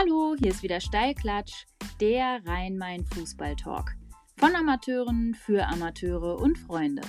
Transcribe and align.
Hallo, 0.00 0.36
hier 0.38 0.52
ist 0.52 0.62
wieder 0.62 0.80
Steilklatsch, 0.80 1.66
der 2.00 2.40
Rhein-Main-Fußball-Talk. 2.46 3.96
Von 4.36 4.54
Amateuren 4.54 5.34
für 5.34 5.66
Amateure 5.66 6.38
und 6.38 6.56
Freunde. 6.56 7.02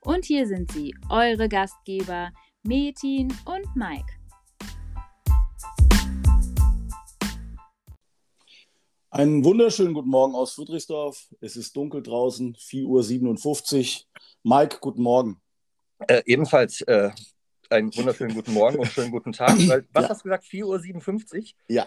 Und 0.00 0.24
hier 0.24 0.44
sind 0.48 0.72
sie, 0.72 0.96
eure 1.08 1.48
Gastgeber 1.48 2.32
Metin 2.64 3.32
und 3.44 3.76
Mike. 3.76 4.12
Einen 9.10 9.44
wunderschönen 9.44 9.94
guten 9.94 10.08
Morgen 10.08 10.34
aus 10.34 10.54
Friedrichsdorf. 10.54 11.28
Es 11.40 11.54
ist 11.54 11.76
dunkel 11.76 12.02
draußen, 12.02 12.56
4.57 12.56 14.06
Uhr. 14.06 14.06
Mike, 14.42 14.78
guten 14.80 15.02
Morgen. 15.02 15.40
Äh, 16.08 16.22
ebenfalls 16.26 16.80
äh, 16.80 17.12
einen 17.70 17.94
wunderschönen 17.94 18.34
guten 18.34 18.54
Morgen 18.54 18.80
und 18.80 18.88
schönen 18.88 19.12
guten 19.12 19.30
Tag. 19.30 19.50
Was 19.92 20.02
ja. 20.02 20.08
hast 20.08 20.22
du 20.22 20.24
gesagt, 20.24 20.46
4.57 20.46 21.36
Uhr? 21.36 21.44
Ja. 21.68 21.86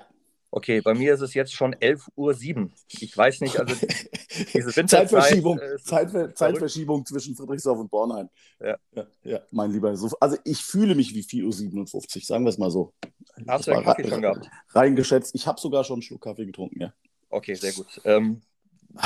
Okay, 0.50 0.82
bei 0.82 0.94
mir 0.94 1.14
ist 1.14 1.22
es 1.22 1.34
jetzt 1.34 1.54
schon 1.54 1.76
11.07 1.76 2.58
Uhr. 2.58 2.70
Ich 2.88 3.16
weiß 3.16 3.42
nicht, 3.42 3.60
also 3.60 3.76
diese 4.54 4.76
Winterzeit, 4.76 5.10
Zeitverschiebung, 5.10 5.60
äh, 5.60 5.78
Zeitver 5.78 6.34
Zeitverschiebung 6.34 7.06
zwischen 7.06 7.36
Friedrichsdorf 7.36 7.80
und 7.80 7.92
Bornheim. 7.92 8.30
Ja. 8.60 8.78
ja. 8.94 9.08
Ja, 9.24 9.40
mein 9.52 9.72
Lieber. 9.72 9.90
Also 9.90 10.38
ich 10.46 10.64
fühle 10.64 10.96
mich 10.96 11.14
wie 11.14 11.22
4.57 11.22 12.16
Uhr, 12.16 12.22
sagen 12.24 12.46
wir 12.46 12.50
es 12.50 12.58
mal 12.58 12.72
so. 12.72 12.94
Hast 13.48 13.68
du 13.68 13.72
einen 13.72 13.84
Kaffee 13.84 14.08
schon 14.08 14.22
gehabt? 14.22 14.50
Reingeschätzt. 14.70 15.36
Ich 15.36 15.48
habe 15.48 15.60
sogar 15.60 15.84
schon 15.84 15.96
einen 15.96 16.02
Schluck 16.02 16.22
Kaffee 16.22 16.46
getrunken, 16.46 16.82
ja. 16.82 16.94
Okay, 17.30 17.56
sehr 17.56 17.74
gut. 17.74 18.02
Ähm, 18.06 18.42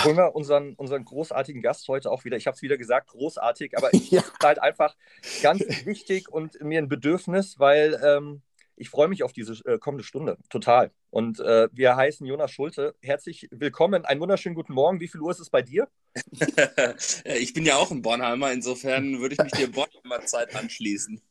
holen 0.04 0.18
wir 0.18 0.36
unseren, 0.36 0.76
unseren 0.76 1.04
großartigen 1.04 1.62
Gast 1.62 1.88
heute 1.88 2.12
auch 2.12 2.24
wieder. 2.24 2.38
Ich 2.38 2.48
habe 2.48 2.56
es 2.56 2.62
wieder 2.62 2.78
gesagt, 2.78 3.08
großartig, 3.10 3.78
aber 3.78 3.94
ich 3.94 4.12
ja. 4.12 4.24
halt 4.42 4.60
einfach 4.62 4.96
ganz 5.42 5.62
wichtig 5.86 6.30
und 6.30 6.62
mir 6.62 6.80
ein 6.80 6.88
Bedürfnis, 6.88 7.60
weil 7.60 8.00
ähm, 8.04 8.42
ich 8.76 8.90
freue 8.90 9.08
mich 9.08 9.24
auf 9.24 9.34
diese 9.34 9.54
äh, 9.66 9.80
kommende 9.80 10.04
Stunde, 10.04 10.38
total. 10.50 10.92
Und 11.12 11.42
äh, 11.42 11.68
wir 11.74 11.98
heißen 11.98 12.26
Jonas 12.26 12.52
Schulte. 12.52 12.96
Herzlich 13.02 13.50
willkommen, 13.52 14.06
einen 14.06 14.22
wunderschönen 14.22 14.56
guten 14.56 14.74
Morgen. 14.74 15.02
Wie 15.02 15.10
viel 15.10 15.20
Uhr 15.20 15.32
ist 15.32 15.42
es 15.42 15.50
bei 15.50 15.62
dir? 15.62 15.90
ich 17.26 17.54
bin 17.54 17.66
ja 17.66 17.76
auch 17.76 17.92
ein 17.92 18.02
Bornheimer, 18.02 18.54
insofern 18.54 19.20
würde 19.20 19.36
ich 19.36 19.44
mich 19.44 19.52
dir 19.52 19.70
Bornheimer 19.70 20.26
Zeit 20.26 20.56
anschließen. 20.56 21.22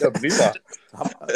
ja, 0.00 0.10
prima. 0.10 0.54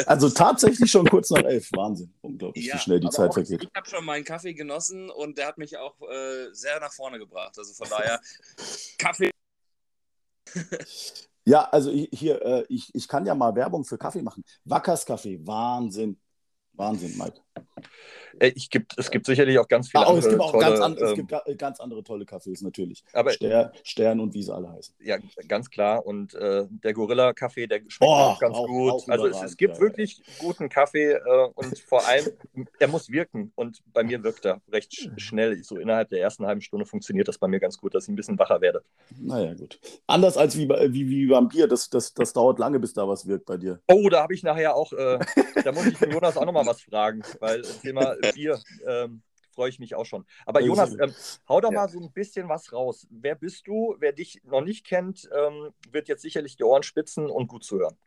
Also 0.07 0.31
tatsächlich 0.31 0.89
schon 0.89 1.07
kurz 1.07 1.29
nach 1.29 1.43
elf. 1.43 1.69
Wahnsinn. 1.73 2.11
Unglaublich, 2.21 2.65
ja, 2.65 2.73
wie 2.73 2.79
schnell 2.79 2.99
die 2.99 3.09
Zeit 3.09 3.31
vergeht. 3.35 3.61
Ich 3.61 3.69
habe 3.75 3.87
schon 3.87 4.03
meinen 4.03 4.25
Kaffee 4.25 4.55
genossen 4.55 5.11
und 5.11 5.37
der 5.37 5.47
hat 5.47 5.59
mich 5.59 5.77
auch 5.77 5.95
äh, 6.01 6.51
sehr 6.53 6.79
nach 6.79 6.91
vorne 6.91 7.19
gebracht. 7.19 7.55
Also 7.55 7.71
von 7.75 7.87
daher, 7.87 8.19
Kaffee. 8.97 9.29
Ja, 11.43 11.65
also 11.65 11.91
ich, 11.91 12.09
hier, 12.11 12.41
äh, 12.43 12.65
ich, 12.67 12.89
ich 12.95 13.07
kann 13.07 13.27
ja 13.27 13.35
mal 13.35 13.53
Werbung 13.53 13.85
für 13.85 13.99
Kaffee 13.99 14.23
machen. 14.23 14.43
Wackers 14.63 15.05
Kaffee, 15.05 15.39
Wahnsinn. 15.45 16.19
Wahnsinn, 16.77 17.17
Mike. 17.17 17.39
Äh, 18.39 18.51
ich 18.55 18.69
gibt, 18.69 18.93
es 18.97 19.11
gibt 19.11 19.25
sicherlich 19.25 19.57
auch 19.59 19.67
ganz 19.67 19.89
viele 19.89 20.05
ah, 20.05 20.09
andere 20.09 20.25
es 20.25 20.29
gibt 20.29 20.41
auch 20.41 20.51
tolle, 20.51 20.65
ganz, 20.65 20.79
an, 20.79 20.97
ähm, 20.97 21.03
es 21.03 21.13
gibt 21.15 21.57
ganz 21.57 21.79
andere 21.79 22.03
tolle 22.03 22.25
Cafés 22.25 22.63
natürlich. 22.63 23.03
Aber, 23.13 23.31
Ster, 23.31 23.71
Stern 23.83 24.19
und 24.19 24.33
wie 24.33 24.43
sie 24.43 24.53
alle 24.53 24.71
heißen. 24.71 24.95
Ja, 25.01 25.17
ganz 25.47 25.69
klar. 25.69 26.05
Und 26.05 26.33
äh, 26.35 26.65
der 26.69 26.93
Gorilla-Kaffee, 26.93 27.67
der 27.67 27.79
schmeckt 27.87 28.01
oh, 28.01 28.13
auch 28.13 28.39
ganz 28.39 28.55
auch, 28.55 28.67
gut. 28.67 28.91
Auch 28.91 29.07
also 29.07 29.27
es, 29.27 29.41
es, 29.41 29.57
gibt 29.57 29.75
ja, 29.75 29.81
wirklich 29.81 30.17
ja. 30.17 30.23
guten 30.39 30.69
Kaffee 30.69 31.13
äh, 31.13 31.47
und 31.55 31.79
vor 31.79 32.05
allem, 32.07 32.25
er 32.79 32.87
muss 32.87 33.09
wirken. 33.09 33.51
Und 33.55 33.81
bei 33.93 34.03
mir 34.03 34.23
wirkt 34.23 34.45
er 34.45 34.61
recht 34.71 35.09
schnell. 35.17 35.63
So 35.63 35.77
innerhalb 35.77 36.09
der 36.09 36.21
ersten 36.21 36.45
halben 36.45 36.61
Stunde 36.61 36.85
funktioniert 36.85 37.27
das 37.27 37.37
bei 37.37 37.47
mir 37.47 37.59
ganz 37.59 37.77
gut, 37.77 37.95
dass 37.95 38.05
ich 38.05 38.09
ein 38.09 38.15
bisschen 38.15 38.37
wacher 38.39 38.61
werde. 38.61 38.83
Naja, 39.19 39.53
gut. 39.53 39.79
Anders 40.07 40.37
als 40.37 40.57
wie, 40.57 40.67
wie, 40.67 41.09
wie 41.09 41.27
beim 41.27 41.47
Bier, 41.47 41.67
das, 41.67 41.89
das, 41.89 42.13
das 42.13 42.33
dauert 42.33 42.59
lange, 42.59 42.79
bis 42.79 42.93
da 42.93 43.07
was 43.07 43.27
wirkt 43.27 43.45
bei 43.45 43.57
dir. 43.57 43.79
Oh, 43.87 44.09
da 44.09 44.23
habe 44.23 44.33
ich 44.33 44.43
nachher 44.43 44.75
auch, 44.75 44.91
äh, 44.93 45.19
da 45.63 45.71
muss 45.71 45.85
ich 45.85 45.97
den 45.97 46.11
Jonas 46.11 46.37
auch 46.37 46.45
nochmal 46.45 46.65
was 46.65 46.81
fragen, 46.81 47.21
weil 47.39 47.61
das 47.61 47.81
Thema 47.81 48.15
Bier 48.33 48.61
ähm, 48.87 49.21
freue 49.55 49.69
ich 49.69 49.79
mich 49.79 49.95
auch 49.95 50.05
schon. 50.05 50.25
Aber 50.45 50.61
Jonas, 50.61 50.93
ähm, 50.99 51.13
hau 51.47 51.61
doch 51.61 51.71
ja. 51.71 51.81
mal 51.81 51.89
so 51.89 51.99
ein 51.99 52.11
bisschen 52.11 52.49
was 52.49 52.71
raus. 52.73 53.07
Wer 53.09 53.35
bist 53.35 53.67
du? 53.67 53.95
Wer 53.99 54.11
dich 54.11 54.41
noch 54.43 54.61
nicht 54.61 54.85
kennt, 54.85 55.27
ähm, 55.35 55.71
wird 55.91 56.07
jetzt 56.07 56.21
sicherlich 56.21 56.57
die 56.57 56.63
Ohren 56.63 56.83
spitzen 56.83 57.29
und 57.29 57.47
gut 57.47 57.63
zuhören. 57.63 57.97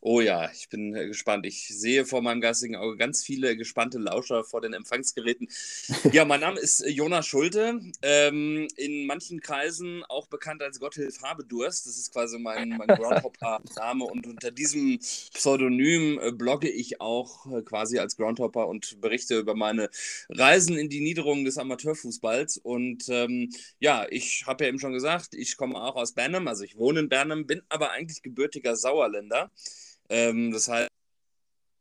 Oh 0.00 0.20
ja, 0.20 0.50
ich 0.52 0.68
bin 0.68 0.94
äh, 0.94 1.06
gespannt. 1.06 1.46
Ich 1.46 1.68
sehe 1.68 2.04
vor 2.04 2.22
meinem 2.22 2.40
geistigen 2.40 2.76
Auge 2.76 2.96
ganz 2.96 3.24
viele 3.24 3.56
gespannte 3.56 3.98
Lauscher 3.98 4.44
vor 4.44 4.60
den 4.60 4.74
Empfangsgeräten. 4.74 5.48
Ja, 6.12 6.24
mein 6.24 6.40
Name 6.40 6.60
ist 6.60 6.80
äh, 6.80 6.90
Jonas 6.90 7.26
Schulte. 7.26 7.80
Ähm, 8.02 8.68
in 8.76 9.06
manchen 9.06 9.40
Kreisen 9.40 10.04
auch 10.08 10.26
bekannt 10.26 10.62
als 10.62 10.78
Gotthilf 10.78 11.22
Habedurst. 11.22 11.86
Das 11.86 11.96
ist 11.96 12.12
quasi 12.12 12.38
mein, 12.38 12.70
mein 12.70 12.88
Groundhopper-Name. 12.88 14.04
Und 14.04 14.26
unter 14.26 14.50
diesem 14.50 14.98
Pseudonym 14.98 16.18
äh, 16.20 16.32
blogge 16.32 16.68
ich 16.68 17.00
auch 17.00 17.46
quasi 17.64 17.98
als 17.98 18.16
Groundhopper 18.16 18.68
und 18.68 19.00
berichte 19.00 19.38
über 19.38 19.54
meine 19.54 19.90
Reisen 20.28 20.76
in 20.76 20.88
die 20.88 21.00
Niederungen 21.00 21.44
des 21.44 21.58
Amateurfußballs. 21.58 22.58
Und 22.58 23.08
ähm, 23.08 23.50
ja, 23.78 24.06
ich 24.10 24.44
habe 24.46 24.64
ja 24.64 24.68
eben 24.68 24.78
schon 24.78 24.92
gesagt, 24.92 25.34
ich 25.34 25.56
komme 25.56 25.80
auch 25.80 25.96
aus 25.96 26.12
Bernham. 26.12 26.48
Also 26.48 26.64
ich 26.64 26.76
wohne 26.76 27.00
in 27.00 27.08
Bernham, 27.08 27.46
bin 27.46 27.62
aber 27.68 27.92
eigentlich 27.92 28.22
gebürtiger 28.22 28.76
Sauerländer. 28.76 29.50
Ähm, 30.08 30.52
das 30.52 30.68
heißt, 30.68 30.88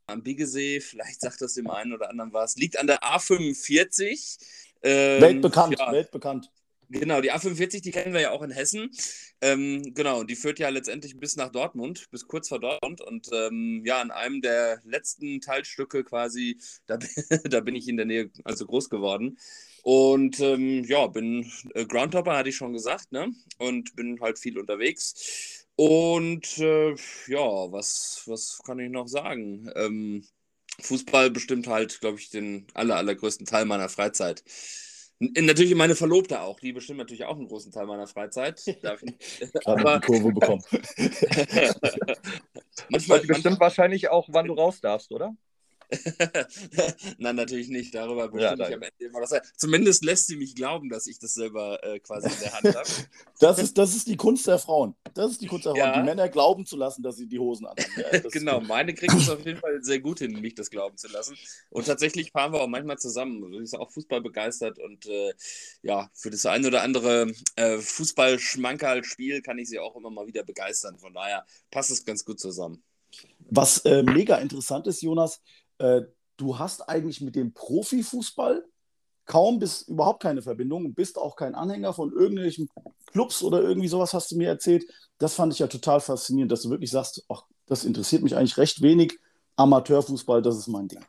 am 0.08 0.24
Biggesee, 0.24 0.80
vielleicht 0.82 1.22
sagt 1.22 1.42
das 1.42 1.54
dem 1.54 1.70
einen 1.70 1.94
oder 1.94 2.10
anderen 2.10 2.34
was, 2.34 2.56
liegt 2.56 2.78
an 2.78 2.88
der 2.88 3.02
A45. 3.02 4.38
Ähm, 4.84 5.22
weltbekannt, 5.22 5.80
ja, 5.80 5.92
weltbekannt. 5.92 6.52
Genau, 6.92 7.22
die 7.22 7.32
A45, 7.32 7.82
die 7.82 7.92
kennen 7.92 8.14
wir 8.14 8.20
ja 8.20 8.32
auch 8.32 8.42
in 8.42 8.52
Hessen. 8.52 8.92
Ähm, 9.40 9.94
genau, 9.94 10.24
die 10.24 10.36
führt 10.36 10.60
ja 10.60 10.68
letztendlich 10.68 11.18
bis 11.18 11.38
nach 11.38 11.50
Dortmund, 11.50 12.10
bis 12.12 12.28
kurz 12.28 12.50
vor 12.50 12.60
Dortmund. 12.60 13.00
Und 13.00 13.30
ähm, 13.32 13.82
ja, 13.86 14.02
an 14.02 14.12
einem 14.12 14.42
der 14.42 14.82
letzten 14.84 15.40
Teilstücke 15.40 16.04
quasi, 16.04 16.60
da, 16.88 17.00
da 17.46 17.62
bin 17.62 17.76
ich 17.76 17.88
in 17.88 17.96
der 17.96 18.06
Nähe 18.06 18.30
also 18.44 18.66
groß 18.66 18.90
geworden. 18.90 19.38
Und 19.84 20.42
ähm, 20.42 20.84
ja, 20.84 21.08
bin 21.08 21.50
äh, 21.74 21.86
Groundhopper, 21.86 22.36
hatte 22.36 22.50
ich 22.50 22.58
schon 22.58 22.74
gesagt, 22.74 23.12
ne? 23.14 23.32
Und 23.58 23.96
bin 23.96 24.20
halt 24.20 24.38
viel 24.38 24.60
unterwegs. 24.60 25.61
Und 25.84 26.60
äh, 26.60 26.92
ja, 27.26 27.72
was, 27.72 28.22
was 28.28 28.62
kann 28.64 28.78
ich 28.78 28.92
noch 28.92 29.08
sagen? 29.08 29.68
Ähm, 29.76 30.24
Fußball 30.80 31.32
bestimmt 31.32 31.66
halt, 31.66 32.00
glaube 32.02 32.20
ich, 32.20 32.30
den 32.30 32.68
aller, 32.76 32.98
allergrößten 32.98 33.48
Teil 33.48 33.66
meiner 33.66 33.90
Freizeit. 33.90 34.44
N 35.20 35.44
natürlich 35.44 35.74
meine 35.74 35.96
Verlobte 35.96 36.42
auch, 36.42 36.60
die 36.60 36.72
bestimmt 36.72 37.00
natürlich 37.00 37.26
auch 37.26 37.36
einen 37.36 37.48
großen 37.48 37.72
Teil 37.72 37.88
meiner 37.88 38.06
Freizeit. 38.06 38.62
Darf 38.84 39.02
ich, 39.02 39.16
aber, 39.66 40.00
die 40.02 40.06
Kurve 40.06 40.32
bekommen. 40.32 40.64
manchmal, 42.92 43.22
bestimmt 43.22 43.60
wahrscheinlich 43.60 44.08
auch, 44.10 44.30
wann 44.32 44.50
du 44.50 44.54
raus 44.54 44.82
darfst, 44.82 45.12
oder? 45.12 45.36
Nein, 47.18 47.36
natürlich 47.36 47.70
nicht. 47.70 47.94
Darüber 47.94 48.30
bestimmt 48.30 48.60
ja, 48.60 48.70
ich 48.70 48.76
am 48.76 48.82
Ende 48.82 49.06
immer 49.06 49.22
das. 49.22 49.34
Zumindest 49.58 50.04
lässt 50.04 50.28
sie 50.28 50.38
mich 50.38 50.56
glauben, 50.56 50.90
dass 50.90 51.08
ich 51.08 51.20
das 51.20 51.34
selber 51.34 51.84
äh, 51.84 52.00
quasi 52.00 52.28
in 52.30 52.40
der 52.42 52.54
Hand 52.54 52.66
habe. 52.76 52.90
Das 53.40 53.60
ist, 53.60 53.78
das 53.78 53.96
ist 53.96 54.08
die 54.08 54.18
Kunst 54.18 54.48
der 54.48 54.60
Frauen. 54.60 54.96
Das 55.14 55.32
ist 55.32 55.42
die 55.42 55.48
Kunst 55.48 55.66
der 55.66 55.74
Frauen, 55.74 55.94
ja. 55.94 56.00
die 56.00 56.06
Männer 56.06 56.30
glauben 56.30 56.66
zu 56.66 56.78
lassen, 56.78 57.04
dass 57.04 57.18
sie 57.18 57.28
die 57.28 57.40
Hosen 57.40 57.66
anhaben. 57.66 57.92
Ja, 57.98 58.20
genau, 58.32 58.62
meine 58.62 58.94
kriegen 58.94 59.18
es 59.18 59.30
auf 59.30 59.46
jeden 59.46 59.60
Fall 59.60 59.84
sehr 59.84 60.00
gut 60.00 60.20
hin, 60.20 60.40
mich 60.40 60.56
das 60.56 60.70
glauben 60.70 60.98
zu 60.98 61.08
lassen. 61.10 61.38
Und 61.70 61.86
tatsächlich 61.86 62.32
fahren 62.32 62.54
wir 62.54 62.62
auch 62.62 62.68
manchmal 62.68 62.98
zusammen. 62.98 63.44
Also 63.44 63.60
ich 63.60 63.72
bin 63.72 63.80
auch 63.80 63.92
Fußball 63.92 64.22
begeistert 64.22 64.80
und 64.80 65.06
äh, 65.08 65.34
ja, 65.82 66.10
für 66.14 66.30
das 66.30 66.46
ein 66.46 66.66
oder 66.66 66.82
andere 66.84 67.32
äh, 67.56 67.78
Fußball-Schmankerl-Spiel 67.78 69.42
kann 69.42 69.58
ich 69.58 69.70
sie 69.70 69.80
auch 69.80 69.96
immer 69.96 70.10
mal 70.10 70.28
wieder 70.28 70.44
begeistern. 70.44 70.98
Von 71.00 71.14
daher 71.14 71.46
passt 71.70 71.92
es 71.92 72.06
ganz 72.06 72.24
gut 72.24 72.40
zusammen. 72.40 72.84
Was 73.50 73.80
äh, 73.80 74.04
mega 74.04 74.38
interessant 74.38 74.88
ist, 74.88 75.02
Jonas, 75.02 75.42
äh, 75.82 76.06
du 76.38 76.60
hast 76.60 76.88
eigentlich 76.88 77.22
mit 77.22 77.36
dem 77.36 77.54
Profifußball 77.54 78.64
kaum 79.26 79.60
bis 79.60 79.84
überhaupt 79.84 80.22
keine 80.22 80.42
Verbindung, 80.42 80.94
bist 80.94 81.18
auch 81.18 81.36
kein 81.36 81.56
Anhänger 81.56 81.94
von 81.94 82.12
irgendwelchen 82.12 82.70
Clubs 83.12 83.44
oder 83.44 83.62
irgendwie 83.62 83.88
sowas, 83.88 84.14
hast 84.14 84.32
du 84.32 84.38
mir 84.38 84.48
erzählt. 84.48 84.86
Das 85.18 85.36
fand 85.36 85.54
ich 85.54 85.60
ja 85.60 85.68
total 85.68 86.02
faszinierend, 86.02 86.52
dass 86.52 86.64
du 86.64 86.70
wirklich 86.70 86.92
sagst, 86.92 87.24
ach, 87.30 87.44
das 87.68 87.86
interessiert 87.86 88.24
mich 88.24 88.36
eigentlich 88.36 88.58
recht 88.58 88.82
wenig. 88.82 89.20
Amateurfußball, 89.56 90.42
das 90.42 90.58
ist 90.58 90.68
mein 90.68 90.88
Ding. 90.88 91.06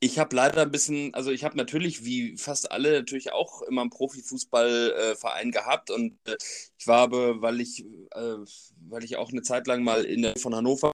Ich 0.00 0.18
habe 0.18 0.34
leider 0.34 0.62
ein 0.62 0.70
bisschen, 0.70 1.12
also 1.14 1.30
ich 1.30 1.44
habe 1.44 1.56
natürlich 1.56 2.04
wie 2.04 2.36
fast 2.36 2.70
alle 2.70 2.92
natürlich 2.92 3.32
auch 3.32 3.62
immer 3.62 3.82
einen 3.82 3.90
Profifußballverein 3.90 5.48
äh, 5.48 5.50
gehabt 5.50 5.90
und 5.90 6.16
äh, 6.26 6.36
ich 6.78 6.86
war 6.86 7.00
aber, 7.00 7.42
weil 7.42 7.60
ich, 7.60 7.84
äh, 7.84 8.36
weil 8.88 9.04
ich 9.04 9.16
auch 9.16 9.30
eine 9.30 9.42
Zeit 9.42 9.66
lang 9.66 9.82
mal 9.82 10.04
in 10.04 10.22
der 10.22 10.36
von 10.36 10.54
Hannover 10.54 10.92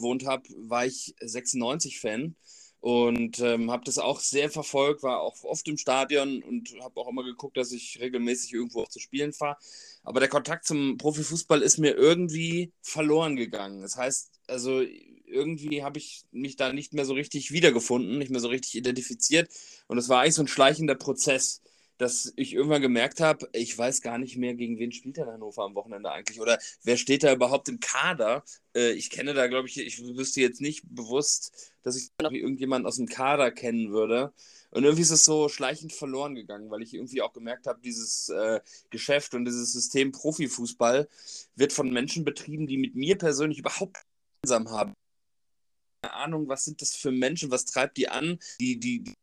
gewohnt 0.00 0.26
habe, 0.26 0.48
war 0.56 0.86
ich 0.86 1.14
96-Fan 1.20 2.34
und 2.80 3.40
ähm, 3.40 3.70
habe 3.70 3.84
das 3.84 3.98
auch 3.98 4.20
sehr 4.20 4.48
verfolgt, 4.50 5.02
war 5.02 5.20
auch 5.20 5.44
oft 5.44 5.68
im 5.68 5.76
Stadion 5.76 6.42
und 6.42 6.74
habe 6.80 6.98
auch 7.00 7.08
immer 7.08 7.22
geguckt, 7.22 7.58
dass 7.58 7.72
ich 7.72 7.98
regelmäßig 8.00 8.54
irgendwo 8.54 8.82
auch 8.82 8.88
zu 8.88 9.00
spielen 9.00 9.34
fahre. 9.34 9.58
Aber 10.02 10.20
der 10.20 10.30
Kontakt 10.30 10.64
zum 10.66 10.96
Profifußball 10.96 11.60
ist 11.60 11.78
mir 11.78 11.94
irgendwie 11.94 12.72
verloren 12.80 13.36
gegangen. 13.36 13.82
Das 13.82 13.96
heißt, 13.96 14.30
also 14.46 14.80
irgendwie 15.26 15.84
habe 15.84 15.98
ich 15.98 16.24
mich 16.32 16.56
da 16.56 16.72
nicht 16.72 16.94
mehr 16.94 17.04
so 17.04 17.12
richtig 17.12 17.52
wiedergefunden, 17.52 18.18
nicht 18.18 18.30
mehr 18.30 18.40
so 18.40 18.48
richtig 18.48 18.74
identifiziert. 18.74 19.50
Und 19.86 19.98
es 19.98 20.08
war 20.08 20.22
eigentlich 20.22 20.34
so 20.34 20.42
ein 20.42 20.48
schleichender 20.48 20.94
Prozess 20.94 21.60
dass 22.00 22.32
ich 22.36 22.54
irgendwann 22.54 22.80
gemerkt 22.80 23.20
habe, 23.20 23.46
ich 23.52 23.76
weiß 23.76 24.00
gar 24.00 24.16
nicht 24.16 24.38
mehr, 24.38 24.54
gegen 24.54 24.78
wen 24.78 24.90
spielt 24.90 25.18
der 25.18 25.26
Hannover 25.26 25.64
am 25.64 25.74
Wochenende 25.74 26.10
eigentlich 26.10 26.40
oder 26.40 26.58
wer 26.82 26.96
steht 26.96 27.22
da 27.24 27.32
überhaupt 27.32 27.68
im 27.68 27.78
Kader. 27.78 28.42
Äh, 28.74 28.92
ich 28.92 29.10
kenne 29.10 29.34
da, 29.34 29.48
glaube 29.48 29.68
ich, 29.68 29.78
ich 29.78 30.02
wüsste 30.16 30.40
jetzt 30.40 30.62
nicht 30.62 30.82
bewusst, 30.88 31.74
dass 31.82 31.96
ich 31.96 32.10
irgendjemanden 32.18 32.86
aus 32.86 32.96
dem 32.96 33.06
Kader 33.06 33.50
kennen 33.50 33.92
würde. 33.92 34.32
Und 34.70 34.84
irgendwie 34.84 35.02
ist 35.02 35.10
es 35.10 35.26
so 35.26 35.50
schleichend 35.50 35.92
verloren 35.92 36.34
gegangen, 36.34 36.70
weil 36.70 36.80
ich 36.80 36.94
irgendwie 36.94 37.20
auch 37.20 37.34
gemerkt 37.34 37.66
habe, 37.66 37.82
dieses 37.82 38.30
äh, 38.30 38.60
Geschäft 38.88 39.34
und 39.34 39.44
dieses 39.44 39.74
System 39.74 40.10
Profifußball 40.10 41.06
wird 41.54 41.72
von 41.74 41.92
Menschen 41.92 42.24
betrieben, 42.24 42.66
die 42.66 42.78
mit 42.78 42.94
mir 42.94 43.18
persönlich 43.18 43.58
überhaupt 43.58 43.98
gemeinsam 44.40 44.70
haben. 44.70 44.94
Keine 46.02 46.14
Ahnung, 46.14 46.48
was 46.48 46.64
sind 46.64 46.80
das 46.80 46.94
für 46.96 47.10
Menschen, 47.10 47.50
was 47.50 47.66
treibt 47.66 47.98
die 47.98 48.08
an? 48.08 48.38
Die, 48.58 48.80
die, 48.80 49.02
die 49.02 49.14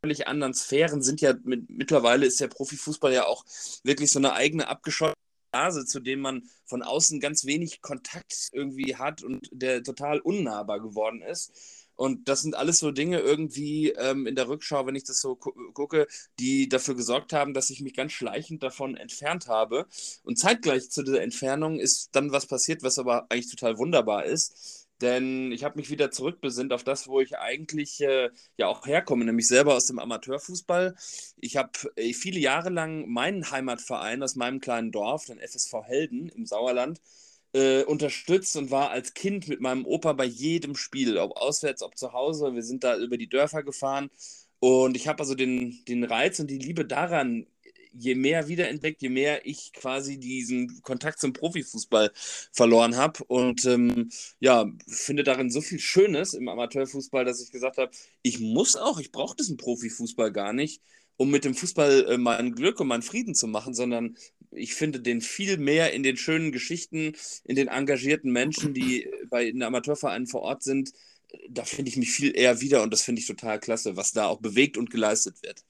völlig 0.00 0.28
anderen 0.28 0.54
Sphären 0.54 1.02
sind 1.02 1.20
ja 1.20 1.34
mit, 1.44 1.68
mittlerweile 1.70 2.26
ist 2.26 2.40
der 2.40 2.48
Profifußball 2.48 3.12
ja 3.12 3.26
auch 3.26 3.44
wirklich 3.82 4.10
so 4.10 4.18
eine 4.18 4.32
eigene 4.34 4.68
abgeschottete 4.68 5.18
Blase, 5.52 5.86
zu 5.86 6.00
dem 6.00 6.20
man 6.20 6.42
von 6.64 6.82
außen 6.82 7.20
ganz 7.20 7.44
wenig 7.46 7.80
Kontakt 7.82 8.50
irgendwie 8.52 8.96
hat 8.96 9.22
und 9.22 9.48
der 9.52 9.82
total 9.82 10.20
unnahbar 10.20 10.80
geworden 10.80 11.22
ist. 11.22 11.52
Und 11.96 12.28
das 12.28 12.42
sind 12.42 12.54
alles 12.54 12.78
so 12.78 12.90
Dinge 12.90 13.20
irgendwie 13.20 13.90
ähm, 13.92 14.26
in 14.26 14.34
der 14.36 14.48
Rückschau, 14.48 14.86
wenn 14.86 14.94
ich 14.96 15.04
das 15.04 15.20
so 15.20 15.36
gu 15.36 15.52
gucke, 15.72 16.06
die 16.38 16.68
dafür 16.68 16.94
gesorgt 16.94 17.32
haben, 17.32 17.54
dass 17.54 17.70
ich 17.70 17.80
mich 17.80 17.94
ganz 17.94 18.12
schleichend 18.12 18.62
davon 18.62 18.96
entfernt 18.96 19.48
habe. 19.48 19.86
Und 20.22 20.38
zeitgleich 20.38 20.90
zu 20.90 21.02
dieser 21.02 21.22
Entfernung 21.22 21.78
ist 21.80 22.10
dann 22.14 22.32
was 22.32 22.46
passiert, 22.46 22.82
was 22.82 22.98
aber 22.98 23.26
eigentlich 23.30 23.50
total 23.50 23.78
wunderbar 23.78 24.26
ist. 24.26 24.85
Denn 25.02 25.52
ich 25.52 25.62
habe 25.64 25.76
mich 25.78 25.90
wieder 25.90 26.10
zurückbesinnt 26.10 26.72
auf 26.72 26.82
das, 26.82 27.06
wo 27.06 27.20
ich 27.20 27.36
eigentlich 27.38 28.00
äh, 28.00 28.30
ja 28.56 28.66
auch 28.68 28.86
herkomme, 28.86 29.24
nämlich 29.26 29.46
selber 29.46 29.74
aus 29.74 29.86
dem 29.86 29.98
Amateurfußball. 29.98 30.96
Ich 31.38 31.56
habe 31.56 31.70
äh, 31.96 32.14
viele 32.14 32.38
Jahre 32.40 32.70
lang 32.70 33.06
meinen 33.08 33.50
Heimatverein 33.50 34.22
aus 34.22 34.36
meinem 34.36 34.60
kleinen 34.60 34.92
Dorf, 34.92 35.26
den 35.26 35.38
FSV 35.38 35.74
Helden 35.84 36.28
im 36.30 36.46
Sauerland, 36.46 37.00
äh, 37.52 37.84
unterstützt 37.84 38.56
und 38.56 38.70
war 38.70 38.90
als 38.90 39.14
Kind 39.14 39.48
mit 39.48 39.60
meinem 39.60 39.84
Opa 39.86 40.12
bei 40.14 40.24
jedem 40.24 40.76
Spiel, 40.76 41.18
ob 41.18 41.36
auswärts, 41.36 41.82
ob 41.82 41.96
zu 41.98 42.12
Hause. 42.12 42.54
Wir 42.54 42.62
sind 42.62 42.84
da 42.84 42.96
über 42.96 43.18
die 43.18 43.28
Dörfer 43.28 43.62
gefahren. 43.62 44.10
Und 44.60 44.96
ich 44.96 45.08
habe 45.08 45.20
also 45.20 45.34
den, 45.34 45.84
den 45.86 46.04
Reiz 46.04 46.40
und 46.40 46.48
die 46.50 46.58
Liebe 46.58 46.84
daran 46.86 47.46
je 47.92 48.14
mehr 48.14 48.48
wiederentdeckt, 48.48 49.02
je 49.02 49.08
mehr 49.08 49.46
ich 49.46 49.72
quasi 49.72 50.18
diesen 50.18 50.82
Kontakt 50.82 51.20
zum 51.20 51.32
Profifußball 51.32 52.10
verloren 52.52 52.96
habe. 52.96 53.24
Und 53.24 53.64
ähm, 53.64 54.10
ja, 54.40 54.66
finde 54.88 55.24
darin 55.24 55.50
so 55.50 55.60
viel 55.60 55.78
Schönes 55.78 56.34
im 56.34 56.48
Amateurfußball, 56.48 57.24
dass 57.24 57.42
ich 57.42 57.50
gesagt 57.50 57.78
habe, 57.78 57.90
ich 58.22 58.40
muss 58.40 58.76
auch, 58.76 58.98
ich 58.98 59.12
brauche 59.12 59.36
diesen 59.36 59.56
Profifußball 59.56 60.32
gar 60.32 60.52
nicht, 60.52 60.82
um 61.16 61.30
mit 61.30 61.44
dem 61.44 61.54
Fußball 61.54 62.06
äh, 62.08 62.18
mein 62.18 62.54
Glück 62.54 62.80
und 62.80 62.88
meinen 62.88 63.02
Frieden 63.02 63.34
zu 63.34 63.46
machen, 63.46 63.74
sondern 63.74 64.16
ich 64.50 64.74
finde 64.74 65.00
den 65.00 65.20
viel 65.20 65.56
mehr 65.58 65.92
in 65.92 66.02
den 66.02 66.16
schönen 66.16 66.52
Geschichten, 66.52 67.14
in 67.44 67.56
den 67.56 67.68
engagierten 67.68 68.32
Menschen, 68.32 68.74
die 68.74 69.08
bei 69.28 69.50
den 69.50 69.62
Amateurvereinen 69.62 70.26
vor 70.26 70.42
Ort 70.42 70.62
sind. 70.62 70.92
Da 71.50 71.64
finde 71.64 71.90
ich 71.90 71.96
mich 71.96 72.10
viel 72.10 72.36
eher 72.36 72.60
wieder 72.60 72.82
und 72.82 72.92
das 72.92 73.02
finde 73.02 73.20
ich 73.20 73.26
total 73.26 73.58
klasse, 73.60 73.96
was 73.96 74.12
da 74.12 74.26
auch 74.26 74.40
bewegt 74.40 74.76
und 74.76 74.90
geleistet 74.90 75.42
wird. 75.42 75.64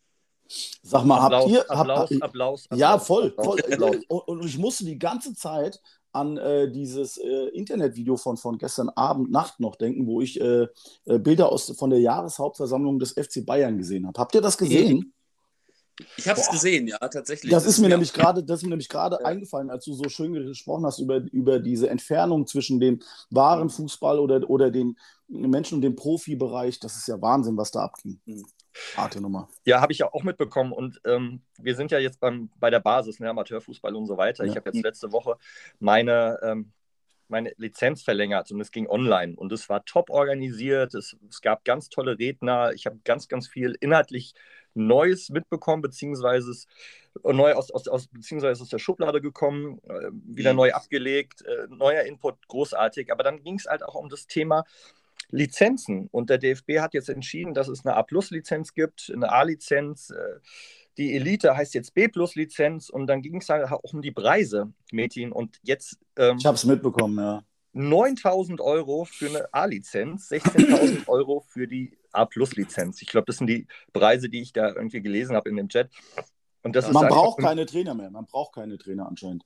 Sag 0.83 1.05
mal, 1.05 1.19
Applaus, 1.19 1.43
habt 1.43 1.53
ihr. 1.53 1.71
Applaus, 1.71 2.11
habt, 2.11 2.23
Applaus, 2.23 2.65
Applaus, 2.65 2.79
Ja, 2.79 2.99
voll. 2.99 3.35
Voll. 3.37 3.61
Und, 4.09 4.45
ich 4.45 4.59
musste 4.59 4.85
die 4.85 4.99
ganze 4.99 5.35
Zeit 5.35 5.81
an 6.13 6.39
äh, 6.39 6.71
dieses 6.71 7.19
äh, 7.19 7.49
Internetvideo 7.49 8.17
von, 8.17 8.37
von 8.37 8.57
gestern 8.57 8.89
Abend, 8.91 9.31
Nacht 9.31 9.61
noch 9.61 9.77
denken, 9.77 10.07
wo 10.07 10.21
ich 10.21 10.41
äh, 10.41 10.67
äh 11.05 11.19
Bilder 11.19 11.53
aus, 11.53 11.71
von 11.77 11.91
der 11.91 12.01
Jahreshauptversammlung 12.01 12.99
des 12.99 13.13
FC 13.13 13.45
Bayern 13.45 13.77
gesehen 13.77 14.07
habe. 14.07 14.19
Habt 14.19 14.35
ihr 14.35 14.41
das 14.41 14.57
gesehen? 14.57 15.13
Ich 16.17 16.29
habe 16.29 16.39
es 16.39 16.51
gesehen, 16.51 16.87
ja, 16.89 16.99
tatsächlich. 16.99 17.51
Das 17.51 17.65
ist 17.65 17.79
mir 17.79 17.87
auch- 17.87 17.91
nämlich 17.91 18.13
gerade, 18.13 18.45
das 18.45 18.59
ist 18.59 18.65
mir 18.65 18.71
nämlich 18.71 18.89
gerade 18.89 19.19
Ja. 19.21 19.27
eingefallen, 19.27 19.71
als 19.71 19.85
du 19.85 19.95
so 19.95 20.09
schön 20.09 20.33
gesprochen 20.35 20.85
hast 20.85 20.99
über, 20.99 21.23
über 21.33 21.59
diese 21.59 21.89
Entfernung 21.89 22.47
zwischen 22.47 22.81
dem 22.81 23.01
wahren 23.31 23.71
Fußball 23.71 24.19
oder, 24.19 24.49
oder 24.49 24.71
den 24.71 24.99
Menschen 25.29 25.77
und 25.77 25.83
dem 25.83 25.97
Profibereich. 25.97 26.79
Das 26.81 26.97
ist 26.97 27.09
ja 27.09 27.21
Wahnsinn, 27.21 27.57
was 27.57 27.71
da 27.71 27.85
abging. 27.85 28.21
Mhm. 28.27 28.45
Harte 28.97 29.21
Nummer. 29.21 29.49
Ja, 29.65 29.81
habe 29.81 29.93
ich 29.93 29.99
ja 29.99 30.13
auch 30.13 30.23
mitbekommen. 30.23 30.73
Und 30.73 31.01
ähm, 31.05 31.43
wir 31.59 31.75
sind 31.77 31.91
ja 31.91 31.99
jetzt 31.99 32.21
beim, 32.21 32.51
bei 32.59 32.71
der 32.71 32.81
Basis, 32.81 33.21
ne, 33.21 33.31
Amateurfußball 33.31 33.95
und 33.95 34.07
so 34.07 34.17
weiter. 34.17 34.45
Ich 34.45 34.55
Ja. 34.55 34.61
habe 34.61 34.71
jetzt 34.71 34.83
letzte 34.83 35.13
Woche 35.13 35.37
meine, 35.81 36.39
ähm, 36.43 36.73
meine 37.29 37.53
Lizenz 37.57 38.03
verlängert 38.05 38.53
und 38.53 38.61
es 38.61 38.71
ging 38.71 38.87
online. 38.87 39.35
Und 39.37 39.51
es 39.51 39.69
war 39.69 39.85
top 39.85 40.11
organisiert. 40.11 40.95
Es, 40.95 41.17
es 41.29 41.41
gab 41.41 41.65
ganz 41.65 41.89
tolle 41.89 42.19
Redner. 42.19 42.73
Ich 42.73 42.87
habe 42.87 43.01
ganz, 43.05 43.27
ganz 43.29 43.49
viel 43.49 43.77
inhaltlich 43.81 44.35
Neues 44.75 45.31
mitbekommen, 45.31 45.83
beziehungsweise 45.83 46.51
es 46.51 46.67
neu 47.25 47.55
aus, 47.55 47.71
aus, 47.71 47.89
aus, 47.89 48.09
beziehungsweise 48.09 48.63
aus 48.63 48.69
der 48.69 48.79
Schublade 48.79 49.21
gekommen, 49.23 49.81
äh, 49.89 50.11
wieder 50.13 50.53
Mhm. 50.53 50.57
neu 50.59 50.73
abgelegt, 50.73 51.43
äh, 51.47 51.67
neuer 51.71 52.03
Input, 52.03 52.47
großartig. 52.47 53.11
Aber 53.11 53.25
dann 53.25 53.43
ging 53.43 53.57
es 53.57 53.67
halt 53.67 53.83
auch 53.83 53.95
um 53.95 54.09
das 54.11 54.27
Thema 54.27 54.65
Lizenzen. 55.31 56.09
Und 56.11 56.31
der 56.31 56.39
DFB 56.39 56.79
hat 56.81 56.95
jetzt 56.95 57.09
entschieden, 57.09 57.55
dass 57.55 57.69
es 57.69 57.85
eine 57.85 57.97
A-Plus-Lizenz 57.97 58.75
gibt, 58.75 59.11
eine 59.15 59.33
A-Lizenz. 59.33 60.11
äh, 60.11 60.41
Die 60.99 61.15
Elite 61.15 61.57
heißt 61.57 61.75
jetzt 61.75 61.95
B-Plus-Lizenz. 61.95 62.91
Und 62.91 63.07
dann 63.07 63.23
ging 63.23 63.41
es 63.41 63.49
halt 63.49 63.71
auch 63.71 63.93
um 63.93 64.03
die 64.03 64.13
Preise, 64.13 64.73
Metin. 64.93 65.33
Und 65.33 65.59
jetzt 65.63 65.99
ähm, 66.17 66.37
Ich 66.39 66.47
habe 66.47 66.57
es 66.57 66.65
mitbekommen, 66.65 67.19
ja. 67.19 67.43
9000 67.73 68.63
Euro 68.63 69.05
für 69.05 69.29
eine 69.29 69.53
A-Lizenz, 69.53 70.31
16.000 70.31 71.07
Euro 71.09 71.45
für 71.47 71.69
die 71.69 71.99
A-Plus-Lizenz. 72.13 73.03
Ich 73.03 73.09
glaube, 73.09 73.27
das 73.27 73.37
sind 73.37 73.49
die 73.49 73.67
Preise, 73.93 74.31
die 74.31 74.41
ich 74.41 74.55
da 74.55 74.69
irgendwie 74.69 75.03
gelesen 75.03 75.37
habe 75.37 75.51
in 75.51 75.57
dem 75.57 75.69
Chat. 75.69 75.91
Und 76.63 76.75
das 76.75 76.87
ist 76.87 76.95
Man 76.95 77.09
braucht 77.09 77.39
keine 77.39 77.67
Trainer 77.67 77.95
mehr. 77.95 78.11
Man 78.11 78.25
braucht 78.25 78.55
keine 78.55 78.79
Trainer 78.79 79.07
anscheinend. 79.07 79.45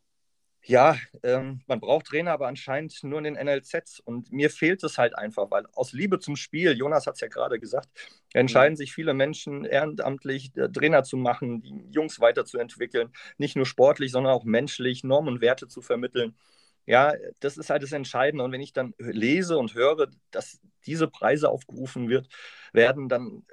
Ja, 0.66 0.96
ähm, 1.22 1.62
man 1.66 1.80
braucht 1.80 2.06
Trainer, 2.06 2.32
aber 2.32 2.46
anscheinend 2.46 3.02
nur 3.02 3.18
in 3.18 3.24
den 3.24 3.36
NLZs. 3.36 4.00
Und 4.00 4.30
mir 4.30 4.50
fehlt 4.50 4.84
es 4.84 4.98
halt 4.98 5.16
einfach, 5.16 5.50
weil 5.50 5.66
aus 5.72 5.92
Liebe 5.92 6.18
zum 6.20 6.36
Spiel, 6.36 6.76
Jonas 6.76 7.06
hat 7.06 7.14
es 7.14 7.20
ja 7.20 7.28
gerade 7.28 7.58
gesagt, 7.58 7.88
entscheiden 8.34 8.76
sich 8.76 8.92
viele 8.92 9.14
Menschen 9.14 9.64
ehrenamtlich 9.64 10.54
äh, 10.56 10.68
Trainer 10.68 11.02
zu 11.02 11.16
machen, 11.16 11.62
die 11.62 11.88
Jungs 11.90 12.20
weiterzuentwickeln, 12.20 13.10
nicht 13.38 13.56
nur 13.56 13.66
sportlich, 13.66 14.12
sondern 14.12 14.32
auch 14.34 14.44
menschlich 14.44 15.02
Normen 15.02 15.34
und 15.34 15.40
Werte 15.40 15.66
zu 15.66 15.80
vermitteln. 15.82 16.34
Ja, 16.86 17.12
das 17.40 17.56
ist 17.56 17.70
halt 17.70 17.82
das 17.82 17.92
Entscheidende. 17.92 18.44
Und 18.44 18.52
wenn 18.52 18.60
ich 18.60 18.72
dann 18.72 18.94
lese 18.98 19.58
und 19.58 19.74
höre, 19.74 20.08
dass 20.30 20.60
diese 20.86 21.08
Preise 21.08 21.48
aufgerufen 21.50 22.08
wird, 22.08 22.28
werden, 22.72 23.08
dann, 23.08 23.44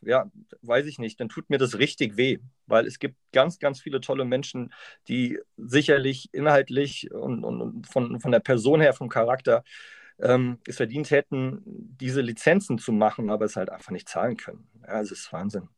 ja, 0.00 0.30
weiß 0.62 0.86
ich 0.86 0.98
nicht, 0.98 1.20
dann 1.20 1.28
tut 1.28 1.50
mir 1.50 1.58
das 1.58 1.78
richtig 1.78 2.16
weh, 2.16 2.38
weil 2.66 2.86
es 2.86 2.98
gibt 2.98 3.16
ganz, 3.32 3.58
ganz 3.58 3.80
viele 3.80 4.00
tolle 4.00 4.24
Menschen, 4.24 4.72
die 5.08 5.38
sicherlich 5.56 6.28
inhaltlich 6.32 7.10
und, 7.12 7.44
und, 7.44 7.86
von, 7.88 8.20
von 8.20 8.32
der 8.32 8.40
Person 8.40 8.80
her, 8.80 8.92
vom 8.94 9.08
Charakter, 9.08 9.64
ähm, 10.20 10.58
es 10.66 10.76
verdient 10.76 11.10
hätten, 11.10 11.62
diese 11.64 12.20
Lizenzen 12.20 12.78
zu 12.78 12.92
machen, 12.92 13.30
aber 13.30 13.44
es 13.44 13.56
halt 13.56 13.70
einfach 13.70 13.92
nicht 13.92 14.08
zahlen 14.08 14.36
können. 14.36 14.68
Ja, 14.86 15.00
es 15.00 15.12
ist 15.12 15.32
Wahnsinn. 15.32 15.68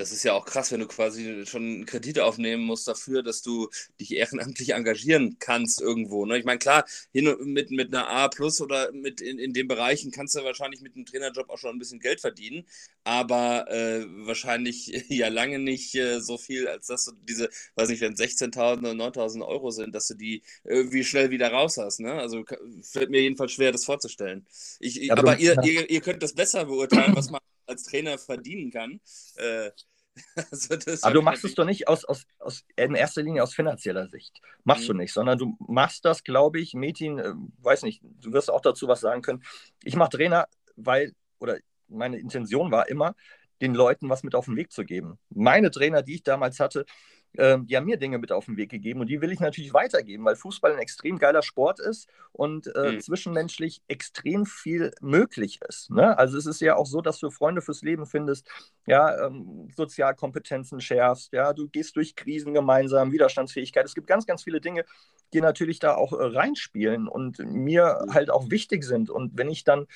Das 0.00 0.12
ist 0.12 0.22
ja 0.22 0.32
auch 0.32 0.46
krass, 0.46 0.72
wenn 0.72 0.80
du 0.80 0.86
quasi 0.86 1.44
schon 1.46 1.62
einen 1.62 1.84
Kredit 1.84 2.20
aufnehmen 2.20 2.62
musst 2.62 2.88
dafür, 2.88 3.22
dass 3.22 3.42
du 3.42 3.68
dich 4.00 4.14
ehrenamtlich 4.14 4.70
engagieren 4.70 5.36
kannst 5.38 5.82
irgendwo. 5.82 6.24
Ne? 6.24 6.38
Ich 6.38 6.46
meine, 6.46 6.58
klar, 6.58 6.86
hin 7.12 7.36
mit, 7.40 7.70
mit 7.70 7.92
einer 7.92 8.08
A 8.08 8.28
plus 8.28 8.62
oder 8.62 8.90
mit 8.92 9.20
in, 9.20 9.38
in 9.38 9.52
den 9.52 9.68
Bereichen 9.68 10.10
kannst 10.10 10.34
du 10.34 10.42
wahrscheinlich 10.42 10.80
mit 10.80 10.96
einem 10.96 11.04
Trainerjob 11.04 11.50
auch 11.50 11.58
schon 11.58 11.76
ein 11.76 11.78
bisschen 11.78 12.00
Geld 12.00 12.22
verdienen, 12.22 12.64
aber 13.04 13.70
äh, 13.70 14.06
wahrscheinlich 14.26 14.86
ja 15.08 15.28
lange 15.28 15.58
nicht 15.58 15.94
äh, 15.94 16.20
so 16.20 16.38
viel, 16.38 16.66
als 16.66 16.86
dass 16.86 17.04
du 17.04 17.12
diese, 17.28 17.50
weiß 17.74 17.90
nicht, 17.90 18.00
wenn 18.00 18.14
16.000 18.14 18.78
oder 18.78 18.92
9.000 18.92 19.46
Euro 19.46 19.70
sind, 19.70 19.94
dass 19.94 20.06
du 20.06 20.14
die 20.14 20.42
irgendwie 20.64 21.04
schnell 21.04 21.30
wieder 21.30 21.52
raus 21.52 21.76
hast. 21.76 22.00
Ne? 22.00 22.14
Also 22.14 22.42
fällt 22.82 23.10
mir 23.10 23.20
jedenfalls 23.20 23.52
schwer, 23.52 23.70
das 23.70 23.84
vorzustellen. 23.84 24.46
Ich, 24.78 24.98
ich, 24.98 25.08
Ja, 25.08 25.16
aber 25.16 25.32
aber 25.32 25.40
ihr, 25.40 25.56
ihr, 25.62 25.90
ihr 25.90 26.00
könnt 26.00 26.22
das 26.22 26.32
besser 26.32 26.64
beurteilen, 26.64 27.14
was 27.14 27.30
man 27.30 27.40
als 27.70 27.84
Trainer 27.84 28.18
verdienen 28.18 28.70
kann. 28.70 29.00
Äh, 29.36 29.70
also 30.52 30.74
Aber 31.02 31.14
du 31.14 31.22
machst 31.22 31.44
es 31.44 31.54
doch 31.54 31.64
nicht 31.64 31.88
aus, 31.88 32.04
aus, 32.04 32.26
aus, 32.38 32.64
in 32.76 32.94
erster 32.94 33.22
Linie 33.22 33.42
aus 33.42 33.54
finanzieller 33.54 34.08
Sicht. 34.08 34.40
Machst 34.64 34.84
Mhm. 34.84 34.88
du 34.88 34.94
nicht, 34.94 35.12
sondern 35.14 35.38
du 35.38 35.56
machst 35.60 36.04
das, 36.04 36.24
glaube 36.24 36.60
ich, 36.60 36.74
Metin, 36.74 37.18
äh, 37.18 37.32
weiß 37.60 37.82
nicht, 37.84 38.02
du 38.02 38.32
wirst 38.32 38.50
auch 38.50 38.60
dazu 38.60 38.88
was 38.88 39.00
sagen 39.00 39.22
können. 39.22 39.42
Ich 39.84 39.96
mache 39.96 40.10
Trainer, 40.10 40.48
weil, 40.76 41.14
oder 41.38 41.58
meine 41.88 42.18
Intention 42.18 42.70
war 42.72 42.88
immer, 42.88 43.14
den 43.62 43.74
Leuten 43.74 44.08
was 44.08 44.22
mit 44.22 44.34
auf 44.34 44.46
den 44.46 44.56
Weg 44.56 44.72
zu 44.72 44.84
geben. 44.84 45.18
Meine 45.30 45.70
Trainer, 45.70 46.02
die 46.02 46.14
ich 46.16 46.22
damals 46.22 46.60
hatte, 46.60 46.86
die 47.34 47.76
haben 47.76 47.84
mir 47.86 47.96
Dinge 47.96 48.18
mit 48.18 48.32
auf 48.32 48.46
den 48.46 48.56
Weg 48.56 48.70
gegeben 48.70 49.00
und 49.00 49.06
die 49.08 49.20
will 49.20 49.30
ich 49.32 49.40
natürlich 49.40 49.72
weitergeben, 49.72 50.24
weil 50.24 50.36
Fußball 50.36 50.72
ein 50.72 50.78
extrem 50.78 51.18
geiler 51.18 51.42
Sport 51.42 51.78
ist 51.80 52.08
und 52.32 52.66
äh, 52.74 52.96
Mhm. 52.96 53.00
zwischenmenschlich 53.00 53.82
extrem 53.88 54.46
viel 54.46 54.92
möglich 55.00 55.60
ist. 55.68 55.90
Ne? 55.90 56.18
Also 56.18 56.36
es 56.38 56.46
ist 56.46 56.60
ja 56.60 56.76
auch 56.76 56.86
so, 56.86 57.00
dass 57.00 57.18
du 57.20 57.30
Freunde 57.30 57.62
fürs 57.62 57.82
Leben 57.82 58.06
findest, 58.06 58.48
ja, 58.86 59.26
ähm, 59.26 59.68
Sozialkompetenzen 59.76 60.80
schärfst, 60.80 61.32
ja, 61.32 61.52
du 61.52 61.68
gehst 61.68 61.96
durch 61.96 62.16
Krisen 62.16 62.52
gemeinsam, 62.54 63.12
Widerstandsfähigkeit. 63.12 63.84
Es 63.86 63.94
gibt 63.94 64.06
ganz, 64.08 64.26
ganz 64.26 64.42
viele 64.42 64.60
Dinge, 64.60 64.84
die 65.32 65.40
natürlich 65.40 65.78
da 65.78 65.94
auch 65.94 66.12
äh, 66.12 66.16
reinspielen 66.24 67.06
und 67.08 67.38
mir 67.38 68.06
halt 68.10 68.30
auch 68.30 68.50
wichtig 68.50 68.84
sind. 68.84 69.10
Und 69.10 69.38
wenn 69.38 69.48
ich 69.50 69.64
dann 69.64 69.86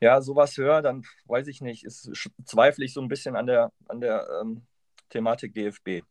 ja 0.00 0.20
sowas 0.20 0.56
höre, 0.56 0.82
dann 0.82 1.04
weiß 1.26 1.48
ich 1.48 1.60
nicht, 1.60 1.84
ist, 1.84 2.10
zweifle 2.44 2.84
ich 2.84 2.92
so 2.92 3.00
ein 3.00 3.08
bisschen 3.08 3.36
an 3.36 3.46
der, 3.46 3.72
an 3.88 4.00
der 4.00 4.28
ähm, 4.42 4.62
Thematik 5.10 5.54
DFB. 5.54 6.02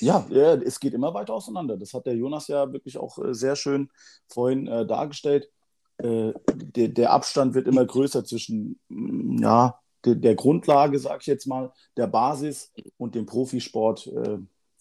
Ja, 0.00 0.26
ja, 0.30 0.54
es 0.54 0.80
geht 0.80 0.94
immer 0.94 1.14
weiter 1.14 1.34
auseinander. 1.34 1.76
Das 1.76 1.92
hat 1.94 2.06
der 2.06 2.14
Jonas 2.14 2.48
ja 2.48 2.72
wirklich 2.72 2.98
auch 2.98 3.18
äh, 3.18 3.34
sehr 3.34 3.56
schön 3.56 3.90
vorhin 4.28 4.66
äh, 4.66 4.86
dargestellt. 4.86 5.50
Äh, 5.98 6.32
der, 6.54 6.88
der, 6.88 7.12
Abstand 7.12 7.54
wird 7.54 7.66
immer 7.66 7.84
größer 7.84 8.24
zwischen 8.24 8.78
mm, 8.88 9.42
ja, 9.42 9.80
der, 10.04 10.14
der 10.14 10.34
Grundlage, 10.34 10.98
sag 10.98 11.20
ich 11.22 11.26
jetzt 11.26 11.46
mal, 11.46 11.72
der 11.96 12.06
Basis 12.06 12.72
und 12.98 13.14
dem 13.14 13.26
Profisport. 13.26 14.06
Äh, 14.06 14.38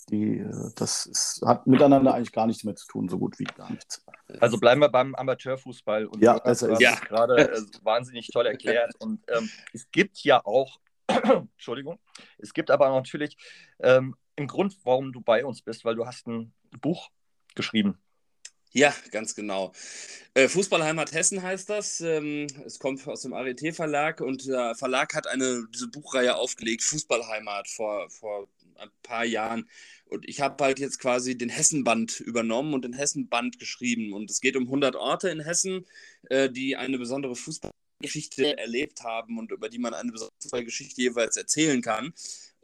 die, 0.09 0.39
äh, 0.39 0.71
das 0.75 1.05
ist, 1.05 1.41
hat 1.45 1.67
miteinander 1.67 2.13
eigentlich 2.13 2.31
gar 2.31 2.47
nichts 2.47 2.63
mehr 2.63 2.75
zu 2.75 2.87
tun, 2.87 3.09
so 3.09 3.17
gut 3.17 3.39
wie 3.39 3.45
gar 3.45 3.71
nichts. 3.71 4.03
Also 4.39 4.57
bleiben 4.57 4.81
wir 4.81 4.89
beim 4.89 5.15
Amateurfußball. 5.15 6.05
Und 6.05 6.21
ja, 6.21 6.37
besser 6.37 6.69
ist 6.71 6.81
ja. 6.81 6.95
gerade 6.95 7.51
äh, 7.51 7.61
wahnsinnig 7.83 8.27
toll 8.27 8.45
erklärt. 8.45 8.93
Und 8.99 9.21
ähm, 9.35 9.49
es 9.73 9.89
gibt 9.91 10.19
ja 10.23 10.45
auch, 10.45 10.77
Entschuldigung, 11.07 11.99
es 12.37 12.53
gibt 12.53 12.71
aber 12.71 12.89
natürlich 12.89 13.37
ähm, 13.79 14.15
einen 14.37 14.47
Grund, 14.47 14.77
warum 14.83 15.13
du 15.13 15.21
bei 15.21 15.45
uns 15.45 15.61
bist, 15.61 15.85
weil 15.85 15.95
du 15.95 16.05
hast 16.05 16.27
ein 16.27 16.53
Buch 16.81 17.09
geschrieben. 17.55 17.97
Ja, 18.71 18.93
ganz 19.11 19.35
genau. 19.35 19.71
Äh, 20.33 20.49
Fußballheimat 20.49 21.13
Hessen 21.13 21.41
heißt 21.41 21.69
das. 21.69 22.01
Ähm, 22.01 22.47
es 22.65 22.77
kommt 22.77 23.07
aus 23.07 23.21
dem 23.21 23.31
ART 23.31 23.61
Verlag 23.73 24.19
und 24.19 24.45
der 24.47 24.75
Verlag 24.75 25.13
hat 25.13 25.27
eine 25.27 25.65
diese 25.73 25.87
Buchreihe 25.87 26.35
aufgelegt, 26.35 26.83
Fußballheimat 26.83 27.69
vor, 27.69 28.09
vor 28.09 28.49
ein 28.75 28.89
paar 29.01 29.23
Jahren. 29.23 29.69
Und 30.07 30.27
ich 30.27 30.41
habe 30.41 30.61
halt 30.61 30.79
jetzt 30.79 30.99
quasi 30.99 31.37
den 31.37 31.47
Hessenband 31.47 32.19
übernommen 32.19 32.73
und 32.73 32.83
den 32.83 32.91
Hessenband 32.91 33.59
geschrieben. 33.59 34.11
Und 34.11 34.29
es 34.29 34.41
geht 34.41 34.57
um 34.57 34.63
100 34.63 34.97
Orte 34.97 35.29
in 35.29 35.39
Hessen, 35.39 35.85
äh, 36.29 36.49
die 36.49 36.75
eine 36.75 36.97
besondere 36.97 37.37
Fußballgeschichte 37.37 38.57
erlebt 38.57 39.03
haben 39.03 39.39
und 39.39 39.51
über 39.51 39.69
die 39.69 39.79
man 39.79 39.93
eine 39.93 40.11
besondere 40.11 40.35
Fußballgeschichte 40.41 41.01
jeweils 41.01 41.37
erzählen 41.37 41.81
kann. 41.81 42.13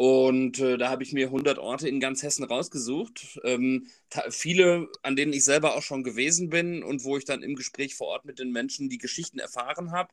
Und 0.01 0.58
äh, 0.58 0.79
da 0.79 0.89
habe 0.89 1.03
ich 1.03 1.13
mir 1.13 1.27
100 1.27 1.60
Orte 1.60 1.88
in 1.88 2.00
ganz 2.00 2.24
Hessen 2.24 2.43
rausgesucht. 2.43 3.39
Ähm, 3.43 3.86
viele, 4.31 4.89
an 5.03 5.15
denen 5.15 5.31
ich 5.31 5.43
selber 5.43 5.75
auch 5.75 5.84
schon 5.84 6.03
gewesen 6.03 6.50
bin 6.50 6.81
und 6.81 7.03
wo 7.03 7.17
ich 7.17 7.25
dann 7.25 7.43
im 7.43 7.53
Gespräch 7.53 7.93
vor 7.93 8.08
Ort 8.08 8.25
mit 8.25 8.39
den 8.39 8.51
Menschen 8.51 8.89
die 8.89 8.98
Geschichten 8.98 9.38
erfahren 9.38 9.91
habe. 9.91 10.10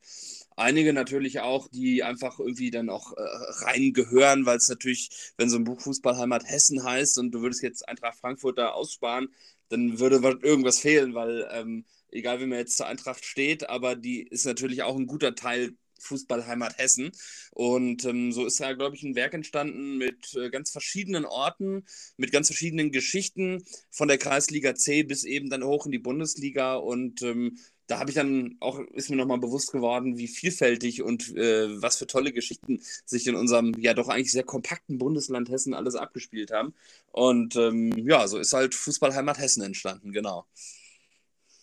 Einige 0.57 0.93
natürlich 0.93 1.41
auch, 1.41 1.69
die 1.69 2.03
einfach 2.03 2.39
irgendwie 2.39 2.71
dann 2.71 2.91
auch 2.91 3.15
äh, 3.17 3.23
reingehören, 3.65 4.45
weil 4.45 4.59
es 4.59 4.69
natürlich, 4.69 5.33
wenn 5.39 5.49
so 5.49 5.57
ein 5.57 5.65
Buch 5.65 5.81
Fußballheimat 5.81 6.45
Hessen 6.45 6.85
heißt 6.85 7.19
und 7.19 7.31
du 7.31 7.41
würdest 7.41 7.63
jetzt 7.63 7.89
Eintracht 7.89 8.19
Frankfurt 8.19 8.59
da 8.59 8.73
aussparen, 8.73 9.33
dann 9.71 9.99
würde 9.99 10.17
irgendwas 10.43 10.81
fehlen, 10.81 11.15
weil 11.15 11.49
ähm, 11.51 11.87
egal 12.11 12.41
wie 12.41 12.47
man 12.47 12.59
jetzt 12.59 12.77
zur 12.77 12.89
Eintracht 12.89 13.25
steht, 13.25 13.71
aber 13.71 13.97
die 13.97 14.21
ist 14.21 14.45
natürlich 14.45 14.83
auch 14.83 14.97
ein 14.97 15.07
guter 15.07 15.35
Teil 15.35 15.73
Fußballheimat 15.99 16.79
Hessen. 16.79 17.13
Und 17.51 18.05
ähm, 18.05 18.33
so 18.33 18.47
ist 18.47 18.61
da, 18.61 18.73
glaube 18.73 18.97
ich, 18.97 19.03
ein 19.03 19.15
Werk 19.15 19.35
entstanden 19.35 19.99
mit 19.99 20.35
äh, 20.35 20.51
ganz 20.51 20.71
verschiedenen 20.71 21.25
Orten, 21.25 21.85
mit 22.17 22.33
ganz 22.33 22.49
verschiedenen 22.49 22.93
Geschichten, 22.93 23.65
von 23.91 24.09
der 24.09 24.19
Kreisliga 24.19 24.75
C 24.75 25.03
bis 25.03 25.25
eben 25.25 25.51
dann 25.51 25.65
hoch 25.65 25.87
in 25.87 25.93
die 25.93 25.99
Bundesliga. 25.99 26.77
Und 26.77 27.23
ähm, 27.23 27.59
da 27.89 27.99
habe 27.99 28.11
ich 28.11 28.15
dann 28.15 28.57
auch, 28.61 28.79
ist 28.93 29.09
mir 29.09 29.17
nochmal 29.17 29.39
bewusst 29.39 29.73
geworden, 29.73 30.19
wie 30.19 30.29
vielfältig 30.29 31.03
und 31.03 31.35
äh, 31.37 31.83
was 31.83 31.97
für 31.97 32.07
tolle 32.07 32.33
Geschichten 32.33 32.83
sich 33.07 33.27
in 33.27 33.35
unserem 33.35 33.73
ja 33.79 33.95
doch 33.95 34.09
eigentlich 34.09 34.31
sehr 34.31 34.45
kompakten 34.45 34.99
Bundesland 34.99 35.49
Hessen 35.49 35.73
alles 35.73 35.95
abgespielt 35.95 36.51
haben. 36.51 36.75
Und 37.13 37.57
ähm, 37.57 37.93
ja, 38.07 38.29
so 38.29 38.39
ist 38.39 38.53
halt 38.53 38.75
Fußballheimat 38.75 39.39
Hessen 39.39 39.63
entstanden, 39.63 40.13
genau. 40.13 40.47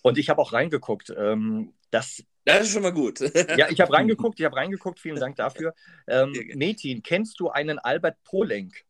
Und 0.01 0.17
ich 0.17 0.29
habe 0.29 0.41
auch 0.41 0.51
reingeguckt. 0.51 1.13
Ähm, 1.15 1.73
das 1.91 2.23
das 2.45 2.67
ist 2.67 2.73
schon 2.73 2.83
mal 2.83 2.93
gut. 2.93 3.19
ja, 3.57 3.69
ich 3.69 3.81
habe 3.81 3.93
reingeguckt, 3.93 4.39
ich 4.39 4.45
habe 4.45 4.55
reingeguckt, 4.55 4.99
vielen 4.99 5.19
Dank 5.19 5.35
dafür. 5.35 5.73
Ähm, 6.07 6.33
Metin, 6.55 7.03
kennst 7.03 7.39
du 7.39 7.49
einen 7.49 7.79
Albert 7.79 8.17
Polenk? 8.23 8.85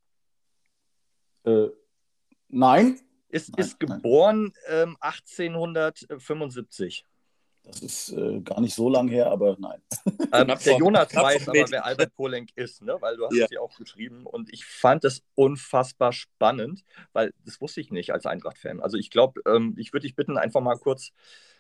Äh, 1.45 1.67
nein. 2.49 2.99
Ist, 3.29 3.49
nein, 3.49 3.59
ist 3.59 3.79
geboren 3.79 4.53
ähm, 4.67 4.97
1875. 4.99 7.05
Das 7.65 7.81
ist 7.81 8.11
äh, 8.11 8.41
gar 8.41 8.61
nicht 8.61 8.75
so 8.75 8.89
lang 8.89 9.07
her, 9.07 9.31
aber 9.31 9.57
nein. 9.59 9.81
Ähm, 10.31 10.47
der 10.47 10.77
Jonas 10.77 11.15
weiß 11.15 11.49
aber, 11.49 11.65
wer 11.69 11.85
Albert 11.85 12.13
Polenk 12.15 12.49
ist, 12.55 12.81
ne? 12.81 12.97
weil 12.99 13.17
du 13.17 13.25
hast 13.25 13.35
ja. 13.35 13.45
es 13.45 13.51
ja 13.51 13.61
auch 13.61 13.75
geschrieben. 13.77 14.25
Und 14.25 14.53
ich 14.53 14.65
fand 14.65 15.05
es 15.05 15.23
unfassbar 15.33 16.13
spannend, 16.13 16.83
weil 17.13 17.33
das 17.45 17.59
wusste 17.61 17.81
ich 17.81 17.89
nicht 17.89 18.11
als 18.11 18.25
Eintracht-Fan. 18.25 18.81
Also 18.81 18.97
ich 18.97 19.09
glaube, 19.09 19.41
ähm, 19.47 19.75
ich 19.77 19.93
würde 19.93 20.05
dich 20.05 20.15
bitten, 20.15 20.37
einfach 20.37 20.61
mal 20.61 20.77
kurz 20.77 21.11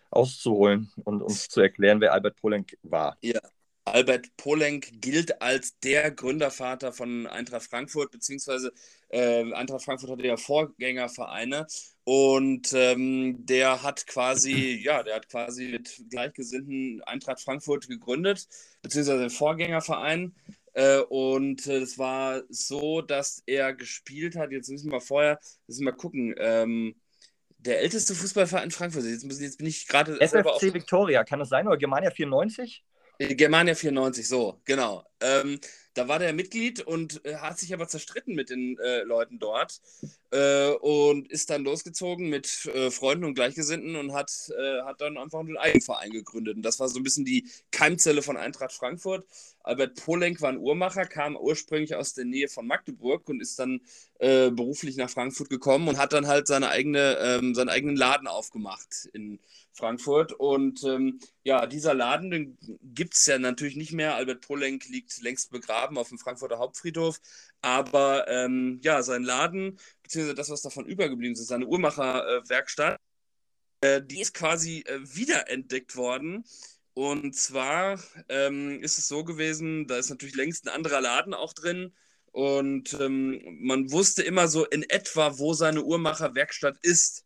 auszuholen 0.09 0.91
und 1.03 1.21
uns 1.21 1.47
zu 1.47 1.61
erklären, 1.61 2.01
wer 2.01 2.13
Albert 2.13 2.37
Polenk 2.37 2.77
war. 2.83 3.17
Ja, 3.21 3.39
Albert 3.85 4.35
Polenk 4.35 4.99
gilt 4.99 5.41
als 5.43 5.77
der 5.79 6.09
Gründervater 6.09 6.91
von 6.91 7.27
Eintracht 7.27 7.67
Frankfurt, 7.69 8.11
beziehungsweise 8.11 8.73
äh, 9.09 9.53
Eintracht 9.53 9.83
Frankfurt 9.83 10.09
hatte 10.09 10.25
ja 10.25 10.37
Vorgängervereine 10.37 11.67
und 12.03 12.73
ähm, 12.73 13.45
der 13.45 13.83
hat 13.83 14.07
quasi, 14.07 14.79
ja, 14.83 15.03
der 15.03 15.15
hat 15.17 15.29
quasi 15.29 15.69
mit 15.69 16.03
Gleichgesinnten 16.09 17.03
Eintracht 17.03 17.41
Frankfurt 17.41 17.87
gegründet, 17.87 18.47
beziehungsweise 18.81 19.19
den 19.19 19.29
Vorgängerverein. 19.29 20.33
Äh, 20.73 20.99
und 21.01 21.67
es 21.67 21.95
äh, 21.95 21.97
war 21.99 22.41
so, 22.49 23.01
dass 23.01 23.43
er 23.45 23.73
gespielt 23.73 24.35
hat, 24.35 24.51
jetzt 24.51 24.69
müssen 24.69 24.91
wir 24.91 24.99
vorher, 24.99 25.39
müssen 25.67 25.85
wir 25.85 25.91
mal 25.91 25.97
gucken, 25.97 26.35
ähm, 26.37 26.95
der 27.65 27.81
älteste 27.81 28.15
Fußballverein 28.15 28.65
in 28.65 28.71
Frankfurt. 28.71 29.03
Jetzt, 29.03 29.23
jetzt 29.41 29.57
bin 29.57 29.67
ich 29.67 29.87
gerade. 29.87 30.19
SFC 30.21 30.73
Victoria, 30.73 31.23
kann 31.23 31.39
das 31.39 31.49
sein? 31.49 31.67
Oder 31.67 31.77
Germania 31.77 32.11
94? 32.11 32.83
Äh, 33.17 33.35
Germania 33.35 33.75
94, 33.75 34.27
so, 34.27 34.61
genau. 34.65 35.03
Ähm, 35.21 35.59
da 35.93 36.09
war 36.09 36.19
der 36.19 36.33
Mitglied 36.33 36.81
und 36.81 37.23
äh, 37.25 37.37
hat 37.37 37.57
sich 37.57 37.73
aber 37.73 37.87
zerstritten 37.87 38.35
mit 38.35 38.49
den 38.49 38.77
äh, 38.79 39.03
Leuten 39.03 39.39
dort 39.39 39.79
äh, 40.31 40.71
und 40.71 41.31
ist 41.31 41.49
dann 41.49 41.63
losgezogen 41.63 42.29
mit 42.29 42.65
äh, 42.65 42.91
Freunden 42.91 43.23
und 43.23 43.35
Gleichgesinnten 43.35 43.95
und 43.95 44.13
hat, 44.13 44.31
äh, 44.57 44.81
hat 44.83 44.99
dann 44.99 45.17
einfach 45.17 45.39
einen 45.39 45.57
Eigenverein 45.57 46.11
gegründet. 46.11 46.57
Und 46.57 46.63
das 46.63 46.79
war 46.79 46.89
so 46.89 46.99
ein 46.99 47.03
bisschen 47.03 47.23
die 47.23 47.49
Keimzelle 47.71 48.21
von 48.21 48.35
Eintracht 48.35 48.73
Frankfurt. 48.73 49.25
Albert 49.63 49.95
Polenk 50.03 50.41
war 50.41 50.49
ein 50.49 50.59
Uhrmacher, 50.59 51.05
kam 51.05 51.35
ursprünglich 51.37 51.95
aus 51.95 52.13
der 52.13 52.25
Nähe 52.25 52.49
von 52.49 52.67
Magdeburg 52.67 53.27
und 53.29 53.41
ist 53.41 53.57
dann 53.57 53.81
äh, 54.19 54.51
beruflich 54.51 54.97
nach 54.97 55.09
Frankfurt 55.09 55.49
gekommen 55.49 55.87
und 55.87 55.97
hat 55.97 56.13
dann 56.13 56.27
halt 56.27 56.47
seine 56.47 56.69
eigene, 56.69 57.17
ähm, 57.19 57.55
seinen 57.55 57.69
eigenen 57.69 57.95
Laden 57.95 58.27
aufgemacht 58.27 59.09
in 59.13 59.39
Frankfurt. 59.73 60.33
Und 60.33 60.83
ähm, 60.83 61.19
ja, 61.43 61.65
dieser 61.67 61.93
Laden, 61.93 62.31
den 62.31 62.57
gibt 62.81 63.15
es 63.15 63.25
ja 63.25 63.39
natürlich 63.39 63.75
nicht 63.75 63.91
mehr. 63.91 64.15
Albert 64.15 64.41
Polenk 64.41 64.87
liegt 64.87 65.04
längst 65.21 65.51
begraben 65.51 65.97
auf 65.97 66.09
dem 66.09 66.17
Frankfurter 66.19 66.59
Hauptfriedhof. 66.59 67.19
Aber 67.61 68.27
ähm, 68.27 68.79
ja, 68.83 69.01
sein 69.03 69.23
Laden, 69.23 69.79
beziehungsweise 70.03 70.35
das, 70.35 70.49
was 70.49 70.61
davon 70.61 70.85
übergeblieben 70.85 71.33
ist, 71.33 71.47
seine 71.47 71.67
Uhrmacherwerkstatt, 71.67 72.99
äh, 73.81 74.01
die 74.01 74.21
ist 74.21 74.33
quasi 74.33 74.81
äh, 74.87 74.99
wiederentdeckt 75.03 75.95
worden. 75.95 76.45
Und 76.93 77.35
zwar 77.35 77.99
ähm, 78.29 78.81
ist 78.81 78.97
es 78.97 79.07
so 79.07 79.23
gewesen, 79.25 79.87
da 79.87 79.97
ist 79.97 80.09
natürlich 80.09 80.35
längst 80.35 80.65
ein 80.65 80.73
anderer 80.73 81.01
Laden 81.01 81.33
auch 81.33 81.53
drin. 81.53 81.93
Und 82.31 82.93
ähm, 82.99 83.41
man 83.61 83.91
wusste 83.91 84.23
immer 84.23 84.47
so 84.47 84.65
in 84.65 84.83
etwa, 84.83 85.37
wo 85.37 85.53
seine 85.53 85.83
Uhrmacherwerkstatt 85.83 86.77
ist. 86.81 87.24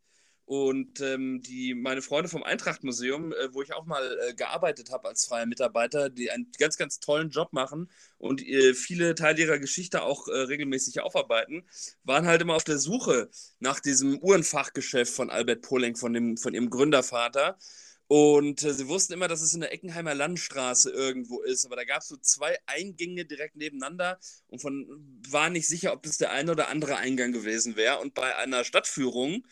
Und 0.49 0.99
ähm, 1.01 1.43
die, 1.43 1.75
meine 1.75 2.01
Freunde 2.01 2.27
vom 2.27 2.41
Eintracht-Museum, 2.41 3.33
äh, 3.33 3.53
wo 3.53 3.61
ich 3.61 3.71
auch 3.75 3.85
mal 3.85 4.17
äh, 4.19 4.33
gearbeitet 4.33 4.89
habe 4.89 5.07
als 5.07 5.27
freier 5.27 5.45
Mitarbeiter, 5.45 6.09
die 6.09 6.31
einen 6.31 6.51
ganz, 6.57 6.75
ganz 6.75 6.99
tollen 6.99 7.29
Job 7.29 7.53
machen 7.53 7.87
und 8.17 8.41
äh, 8.41 8.73
viele 8.73 9.13
Teile 9.13 9.41
ihrer 9.41 9.59
Geschichte 9.59 10.01
auch 10.01 10.27
äh, 10.27 10.31
regelmäßig 10.31 11.01
aufarbeiten, 11.01 11.67
waren 12.03 12.25
halt 12.25 12.41
immer 12.41 12.55
auf 12.55 12.63
der 12.63 12.79
Suche 12.79 13.29
nach 13.59 13.79
diesem 13.79 14.17
Uhrenfachgeschäft 14.17 15.13
von 15.13 15.29
Albert 15.29 15.61
Polenk, 15.61 15.99
von, 15.99 16.13
dem, 16.13 16.35
von 16.35 16.55
ihrem 16.55 16.71
Gründervater. 16.71 17.59
Und 18.11 18.63
äh, 18.63 18.73
sie 18.73 18.87
wussten 18.87 19.13
immer, 19.13 19.27
dass 19.27 19.41
es 19.41 19.53
in 19.53 19.59
der 19.61 19.71
Eckenheimer 19.71 20.15
Landstraße 20.15 20.89
irgendwo 20.89 21.41
ist. 21.43 21.63
Aber 21.65 21.75
da 21.75 21.83
gab 21.83 22.01
es 22.01 22.07
so 22.07 22.17
zwei 22.17 22.57
Eingänge 22.65 23.23
direkt 23.23 23.55
nebeneinander 23.55 24.17
und 24.47 24.63
von 24.63 24.87
war 25.29 25.51
nicht 25.51 25.67
sicher, 25.67 25.93
ob 25.93 26.01
das 26.01 26.17
der 26.17 26.31
eine 26.31 26.51
oder 26.51 26.69
andere 26.69 26.97
Eingang 26.97 27.33
gewesen 27.33 27.75
wäre. 27.75 27.99
Und 27.99 28.15
bei 28.15 28.35
einer 28.35 28.63
Stadtführung 28.63 29.45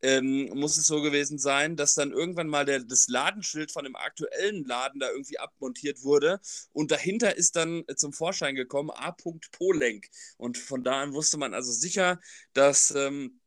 ähm, 0.00 0.48
muss 0.54 0.76
es 0.76 0.86
so 0.86 1.02
gewesen 1.02 1.38
sein, 1.40 1.74
dass 1.74 1.94
dann 1.94 2.12
irgendwann 2.12 2.46
mal 2.46 2.64
der, 2.64 2.84
das 2.84 3.08
Ladenschild 3.08 3.72
von 3.72 3.82
dem 3.82 3.96
aktuellen 3.96 4.64
Laden 4.64 5.00
da 5.00 5.10
irgendwie 5.10 5.40
abmontiert 5.40 6.04
wurde 6.04 6.40
und 6.72 6.92
dahinter 6.92 7.36
ist 7.36 7.56
dann 7.56 7.82
zum 7.96 8.12
Vorschein 8.12 8.54
gekommen 8.54 8.90
A. 8.90 9.10
Polenk. 9.50 10.06
Und 10.36 10.56
von 10.56 10.84
da 10.84 11.02
an 11.02 11.14
wusste 11.14 11.36
man 11.36 11.52
also 11.52 11.72
sicher, 11.72 12.20
dass. 12.52 12.92
Ähm, 12.92 13.40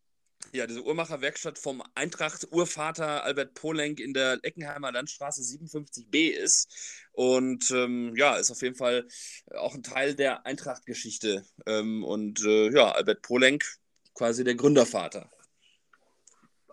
ja, 0.53 0.67
diese 0.67 0.83
Uhrmacherwerkstatt 0.83 1.59
vom 1.59 1.83
Eintracht-Urvater 1.95 3.23
Albert 3.23 3.53
Polenk 3.53 3.99
in 3.99 4.13
der 4.13 4.39
Eckenheimer 4.43 4.91
Landstraße 4.91 5.41
57b 5.41 6.29
ist. 6.29 6.69
Und 7.11 7.71
ähm, 7.71 8.15
ja, 8.15 8.35
ist 8.35 8.51
auf 8.51 8.61
jeden 8.61 8.75
Fall 8.75 9.07
auch 9.55 9.73
ein 9.75 9.83
Teil 9.83 10.15
der 10.15 10.45
Eintracht-Geschichte. 10.45 11.45
Ähm, 11.65 12.03
und 12.03 12.43
äh, 12.43 12.71
ja, 12.71 12.91
Albert 12.91 13.21
Polenk 13.21 13.65
quasi 14.13 14.43
der 14.43 14.55
Gründervater. 14.55 15.29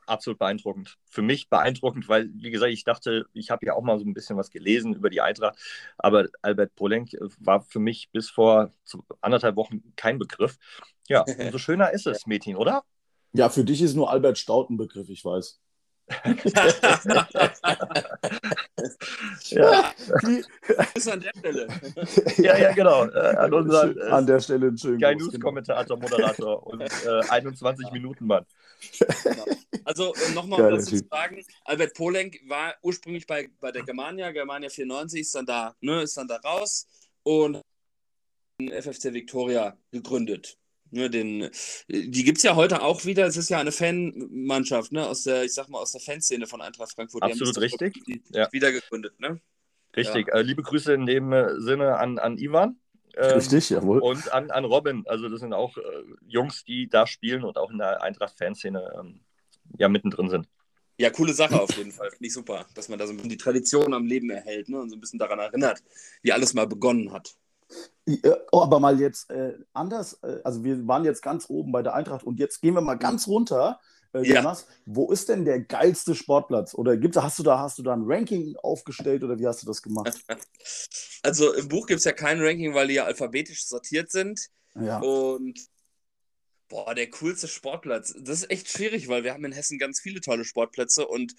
absolut 0.07 0.38
beeindruckend. 0.38 0.99
Für 1.11 1.23
mich 1.23 1.49
beeindruckend, 1.49 2.09
weil, 2.09 2.31
wie 2.35 2.50
gesagt, 2.50 2.73
ich 2.73 2.85
dachte, 2.85 3.26
ich 3.33 3.50
habe 3.50 3.66
ja 3.66 3.75
auch 3.75 3.83
mal 3.83 3.99
so 3.99 4.04
ein 4.04 4.14
bisschen 4.14 4.37
was 4.37 4.50
gelesen 4.50 4.95
über 4.95 5.11
die 5.11 5.21
Eintracht, 5.21 5.59
aber 5.99 6.26
Albert 6.43 6.75
Polenk 6.75 7.11
war 7.38 7.62
für 7.62 7.81
mich 7.81 8.11
bis 8.12 8.31
vor 8.31 8.73
anderthalb 9.21 9.57
Wochen 9.57 9.83
kein 9.97 10.19
Begriff. 10.19 10.59
Ja, 11.09 11.25
umso 11.38 11.59
schöner 11.59 11.93
ist 11.93 12.07
es, 12.07 12.26
Metin, 12.26 12.57
oder? 12.57 12.85
Ja, 13.35 13.49
für 13.49 13.64
dich 13.64 13.83
ist 13.83 13.95
nur 13.95 14.11
Albert 14.11 14.38
Staud 14.38 14.71
ein 14.71 14.76
Begriff, 14.76 15.09
ich 15.09 15.25
weiß. 15.25 15.61
ja. 19.49 19.93
Bis 20.95 21.09
an 21.09 21.21
der 21.21 21.33
Stelle. 21.38 21.67
ja, 22.37 22.59
ja, 22.59 22.73
genau. 22.73 23.07
Äh, 23.07 23.37
an 23.37 23.55
unseren, 23.55 23.99
äh, 23.99 24.03
an 24.03 24.26
der 24.26 24.38
Stelle 24.41 24.69
ein 24.69 24.79
schönen 24.79 25.00
Sky 25.00 25.17
News-Kommentator, 25.17 25.97
Moderator 25.97 26.67
und 26.67 26.83
äh, 26.83 27.21
21 27.31 27.91
Minuten 27.91 28.26
Mann. 28.26 28.45
Genau. 29.25 29.45
Also 29.85 30.14
äh, 30.14 30.33
nochmal 30.35 30.61
um 30.61 30.71
dazu 30.76 30.97
zu 30.97 31.07
sagen, 31.11 31.43
Albert 31.64 31.95
Polenk 31.95 32.38
war 32.47 32.75
ursprünglich 32.83 33.26
bei, 33.26 33.49
bei 33.61 33.73
der 33.73 33.83
Germania, 33.83 34.31
Germania 34.31 34.69
94 34.69 35.23
ist 35.23 35.35
dann 35.35 35.47
da, 35.47 35.75
ne, 35.81 36.03
ist 36.03 36.17
dann 36.17 36.29
da 36.29 36.37
raus 36.37 36.87
und 37.23 37.61
FFC 38.61 39.12
Victoria 39.12 39.76
gegründet. 39.91 40.59
Ne, 40.95 41.11
den, 41.11 41.51
die 41.89 42.23
gibt 42.23 42.39
es 42.39 42.45
ja 42.45 42.55
heute 42.55 42.81
auch 42.83 43.05
wieder. 43.05 43.27
Es 43.27 43.37
ist 43.37 43.51
ja 43.51 43.59
eine 43.59 43.73
Fanmannschaft, 43.73 44.93
ne, 44.93 45.05
aus 45.05 45.25
der, 45.25 45.43
ich 45.43 45.53
sag 45.53 45.69
mal, 45.69 45.81
aus 45.81 45.91
der 45.91 46.01
Fanszene 46.01 46.47
von 46.47 46.63
Eintracht 46.63 46.93
Frankfurt. 46.93 47.25
Absolut 47.25 47.59
richtig. 47.59 48.01
Ja. 48.31 48.49
Wieder 48.53 48.71
gegründet, 48.71 49.19
ne? 49.19 49.41
Richtig. 49.97 50.29
Ja. 50.29 50.35
Äh, 50.35 50.43
liebe 50.43 50.63
Grüße 50.63 50.95
in 50.95 51.05
dem 51.05 51.33
äh, 51.33 51.61
Sinne 51.61 51.99
an, 51.99 52.21
an 52.21 52.39
Ivan. 52.39 52.79
Ähm, 53.17 53.35
Richtig, 53.35 53.71
jawohl. 53.71 53.99
Und 53.99 54.33
an, 54.33 54.53
an 54.53 54.65
Robin. 54.65 55.03
Also, 55.07 55.29
das 55.29 55.41
sind 55.41 55.53
auch 55.53 55.77
äh, 55.77 55.83
Jungs, 56.29 56.65
die 56.65 56.89
da 56.89 57.09
spielen 57.09 57.43
und 57.43 57.59
auch 57.59 57.73
in 57.73 57.79
der 57.79 58.01
Eintracht-Fanszene 58.03 58.93
ähm, 59.01 59.21
ja 59.77 59.89
mittendrin 59.89 60.31
sind. 60.31 60.49
Ja, 60.97 61.11
coole 61.11 61.33
Sache 61.33 61.61
auf 61.61 61.77
jeden 61.77 61.91
Fall. 61.91 62.11
Finde 62.11 62.27
ich 62.27 62.33
super, 62.33 62.67
dass 62.75 62.89
man 62.89 63.01
da 63.01 63.07
so 63.07 63.13
ein 63.13 63.17
bisschen 63.17 63.31
die 63.31 63.37
Tradition 63.37 63.95
am 63.95 64.07
Leben 64.07 64.31
erhält 64.31 64.69
ne? 64.69 64.81
und 64.81 64.91
so 64.91 64.97
ein 64.97 65.01
bisschen 65.01 65.19
daran 65.19 65.41
erinnert, 65.41 65.83
wie 66.23 66.33
alles 66.33 66.55
mal 66.55 66.69
begonnen 66.69 67.13
hat. 67.13 67.35
Oh, 68.52 68.62
aber 68.62 68.81
mal 68.81 69.00
jetzt 69.00 69.31
äh, 69.31 69.54
anders, 69.73 70.19
äh, 70.23 70.40
also 70.45 70.62
wir 70.62 70.87
waren 70.87 71.04
jetzt 71.04 71.23
ganz 71.23 71.49
oben 71.49 71.73
bei 71.73 71.83
der 71.83 71.95
Eintracht 71.95 72.25
und 72.25 72.38
jetzt 72.38 72.61
gehen 72.61 72.75
wir 72.75 72.83
mal 72.83 72.97
ganz 72.97 73.26
runter. 73.26 73.81
Äh, 74.12 74.23
Jonas, 74.23 74.66
ja. 74.69 74.75
wo 74.87 75.11
ist 75.11 75.28
denn 75.28 75.45
der 75.45 75.61
geilste 75.61 76.14
Sportplatz? 76.14 76.75
Oder 76.75 76.97
gibt's, 76.97 77.16
hast, 77.16 77.38
du 77.38 77.43
da, 77.43 77.59
hast 77.59 77.78
du 77.78 77.83
da 77.83 77.95
ein 77.95 78.04
Ranking 78.04 78.57
aufgestellt 78.62 79.25
oder 79.25 79.38
wie 79.38 79.47
hast 79.47 79.62
du 79.62 79.66
das 79.66 79.83
gemacht? 79.83 80.12
Also 81.23 81.54
im 81.54 81.69
Buch 81.69 81.87
gibt 81.87 82.00
es 82.00 82.04
ja 82.04 82.12
kein 82.12 82.38
Ranking, 82.43 82.75
weil 82.75 82.88
die 82.88 82.95
ja 82.95 83.07
alphabetisch 83.07 83.64
sortiert 83.64 84.11
sind. 84.11 84.50
Ja. 84.75 84.99
Und 84.99 85.59
boah, 86.69 86.95
der 86.95 87.09
coolste 87.09 87.49
Sportplatz. 87.49 88.14
Das 88.21 88.43
ist 88.43 88.50
echt 88.50 88.69
schwierig, 88.69 89.09
weil 89.09 89.25
wir 89.25 89.33
haben 89.33 89.45
in 89.47 89.52
Hessen 89.52 89.78
ganz 89.78 90.00
viele 90.00 90.21
tolle 90.21 90.45
Sportplätze 90.45 91.07
und 91.07 91.35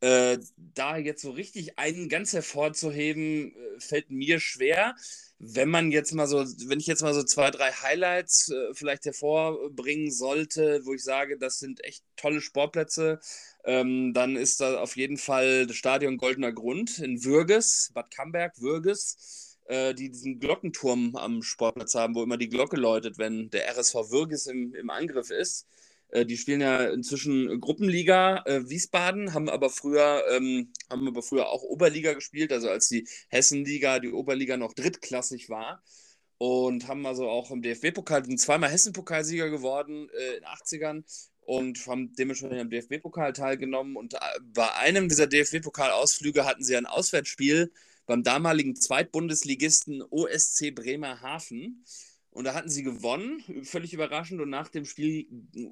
äh, 0.00 0.38
da 0.56 0.98
jetzt 0.98 1.22
so 1.22 1.30
richtig 1.30 1.78
einen 1.78 2.10
ganz 2.10 2.34
hervorzuheben, 2.34 3.54
äh, 3.56 3.80
fällt 3.80 4.10
mir 4.10 4.40
schwer. 4.40 4.94
Wenn 5.38 5.68
man 5.68 5.90
jetzt 5.90 6.12
mal 6.14 6.26
so, 6.26 6.44
wenn 6.68 6.80
ich 6.80 6.86
jetzt 6.86 7.02
mal 7.02 7.12
so 7.12 7.22
zwei, 7.22 7.50
drei 7.50 7.70
Highlights 7.70 8.50
äh, 8.50 8.72
vielleicht 8.74 9.04
hervorbringen 9.04 10.10
sollte, 10.10 10.80
wo 10.84 10.94
ich 10.94 11.02
sage, 11.02 11.36
das 11.38 11.58
sind 11.58 11.84
echt 11.84 12.04
tolle 12.16 12.40
Sportplätze, 12.40 13.20
ähm, 13.64 14.12
dann 14.14 14.36
ist 14.36 14.60
da 14.60 14.78
auf 14.80 14.96
jeden 14.96 15.16
Fall 15.16 15.66
das 15.66 15.76
Stadion 15.76 16.18
Goldener 16.18 16.52
Grund 16.52 16.98
in 16.98 17.24
Würges, 17.24 17.90
Bad 17.94 18.10
Camberg, 18.10 18.60
Würges, 18.60 19.58
äh, 19.66 19.94
die 19.94 20.10
diesen 20.10 20.38
Glockenturm 20.38 21.16
am 21.16 21.42
Sportplatz 21.42 21.94
haben, 21.94 22.14
wo 22.14 22.22
immer 22.22 22.36
die 22.36 22.48
Glocke 22.48 22.76
läutet, 22.76 23.18
wenn 23.18 23.50
der 23.50 23.68
RSV 23.68 24.10
Würges 24.10 24.46
im, 24.46 24.74
im 24.74 24.90
Angriff 24.90 25.30
ist. 25.30 25.66
Äh, 26.14 26.24
die 26.24 26.36
spielen 26.36 26.60
ja 26.60 26.84
inzwischen 26.84 27.60
Gruppenliga 27.60 28.42
äh, 28.46 28.68
Wiesbaden, 28.68 29.34
haben 29.34 29.48
aber 29.48 29.68
früher 29.68 30.24
ähm, 30.30 30.72
haben 30.88 31.06
aber 31.08 31.22
früher 31.22 31.48
auch 31.48 31.62
Oberliga 31.62 32.14
gespielt, 32.14 32.52
also 32.52 32.70
als 32.70 32.88
die 32.88 33.06
Hessenliga, 33.28 33.98
die 33.98 34.12
Oberliga 34.12 34.56
noch 34.56 34.74
drittklassig 34.74 35.50
war 35.50 35.82
und 36.38 36.88
haben 36.88 37.04
also 37.06 37.28
auch 37.28 37.50
im 37.50 37.62
DFB-Pokal, 37.62 38.24
sind 38.24 38.40
zweimal 38.40 38.70
Hessen-Pokalsieger 38.70 39.50
geworden 39.50 40.08
äh, 40.10 40.36
in 40.36 40.42
den 40.42 40.44
80ern 40.44 41.04
und 41.40 41.86
haben 41.86 42.14
dementsprechend 42.14 42.60
am 42.60 42.70
DFB-Pokal 42.70 43.32
teilgenommen 43.32 43.96
und 43.96 44.14
äh, 44.14 44.18
bei 44.42 44.72
einem 44.74 45.08
dieser 45.08 45.26
DFB-Pokal-Ausflüge 45.26 46.44
hatten 46.44 46.62
sie 46.62 46.76
ein 46.76 46.86
Auswärtsspiel 46.86 47.72
beim 48.06 48.22
damaligen 48.22 48.76
Zweitbundesligisten 48.76 50.02
OSC 50.10 50.70
Bremerhaven. 50.74 51.84
Und 52.34 52.44
da 52.44 52.54
hatten 52.54 52.68
sie 52.68 52.82
gewonnen, 52.82 53.42
völlig 53.64 53.94
überraschend, 53.94 54.40
und 54.40 54.50
nach 54.50 54.68
dem 54.68 54.84
Spiel 54.84 55.26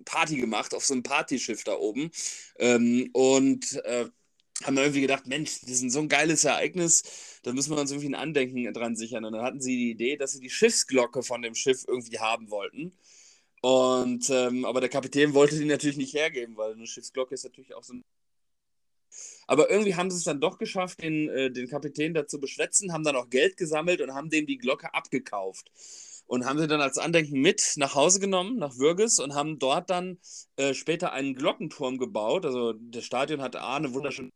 Party 0.05 0.37
gemacht 0.37 0.75
auf 0.75 0.85
so 0.85 0.95
einem 0.95 1.03
Partyschiff 1.03 1.65
da 1.65 1.75
oben. 1.75 2.11
Ähm, 2.59 3.11
und 3.13 3.85
äh, 3.85 4.07
haben 4.65 4.77
irgendwie 4.77 5.01
gedacht, 5.01 5.27
Mensch, 5.27 5.61
das 5.63 5.83
ist 5.83 5.91
so 5.91 5.99
ein 5.99 6.09
geiles 6.09 6.45
Ereignis, 6.45 7.41
da 7.43 7.53
müssen 7.53 7.75
wir 7.75 7.81
uns 7.81 7.91
irgendwie 7.91 8.11
ein 8.11 8.15
Andenken 8.15 8.73
dran 8.73 8.95
sichern. 8.95 9.25
Und 9.25 9.33
dann 9.33 9.43
hatten 9.43 9.61
sie 9.61 9.77
die 9.77 9.91
Idee, 9.91 10.17
dass 10.17 10.33
sie 10.33 10.41
die 10.41 10.51
Schiffsglocke 10.51 11.25
von 11.25 11.43
dem 11.43 11.57
Schiff 11.57 11.85
irgendwie 11.89 12.21
haben 12.21 12.49
wollten. 12.51 12.93
Und 13.61 14.31
ähm, 14.31 14.65
aber 14.65 14.81
der 14.81 14.89
Kapitän 14.89 15.35
wollte 15.35 15.59
die 15.59 15.65
natürlich 15.65 15.97
nicht 15.97 16.15
hergeben, 16.15 16.57
weil 16.57 16.73
eine 16.73 16.87
Schiffsglocke 16.87 17.35
ist 17.35 17.45
natürlich 17.45 17.75
auch 17.75 17.83
so 17.85 17.95
ein. 17.95 18.05
Aber 19.49 19.69
irgendwie 19.69 19.97
haben 19.97 20.11
sie 20.13 20.17
es 20.17 20.25
dann 20.25 20.41
doch 20.41 20.59
geschafft, 20.59 21.03
den, 21.03 21.29
äh, 21.29 21.51
den 21.51 21.69
Kapitän 21.69 22.15
dazu 22.15 22.41
beschwätzen, 22.41 22.93
haben 22.93 23.05
dann 23.05 23.17
auch 23.17 23.29
Geld 23.31 23.57
gesammelt 23.57 24.01
und 24.01 24.15
haben 24.15 24.31
dem 24.31 24.47
die 24.47 24.59
Glocke 24.59 24.95
abgekauft 24.95 25.71
und 26.33 26.47
haben 26.47 26.59
sie 26.59 26.67
dann 26.67 26.81
als 26.81 26.97
Andenken 26.97 27.43
mit 27.43 27.75
nach 27.77 27.95
Hause 27.95 28.19
genommen, 28.19 28.57
nach 28.57 28.79
Würges 28.79 29.19
und 29.19 29.35
haben 29.35 29.59
dort 29.59 29.91
dann 29.91 30.19
äh, 30.57 30.73
später 30.73 31.13
einen 31.13 31.35
Glockenturm 31.35 31.99
gebaut. 31.99 32.47
Also 32.47 32.73
das 32.73 33.05
Stadion 33.05 33.43
hat 33.43 33.55
A, 33.55 33.77
eine 33.77 33.93
wunderschöne 33.93 34.31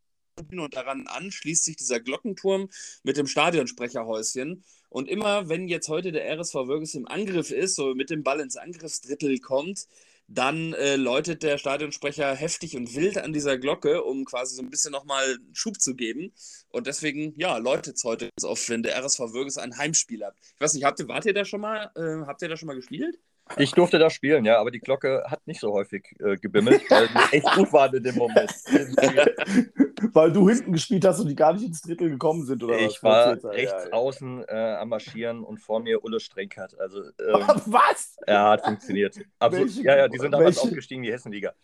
und 0.50 0.76
daran 0.76 1.06
anschließt 1.06 1.64
sich 1.64 1.76
dieser 1.76 1.98
Glockenturm 1.98 2.68
mit 3.02 3.16
dem 3.16 3.26
Stadionsprecherhäuschen. 3.26 4.62
Und 4.90 5.08
immer, 5.08 5.48
wenn 5.48 5.68
jetzt 5.68 5.88
heute 5.88 6.12
der 6.12 6.30
RSV 6.38 6.66
Würges 6.66 6.92
im 6.92 7.08
Angriff 7.08 7.50
ist, 7.50 7.76
so 7.76 7.94
mit 7.94 8.10
dem 8.10 8.22
Ball 8.22 8.40
ins 8.40 8.58
Angriffsdrittel 8.58 9.38
kommt, 9.38 9.86
dann 10.28 10.72
äh, 10.74 10.96
läutet 10.96 11.42
der 11.42 11.56
Stadionsprecher 11.58 12.34
heftig 12.34 12.76
und 12.76 12.94
wild 12.94 13.18
an 13.18 13.32
dieser 13.32 13.58
Glocke, 13.58 14.02
um 14.02 14.24
quasi 14.24 14.56
so 14.56 14.62
ein 14.62 14.70
bisschen 14.70 14.92
nochmal 14.92 15.38
Schub 15.52 15.80
zu 15.80 15.94
geben. 15.94 16.32
Und 16.70 16.86
deswegen, 16.86 17.34
ja, 17.38 17.58
läutet 17.58 17.96
es 17.96 18.04
heute 18.04 18.30
ganz 18.36 18.44
oft, 18.44 18.68
wenn 18.68 18.82
der 18.82 18.96
RSV 18.96 19.32
Würges 19.32 19.56
ein 19.56 19.76
Heimspiel 19.78 20.24
hat. 20.24 20.34
Ich 20.40 20.60
weiß 20.60 20.74
nicht, 20.74 20.84
habt 20.84 20.98
ihr, 20.98 21.08
wart 21.08 21.26
ihr 21.26 21.34
da 21.34 21.44
schon 21.44 21.60
mal, 21.60 21.90
äh, 21.94 22.26
habt 22.26 22.42
ihr 22.42 22.48
da 22.48 22.56
schon 22.56 22.66
mal 22.66 22.76
gespielt? 22.76 23.18
Ich 23.56 23.72
durfte 23.72 23.98
da 23.98 24.10
spielen, 24.10 24.44
ja, 24.44 24.58
aber 24.58 24.70
die 24.70 24.80
Glocke 24.80 25.24
hat 25.28 25.46
nicht 25.46 25.60
so 25.60 25.72
häufig 25.72 26.14
äh, 26.18 26.36
gebimmelt, 26.36 26.82
weil 26.90 27.08
die 27.08 27.36
echt 27.36 27.54
gut 27.54 27.72
waren 27.72 27.94
in 27.94 28.02
dem 28.02 28.16
Moment. 28.16 28.50
weil 30.14 30.32
du 30.32 30.48
hinten 30.48 30.72
gespielt 30.72 31.04
hast 31.04 31.20
und 31.20 31.28
die 31.28 31.36
gar 31.36 31.52
nicht 31.52 31.64
ins 31.64 31.80
Drittel 31.80 32.10
gekommen 32.10 32.44
sind, 32.44 32.62
oder 32.62 32.76
ich 32.78 33.02
was? 33.02 33.38
Ich 33.38 33.44
war 33.44 33.52
rechts 33.52 33.84
ja, 33.84 33.92
außen 33.92 34.44
äh, 34.48 34.76
am 34.80 34.88
Marschieren 34.88 35.44
und 35.44 35.58
vor 35.58 35.80
mir 35.80 36.04
Ulle 36.04 36.18
Strenkert. 36.18 36.78
Also, 36.78 37.02
ähm, 37.20 37.62
was? 37.66 38.16
Ja, 38.26 38.50
hat 38.50 38.64
funktioniert. 38.64 39.16
Absolut. 39.38 39.68
Welche, 39.68 39.82
ja, 39.82 39.96
ja, 39.96 40.08
die 40.08 40.18
sind 40.18 40.32
damals 40.32 40.56
welche? 40.56 40.68
aufgestiegen, 40.68 41.02
die 41.04 41.12
Hessenliga. 41.12 41.54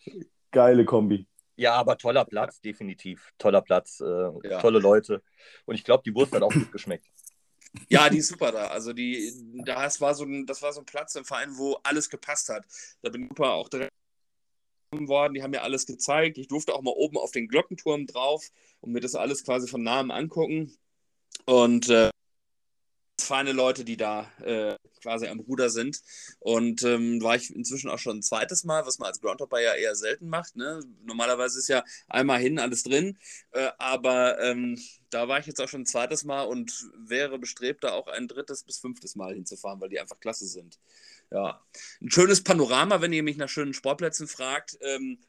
Geile 0.51 0.85
Kombi. 0.85 1.27
Ja, 1.55 1.73
aber 1.75 1.97
toller 1.97 2.25
Platz, 2.25 2.61
definitiv. 2.61 3.33
Toller 3.37 3.61
Platz, 3.61 3.99
äh, 3.99 4.47
ja. 4.47 4.59
tolle 4.59 4.79
Leute. 4.79 5.21
Und 5.65 5.75
ich 5.75 5.83
glaube, 5.83 6.03
die 6.05 6.15
Wurst 6.15 6.33
hat 6.33 6.41
auch 6.41 6.53
gut 6.53 6.71
geschmeckt. 6.71 7.05
Ja, 7.89 8.09
die 8.09 8.19
ist 8.19 8.29
super 8.29 8.51
da. 8.51 8.67
Also 8.67 8.93
die, 8.93 9.33
das 9.65 9.99
war 9.99 10.15
so 10.15 10.23
ein, 10.25 10.45
das 10.45 10.61
war 10.61 10.73
so 10.73 10.81
ein 10.81 10.85
Platz 10.85 11.15
im 11.15 11.25
Verein, 11.25 11.57
wo 11.57 11.73
alles 11.83 12.09
gepasst 12.09 12.49
hat. 12.49 12.65
Da 13.01 13.09
bin 13.09 13.23
ich 13.23 13.29
super 13.29 13.53
auch 13.53 13.69
direkt 13.69 13.91
worden, 14.91 15.33
die 15.33 15.41
haben 15.41 15.51
mir 15.51 15.63
alles 15.63 15.85
gezeigt. 15.85 16.37
Ich 16.37 16.47
durfte 16.47 16.73
auch 16.73 16.81
mal 16.81 16.93
oben 16.95 17.17
auf 17.17 17.31
den 17.31 17.47
Glockenturm 17.47 18.05
drauf 18.05 18.49
und 18.81 18.91
mir 18.91 18.99
das 18.99 19.15
alles 19.15 19.43
quasi 19.43 19.67
von 19.67 19.81
nahem 19.81 20.11
angucken. 20.11 20.77
Und 21.45 21.89
äh, 21.89 22.09
feine 23.19 23.53
Leute, 23.53 23.83
die 23.85 23.97
da 23.97 24.31
äh, 24.41 24.75
quasi 25.01 25.27
am 25.27 25.39
Ruder 25.39 25.69
sind. 25.69 26.01
Und 26.39 26.83
ähm, 26.83 27.21
war 27.21 27.35
ich 27.35 27.53
inzwischen 27.53 27.89
auch 27.89 27.99
schon 27.99 28.17
ein 28.17 28.23
zweites 28.23 28.63
Mal, 28.63 28.85
was 28.85 28.99
man 28.99 29.07
als 29.07 29.21
Groundhopper 29.21 29.61
ja 29.61 29.73
eher 29.73 29.95
selten 29.95 30.29
macht. 30.29 30.55
Ne? 30.55 30.81
Normalerweise 31.03 31.59
ist 31.59 31.69
ja 31.69 31.83
einmal 32.07 32.39
hin, 32.39 32.59
alles 32.59 32.83
drin. 32.83 33.17
Äh, 33.51 33.69
aber 33.77 34.39
ähm, 34.41 34.79
da 35.13 35.27
war 35.27 35.39
ich 35.39 35.45
jetzt 35.45 35.61
auch 35.61 35.69
schon 35.69 35.81
ein 35.81 35.85
zweites 35.85 36.23
Mal 36.23 36.43
und 36.43 36.87
wäre 36.95 37.37
bestrebt, 37.37 37.83
da 37.83 37.91
auch 37.91 38.07
ein 38.07 38.27
drittes 38.27 38.63
bis 38.63 38.79
fünftes 38.79 39.15
Mal 39.15 39.33
hinzufahren, 39.33 39.79
weil 39.79 39.89
die 39.89 39.99
einfach 39.99 40.19
klasse 40.19 40.47
sind. 40.47 40.79
Ja, 41.31 41.61
ein 42.01 42.11
schönes 42.11 42.43
Panorama, 42.43 43.01
wenn 43.01 43.13
ihr 43.13 43.23
mich 43.23 43.37
nach 43.37 43.49
schönen 43.49 43.73
Sportplätzen 43.73 44.27
fragt. 44.27 44.77
Ähm, 44.81 45.19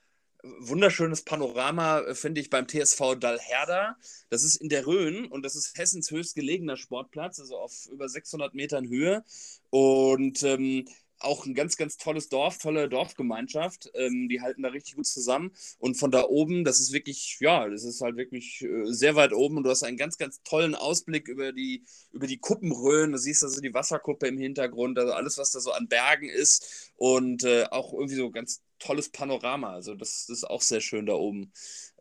wunderschönes 0.43 1.23
Panorama 1.23 2.01
äh, 2.01 2.15
finde 2.15 2.41
ich 2.41 2.51
beim 2.51 2.69
TSV 2.69 3.17
Dalherda. 3.19 3.97
Das 4.31 4.45
ist 4.45 4.57
in 4.57 4.69
der 4.69 4.87
Rhön 4.87 5.27
und 5.27 5.45
das 5.45 5.57
ist 5.57 5.77
Hessens 5.79 6.11
höchstgelegener 6.11 6.77
Sportplatz, 6.77 7.41
also 7.41 7.59
auf 7.59 7.87
über 7.91 8.09
600 8.09 8.55
Metern 8.55 8.89
Höhe. 8.89 9.25
Und 9.71 10.43
ähm, 10.43 10.87
auch 11.25 11.47
ein 11.47 11.55
ganz, 11.55 11.77
ganz 11.77 11.97
tolles 11.97 12.29
Dorf, 12.29 12.59
tolle 12.59 12.89
Dorfgemeinschaft. 12.89 13.91
Ähm, 13.95 14.29
die 14.29 14.41
halten 14.41 14.63
da 14.63 14.71
richtig 14.71 14.97
gut 14.97 15.07
zusammen. 15.07 15.53
Und 15.79 15.97
von 15.97 16.11
da 16.11 16.25
oben, 16.25 16.65
das 16.65 16.81
ist 16.81 16.93
wirklich, 16.93 17.39
ja, 17.41 17.69
das 17.69 17.85
ist 17.85 18.01
halt 18.01 18.17
wirklich 18.17 18.63
äh, 18.63 18.85
sehr 18.87 19.17
weit 19.17 19.33
oben 19.33 19.57
und 19.57 19.65
du 19.65 19.71
hast 19.71 19.83
einen 19.83 19.97
ganz, 19.97 20.19
ganz 20.19 20.43
tollen 20.43 20.75
Ausblick 20.75 21.29
über 21.29 21.53
die, 21.53 21.85
über 22.13 22.27
die 22.27 22.39
Kuppenröhren. 22.39 23.13
Du 23.13 23.19
siehst 23.19 23.43
also 23.45 23.61
die 23.61 23.75
Wasserkuppe 23.75 24.27
im 24.29 24.39
Hintergrund, 24.39 24.99
also 24.99 25.13
alles, 25.13 25.39
was 25.39 25.51
da 25.53 25.61
so 25.61 25.73
an 25.73 25.89
Bergen 25.89 26.29
ist 26.29 26.93
und 26.97 27.45
äh, 27.45 27.65
auch 27.71 27.93
irgendwie 27.93 28.17
so 28.17 28.31
ganz 28.31 28.63
tolles 28.79 29.09
Panorama. 29.11 29.73
Also 29.73 29.95
das, 29.95 30.27
das 30.27 30.39
ist 30.39 30.45
auch 30.45 30.63
sehr 30.63 30.81
schön 30.81 31.07
da 31.07 31.15
oben. 31.15 31.53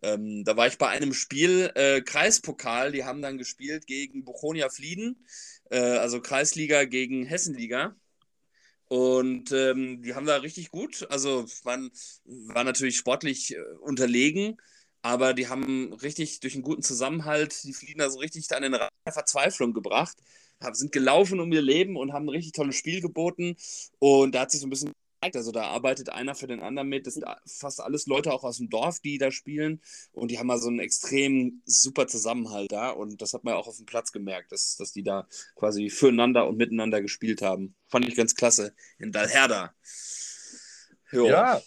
Ähm, 0.01 0.43
da 0.43 0.57
war 0.57 0.67
ich 0.67 0.77
bei 0.77 0.89
einem 0.89 1.13
Spiel, 1.13 1.71
äh, 1.75 2.01
Kreispokal, 2.01 2.91
die 2.91 3.05
haben 3.05 3.21
dann 3.21 3.37
gespielt 3.37 3.87
gegen 3.87 4.25
Buchonia 4.25 4.69
Flieden, 4.69 5.25
äh, 5.69 5.79
also 5.79 6.21
Kreisliga 6.21 6.83
gegen 6.85 7.25
Hessenliga. 7.25 7.95
Und 8.93 9.51
ähm, 9.51 10.03
die 10.03 10.13
haben 10.13 10.27
da 10.27 10.35
richtig 10.37 10.69
gut, 10.69 11.07
also 11.09 11.47
man 11.63 11.89
war 12.25 12.63
natürlich 12.63 12.95
sportlich 12.95 13.55
äh, 13.55 13.59
unterlegen, 13.81 14.57
aber 15.01 15.33
die 15.33 15.47
haben 15.47 15.93
richtig 15.93 16.41
durch 16.41 16.53
einen 16.53 16.61
guten 16.61 16.83
Zusammenhalt 16.83 17.63
die 17.63 17.73
Flieden 17.73 17.97
da 17.99 18.11
so 18.11 18.19
richtig 18.19 18.51
an 18.53 18.61
den 18.61 18.75
Rand 18.75 18.91
der 19.07 19.13
Verzweiflung 19.13 19.73
gebracht, 19.73 20.15
sind 20.73 20.91
gelaufen 20.91 21.39
um 21.39 21.51
ihr 21.51 21.63
Leben 21.63 21.97
und 21.97 22.13
haben 22.13 22.25
ein 22.25 22.29
richtig 22.29 22.51
tolles 22.51 22.75
Spiel 22.75 23.01
geboten. 23.01 23.55
Und 23.97 24.35
da 24.35 24.41
hat 24.41 24.51
sich 24.51 24.61
so 24.61 24.67
ein 24.67 24.69
bisschen 24.69 24.91
also 25.31 25.51
da 25.51 25.63
arbeitet 25.63 26.09
einer 26.09 26.35
für 26.35 26.47
den 26.47 26.61
anderen 26.61 26.89
mit. 26.89 27.07
Das 27.07 27.15
sind 27.15 27.25
fast 27.45 27.79
alles 27.79 28.05
Leute 28.05 28.33
auch 28.33 28.43
aus 28.43 28.57
dem 28.57 28.69
Dorf, 28.69 28.99
die 28.99 29.17
da 29.17 29.31
spielen. 29.31 29.81
Und 30.11 30.31
die 30.31 30.39
haben 30.39 30.47
mal 30.47 30.59
so 30.59 30.67
einen 30.67 30.79
extrem 30.79 31.61
super 31.65 32.07
Zusammenhalt 32.07 32.71
da. 32.71 32.89
Und 32.89 33.21
das 33.21 33.33
hat 33.33 33.43
man 33.43 33.53
auch 33.53 33.67
auf 33.67 33.77
dem 33.77 33.85
Platz 33.85 34.11
gemerkt, 34.11 34.51
dass, 34.51 34.75
dass 34.77 34.91
die 34.91 35.03
da 35.03 35.27
quasi 35.55 35.89
füreinander 35.89 36.47
und 36.47 36.57
miteinander 36.57 37.01
gespielt 37.01 37.41
haben. 37.41 37.75
Fand 37.87 38.07
ich 38.07 38.15
ganz 38.15 38.35
klasse. 38.35 38.73
In 38.99 39.11
Dalherda. 39.11 39.73
Jo. 41.11 41.27
Ja, 41.27 41.61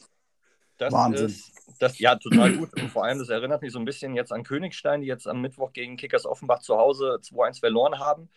das 0.79 0.93
Wahnsinn. 0.93 1.27
Ist, 1.27 1.56
das, 1.79 1.99
ja, 1.99 2.17
total 2.17 2.55
gut. 2.55 2.81
Und 2.81 2.91
vor 2.91 3.05
allem, 3.05 3.19
das 3.19 3.29
erinnert 3.29 3.63
mich 3.63 3.73
so 3.73 3.79
ein 3.79 3.85
bisschen 3.85 4.15
jetzt 4.15 4.33
an 4.33 4.45
Königstein, 4.45 5.01
die 5.01 5.07
jetzt 5.07 5.27
am 5.27 5.41
Mittwoch 5.41 5.73
gegen 5.73 5.97
Kickers 5.97 6.25
Offenbach 6.25 6.61
zu 6.61 6.77
Hause 6.77 7.19
2-1 7.23 7.61
verloren 7.61 7.99
haben. 7.99 8.29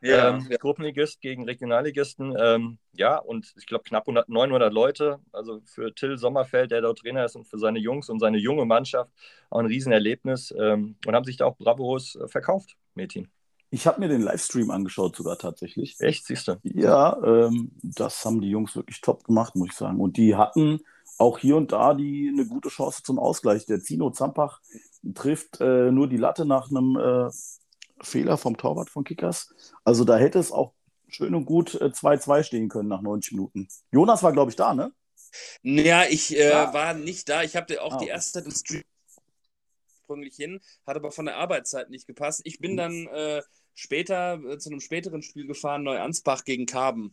Ja, 0.00 0.28
ähm, 0.30 0.46
ja. 0.48 0.56
Gruppenligist 0.58 1.20
gegen 1.20 1.44
Regionalligisten. 1.44 2.34
Ähm, 2.38 2.78
ja, 2.92 3.16
und 3.16 3.52
ich 3.56 3.66
glaube 3.66 3.84
knapp 3.84 4.04
100, 4.04 4.28
900 4.28 4.72
Leute. 4.72 5.18
Also 5.32 5.60
für 5.64 5.94
Till 5.94 6.16
Sommerfeld, 6.16 6.70
der 6.70 6.80
dort 6.80 6.98
Trainer 6.98 7.24
ist 7.24 7.34
und 7.34 7.46
für 7.46 7.58
seine 7.58 7.78
Jungs 7.78 8.08
und 8.08 8.20
seine 8.20 8.38
junge 8.38 8.64
Mannschaft 8.64 9.12
auch 9.50 9.58
ein 9.58 9.66
Riesenerlebnis. 9.66 10.54
Ähm, 10.58 10.96
und 11.06 11.14
haben 11.14 11.24
sich 11.24 11.38
da 11.38 11.46
auch 11.46 11.56
bravos 11.56 12.16
äh, 12.16 12.28
verkauft, 12.28 12.76
Metin. 12.94 13.28
Ich 13.70 13.86
habe 13.86 14.00
mir 14.00 14.08
den 14.08 14.22
Livestream 14.22 14.70
angeschaut, 14.70 15.16
sogar 15.16 15.38
tatsächlich. 15.38 15.96
Echt, 15.98 16.24
siehst 16.24 16.46
du? 16.46 16.60
Ja, 16.62 17.16
ähm, 17.24 17.72
das 17.82 18.24
haben 18.24 18.40
die 18.40 18.50
Jungs 18.50 18.76
wirklich 18.76 19.00
top 19.00 19.24
gemacht, 19.24 19.56
muss 19.56 19.70
ich 19.70 19.76
sagen. 19.76 20.00
Und 20.00 20.16
die 20.16 20.36
hatten 20.36 20.80
auch 21.18 21.38
hier 21.38 21.56
und 21.56 21.72
da 21.72 21.94
die 21.94 22.30
eine 22.32 22.46
gute 22.46 22.68
Chance 22.68 23.02
zum 23.02 23.18
Ausgleich. 23.18 23.66
Der 23.66 23.80
Zino 23.80 24.10
Zampach 24.10 24.60
trifft 25.14 25.60
äh, 25.60 25.90
nur 25.90 26.08
die 26.08 26.16
Latte 26.16 26.44
nach 26.44 26.70
einem 26.70 26.96
äh, 26.96 27.30
Fehler 28.02 28.36
vom 28.36 28.56
Torwart 28.56 28.90
von 28.90 29.04
Kickers. 29.04 29.54
Also 29.84 30.04
da 30.04 30.16
hätte 30.16 30.38
es 30.38 30.52
auch 30.52 30.74
schön 31.08 31.34
und 31.34 31.46
gut 31.46 31.74
2-2 31.80 32.38
äh, 32.38 32.44
stehen 32.44 32.68
können 32.68 32.88
nach 32.88 33.02
90 33.02 33.32
Minuten. 33.32 33.68
Jonas 33.92 34.22
war, 34.22 34.32
glaube 34.32 34.50
ich, 34.50 34.56
da, 34.56 34.74
ne? 34.74 34.92
Ja, 35.62 36.04
ich 36.04 36.36
äh, 36.36 36.50
ja. 36.50 36.72
war 36.72 36.94
nicht 36.94 37.28
da. 37.28 37.42
Ich 37.42 37.56
habe 37.56 37.80
auch 37.82 37.94
ah, 37.94 37.98
die 37.98 38.08
erste 38.08 38.40
Zeit 38.40 38.46
im 38.46 38.52
Stream 38.52 38.82
ursprünglich 40.06 40.36
hin, 40.36 40.60
hat 40.86 40.96
aber 40.96 41.10
von 41.10 41.26
der 41.26 41.36
Arbeitszeit 41.36 41.90
nicht 41.90 42.06
gepasst. 42.06 42.40
Ich 42.44 42.58
bin 42.58 42.72
mhm. 42.72 42.76
dann 42.76 43.06
äh, 43.08 43.42
später 43.76 44.40
äh, 44.42 44.58
zu 44.58 44.70
einem 44.70 44.80
späteren 44.80 45.22
Spiel 45.22 45.46
gefahren, 45.46 45.84
Neuansbach 45.84 46.44
gegen 46.44 46.66
Karben. 46.66 47.12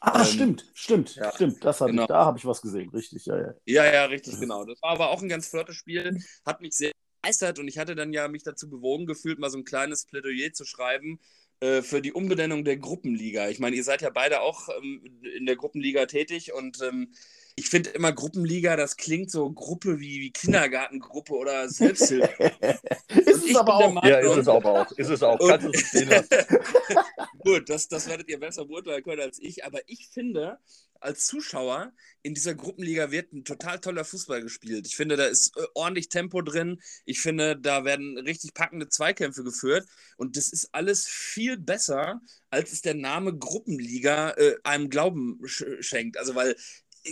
Ah, 0.00 0.20
ähm, 0.20 0.24
stimmt, 0.26 0.70
stimmt, 0.74 1.16
ja, 1.16 1.32
stimmt. 1.32 1.64
Das 1.64 1.80
hab 1.80 1.88
genau. 1.88 2.02
ich, 2.02 2.08
da 2.08 2.24
habe 2.24 2.38
ich 2.38 2.46
was 2.46 2.62
gesehen, 2.62 2.90
richtig, 2.90 3.26
ja, 3.26 3.38
ja. 3.38 3.54
Ja, 3.64 3.92
ja, 3.92 4.04
richtig, 4.04 4.38
genau. 4.38 4.64
Das 4.64 4.80
war 4.82 4.90
aber 4.90 5.10
auch 5.10 5.22
ein 5.22 5.28
ganz 5.28 5.48
flottes 5.48 5.74
Spiel, 5.74 6.22
hat 6.46 6.60
mich 6.60 6.76
sehr 6.76 6.92
begeistert 7.22 7.58
und 7.58 7.66
ich 7.66 7.78
hatte 7.78 7.94
dann 7.94 8.12
ja 8.12 8.28
mich 8.28 8.42
dazu 8.44 8.68
bewogen 8.68 9.06
gefühlt, 9.06 9.38
mal 9.38 9.50
so 9.50 9.58
ein 9.58 9.64
kleines 9.64 10.04
Plädoyer 10.04 10.52
zu 10.52 10.64
schreiben 10.64 11.18
äh, 11.60 11.82
für 11.82 12.02
die 12.02 12.12
Umbenennung 12.12 12.64
der 12.64 12.76
Gruppenliga. 12.76 13.48
Ich 13.48 13.58
meine, 13.58 13.74
ihr 13.74 13.84
seid 13.84 14.02
ja 14.02 14.10
beide 14.10 14.42
auch 14.42 14.68
ähm, 14.68 15.02
in 15.36 15.46
der 15.46 15.56
Gruppenliga 15.56 16.06
tätig 16.06 16.52
und 16.52 16.80
ähm, 16.82 17.14
ich 17.54 17.68
finde 17.68 17.90
immer 17.90 18.12
Gruppenliga, 18.12 18.76
das 18.76 18.96
klingt 18.96 19.30
so 19.30 19.50
Gruppe 19.50 20.00
wie, 20.00 20.20
wie 20.20 20.30
Kindergartengruppe 20.30 21.34
oder 21.34 21.68
Selbsthilfe. 21.68 22.52
ist 23.08 23.50
es 23.50 23.56
aber 23.56 23.74
auch. 23.74 24.04
Ja, 24.04 24.18
ist 24.18 24.36
es 24.36 24.48
aber 24.48 24.82
auch. 24.82 24.92
Ist 24.92 25.10
es 25.10 25.22
auch. 25.22 25.38
Kannst 25.38 25.66
du 25.66 25.70
es 25.70 25.80
stehen 25.88 26.08
lassen. 26.08 26.28
Gut, 27.44 27.68
das, 27.68 27.88
das 27.88 28.08
werdet 28.08 28.28
ihr 28.28 28.40
besser 28.40 28.64
beurteilen 28.64 29.02
können 29.02 29.20
als 29.20 29.38
ich. 29.38 29.64
Aber 29.64 29.80
ich 29.86 30.08
finde, 30.08 30.58
als 31.00 31.26
Zuschauer 31.26 31.92
in 32.22 32.34
dieser 32.34 32.54
Gruppenliga 32.54 33.10
wird 33.10 33.32
ein 33.32 33.44
total 33.44 33.80
toller 33.80 34.04
Fußball 34.04 34.40
gespielt. 34.42 34.86
Ich 34.86 34.96
finde, 34.96 35.16
da 35.16 35.26
ist 35.26 35.56
äh, 35.56 35.66
ordentlich 35.74 36.08
Tempo 36.08 36.40
drin. 36.40 36.80
Ich 37.04 37.20
finde, 37.20 37.56
da 37.56 37.84
werden 37.84 38.16
richtig 38.18 38.54
packende 38.54 38.88
Zweikämpfe 38.88 39.42
geführt. 39.42 39.86
Und 40.16 40.36
das 40.36 40.48
ist 40.48 40.68
alles 40.72 41.06
viel 41.06 41.58
besser, 41.58 42.20
als 42.50 42.72
es 42.72 42.82
der 42.82 42.94
Name 42.94 43.36
Gruppenliga 43.36 44.30
äh, 44.30 44.54
einem 44.62 44.88
Glauben 44.88 45.40
sch 45.44 45.64
schenkt. 45.80 46.16
Also, 46.16 46.34
weil 46.34 46.56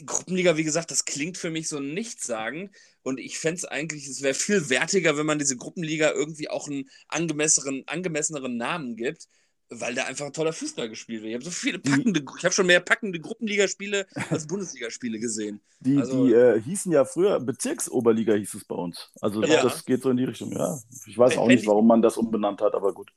Gruppenliga, 0.04 0.56
wie 0.56 0.64
gesagt, 0.64 0.90
das 0.90 1.04
klingt 1.04 1.36
für 1.36 1.50
mich 1.50 1.68
so 1.68 1.80
nichtssagend. 1.80 2.70
Und 3.02 3.18
ich 3.18 3.38
fände 3.38 3.58
es 3.58 3.64
eigentlich, 3.64 4.06
es 4.06 4.22
wäre 4.22 4.34
viel 4.34 4.68
wertiger, 4.68 5.16
wenn 5.16 5.26
man 5.26 5.38
diese 5.38 5.56
Gruppenliga 5.56 6.12
irgendwie 6.12 6.48
auch 6.48 6.68
einen 6.68 6.88
angemesseneren, 7.08 7.84
angemesseneren 7.86 8.56
Namen 8.56 8.96
gibt, 8.96 9.26
weil 9.70 9.94
da 9.94 10.04
einfach 10.04 10.26
ein 10.26 10.32
toller 10.32 10.52
Fußball 10.52 10.88
gespielt 10.88 11.22
wird. 11.22 11.30
Ich 11.30 11.34
habe 11.34 11.44
so 11.44 11.50
viele 11.50 11.78
packende, 11.78 12.22
ich 12.36 12.44
habe 12.44 12.52
schon 12.52 12.66
mehr 12.66 12.80
packende 12.80 13.20
Gruppenligaspiele 13.20 14.06
als 14.28 14.46
Bundesligaspiele 14.48 15.18
gesehen. 15.18 15.60
Die, 15.78 15.96
also, 15.96 16.26
die 16.26 16.34
äh, 16.34 16.60
hießen 16.60 16.92
ja 16.92 17.04
früher, 17.04 17.40
Bezirksoberliga 17.40 18.34
hieß 18.34 18.54
es 18.54 18.64
bei 18.64 18.74
uns. 18.74 19.10
Also 19.20 19.42
ja. 19.42 19.62
das 19.62 19.84
geht 19.84 20.02
so 20.02 20.10
in 20.10 20.16
die 20.16 20.24
Richtung, 20.24 20.52
ja. 20.52 20.78
Ich 21.06 21.16
weiß 21.16 21.38
auch 21.38 21.46
nicht, 21.46 21.66
warum 21.66 21.86
man 21.86 22.02
das 22.02 22.16
umbenannt 22.16 22.60
hat, 22.60 22.74
aber 22.74 22.92
gut. 22.92 23.12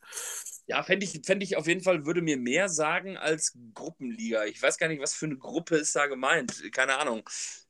Ja, 0.65 0.82
fände 0.82 1.06
ich, 1.06 1.19
fänd 1.26 1.43
ich 1.43 1.58
auf 1.58 1.67
jeden 1.67 1.82
Fall, 1.82 2.06
würde 2.06 2.21
mir 2.21 2.38
mehr 2.38 2.69
sagen 2.69 3.17
als 3.17 3.58
Gruppenliga. 3.73 4.45
Ich 4.45 4.62
weiß 4.62 4.78
gar 4.78 4.88
nicht, 4.88 5.02
was 5.02 5.13
für 5.13 5.26
eine 5.26 5.36
Gruppe 5.36 5.76
ist 5.76 5.93
da 5.93 6.08
gemeint. 6.08 6.63
Keine 6.71 6.97
Ahnung. 6.99 7.21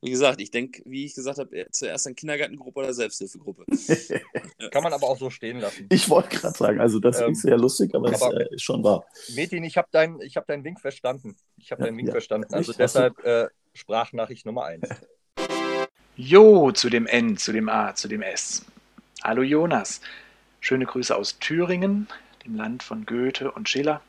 Wie 0.01 0.12
gesagt, 0.12 0.39
ich 0.39 0.51
denke, 0.51 0.84
wie 0.86 1.06
ich 1.06 1.15
gesagt 1.15 1.39
habe, 1.39 1.67
zuerst 1.71 2.06
eine 2.06 2.13
Kindergartengruppe 2.13 2.82
oder 2.82 2.93
Selbsthilfegruppe. 2.93 3.65
Kann 4.71 4.84
man 4.84 4.93
aber 4.93 5.08
auch 5.08 5.17
so 5.17 5.32
stehen 5.32 5.60
lassen. 5.60 5.88
Ich 5.89 6.08
wollte 6.08 6.38
gerade 6.38 6.56
sagen, 6.56 6.79
also 6.79 6.99
das 6.99 7.19
ähm, 7.19 7.32
ist 7.32 7.41
sehr 7.41 7.58
lustig, 7.58 7.95
aber, 7.95 8.13
aber 8.13 8.41
es 8.41 8.51
äh, 8.51 8.56
ist 8.56 8.63
schon 8.63 8.84
wahr. 8.84 9.06
Metin, 9.34 9.63
ich 9.63 9.75
habe 9.77 9.88
deinen 9.91 10.19
hab 10.19 10.45
dein 10.45 10.63
Wink 10.63 10.79
verstanden. 10.79 11.36
Ich 11.58 11.71
habe 11.71 11.82
ja, 11.82 11.88
deinen 11.88 11.97
Wink 11.97 12.10
ja. 12.10 12.13
verstanden. 12.13 12.53
Also 12.53 12.73
deshalb 12.73 13.17
äh, 13.25 13.47
Sprachnachricht 13.73 14.45
Nummer 14.45 14.65
1. 14.65 14.88
Jo, 16.15 16.71
zu 16.71 16.91
dem 16.91 17.08
N, 17.08 17.38
zu 17.38 17.51
dem 17.51 17.69
A, 17.69 17.95
zu 17.95 18.08
dem 18.08 18.21
S. 18.21 18.63
Hallo 19.23 19.41
Jonas. 19.41 19.99
Schöne 20.60 20.86
Grüße 20.86 21.15
aus 21.15 21.39
Thüringen 21.39 22.08
dem 22.45 22.56
Land 22.56 22.84
von 22.84 23.06
Goethe 23.06 23.51
und 23.51 23.69
Schiller, 23.69 24.01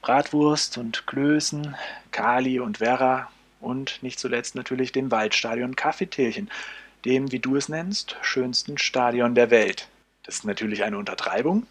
Bratwurst 0.00 0.78
und 0.78 1.06
Klößen, 1.06 1.76
Kali 2.10 2.58
und 2.58 2.80
Werra 2.80 3.30
und 3.60 4.02
nicht 4.02 4.18
zuletzt 4.18 4.54
natürlich 4.54 4.92
dem 4.92 5.10
Waldstadion 5.10 5.76
Kaffeetierchen, 5.76 6.50
dem, 7.04 7.30
wie 7.32 7.38
du 7.38 7.56
es 7.56 7.68
nennst, 7.68 8.16
schönsten 8.22 8.78
Stadion 8.78 9.34
der 9.34 9.50
Welt. 9.50 9.88
Das 10.24 10.36
ist 10.36 10.44
natürlich 10.44 10.84
eine 10.84 10.98
Untertreibung, 10.98 11.66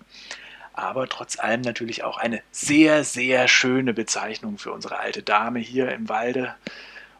aber 0.73 1.07
trotz 1.07 1.39
allem 1.39 1.61
natürlich 1.61 2.03
auch 2.03 2.17
eine 2.17 2.41
sehr, 2.51 3.03
sehr 3.03 3.47
schöne 3.47 3.93
Bezeichnung 3.93 4.57
für 4.57 4.71
unsere 4.71 4.99
alte 4.99 5.23
Dame 5.23 5.59
hier 5.59 5.91
im 5.91 6.09
Walde. 6.09 6.55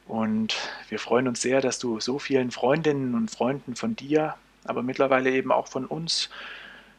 Und 0.07 0.55
wir 0.89 0.99
freuen 0.99 1.27
uns 1.27 1.41
sehr, 1.41 1.61
dass 1.61 1.79
du 1.79 1.99
so 1.99 2.19
vielen 2.19 2.51
Freundinnen 2.51 3.15
und 3.15 3.31
Freunden 3.31 3.75
von 3.75 3.95
dir, 3.95 4.35
aber 4.65 4.83
mittlerweile 4.83 5.31
eben 5.31 5.51
auch 5.51 5.67
von 5.67 5.85
uns 5.85 6.29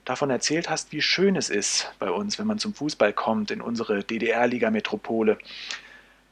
davon 0.05 0.31
erzählt 0.31 0.69
hast, 0.69 0.93
wie 0.93 1.03
schön 1.03 1.37
es 1.37 1.49
ist 1.49 1.93
bei 1.99 2.11
uns, 2.11 2.39
wenn 2.39 2.47
man 2.47 2.59
zum 2.59 2.75
Fußball 2.75 3.13
kommt 3.13 3.51
in 3.51 3.61
unsere 3.61 4.03
DDR-Liga-Metropole. 4.03 5.39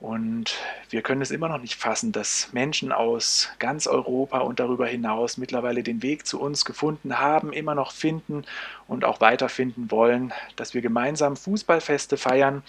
Und 0.01 0.57
wir 0.89 1.03
können 1.03 1.21
es 1.21 1.31
immer 1.31 1.51
noch 1.51 1.61
nicht 1.61 1.75
fassen, 1.75 2.11
dass 2.11 2.55
Menschen 2.55 2.91
aus 2.91 3.51
ganz 3.59 3.87
Europa 3.87 4.39
und 4.39 4.59
darüber 4.59 4.87
hinaus 4.87 5.37
mittlerweile 5.37 5.83
den 5.83 6.03
Weg 6.03 6.27
zu 6.27 6.41
uns 6.41 6.65
gefunden 6.65 7.19
haben, 7.19 7.53
immer 7.53 7.75
noch 7.75 7.93
finden 7.93 8.45
und 8.89 9.05
auch 9.05 9.21
weiterfinden 9.21 9.91
wollen, 9.91 10.33
dass 10.57 10.73
wir 10.73 10.81
gemeinsam 10.81 11.37
Fußballfeste 11.37 12.17
feiern 12.17 12.63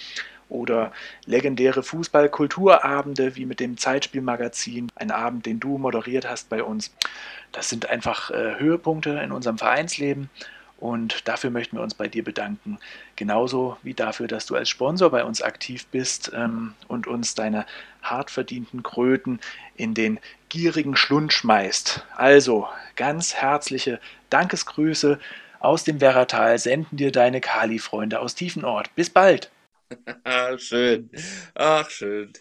oder 0.50 0.92
legendäre 1.26 1.84
Fußballkulturabende 1.84 3.38
wie 3.38 3.46
mit 3.46 3.62
dem 3.62 3.78
Zeitspielmagazin, 3.78 4.92
ein 4.96 5.12
Abend, 5.12 5.46
den 5.46 5.62
du 5.62 5.78
moderiert 5.78 6.30
hast 6.30 6.50
bei 6.50 6.62
uns. 6.62 6.94
Das 7.54 7.70
sind 7.70 7.90
einfach 7.90 8.32
äh, 8.32 8.60
Höhepunkte 8.60 9.12
in 9.24 9.32
unserem 9.32 9.58
Vereinsleben 9.58 10.30
und 10.82 11.28
dafür 11.28 11.52
möchten 11.52 11.78
wir 11.78 11.84
uns 11.84 11.94
bei 11.94 12.08
dir 12.08 12.24
bedanken. 12.24 12.80
Genauso 13.16 13.78
wie 13.84 13.94
dafür, 13.94 14.28
dass 14.28 14.48
du 14.48 14.56
als 14.56 14.68
Sponsor 14.68 15.12
bei 15.12 15.24
uns 15.24 15.44
aktiv 15.44 15.86
bist 15.86 16.32
ähm, 16.34 16.74
und 16.88 17.06
uns 17.06 17.36
deine 17.36 17.68
hart 18.02 18.32
verdienten 18.32 18.82
Kröten 18.82 19.40
in 19.76 19.94
den 19.94 20.20
gierigen 20.50 20.98
Schlund 20.98 21.34
schmeißt. 21.34 22.04
Also 22.16 22.68
ganz 22.96 23.36
herzliche 23.36 24.00
Dankesgrüße 24.32 25.20
aus 25.60 25.84
dem 25.84 26.02
Werratal 26.02 26.58
senden 26.58 26.98
dir 26.98 27.12
deine 27.12 27.42
Kali-Freunde 27.42 28.20
aus 28.20 28.34
Tiefenort. 28.34 28.94
Bis 28.96 29.12
bald. 29.12 29.52
schön. 30.58 31.12
Ach, 31.54 31.88
schön. 31.92 32.34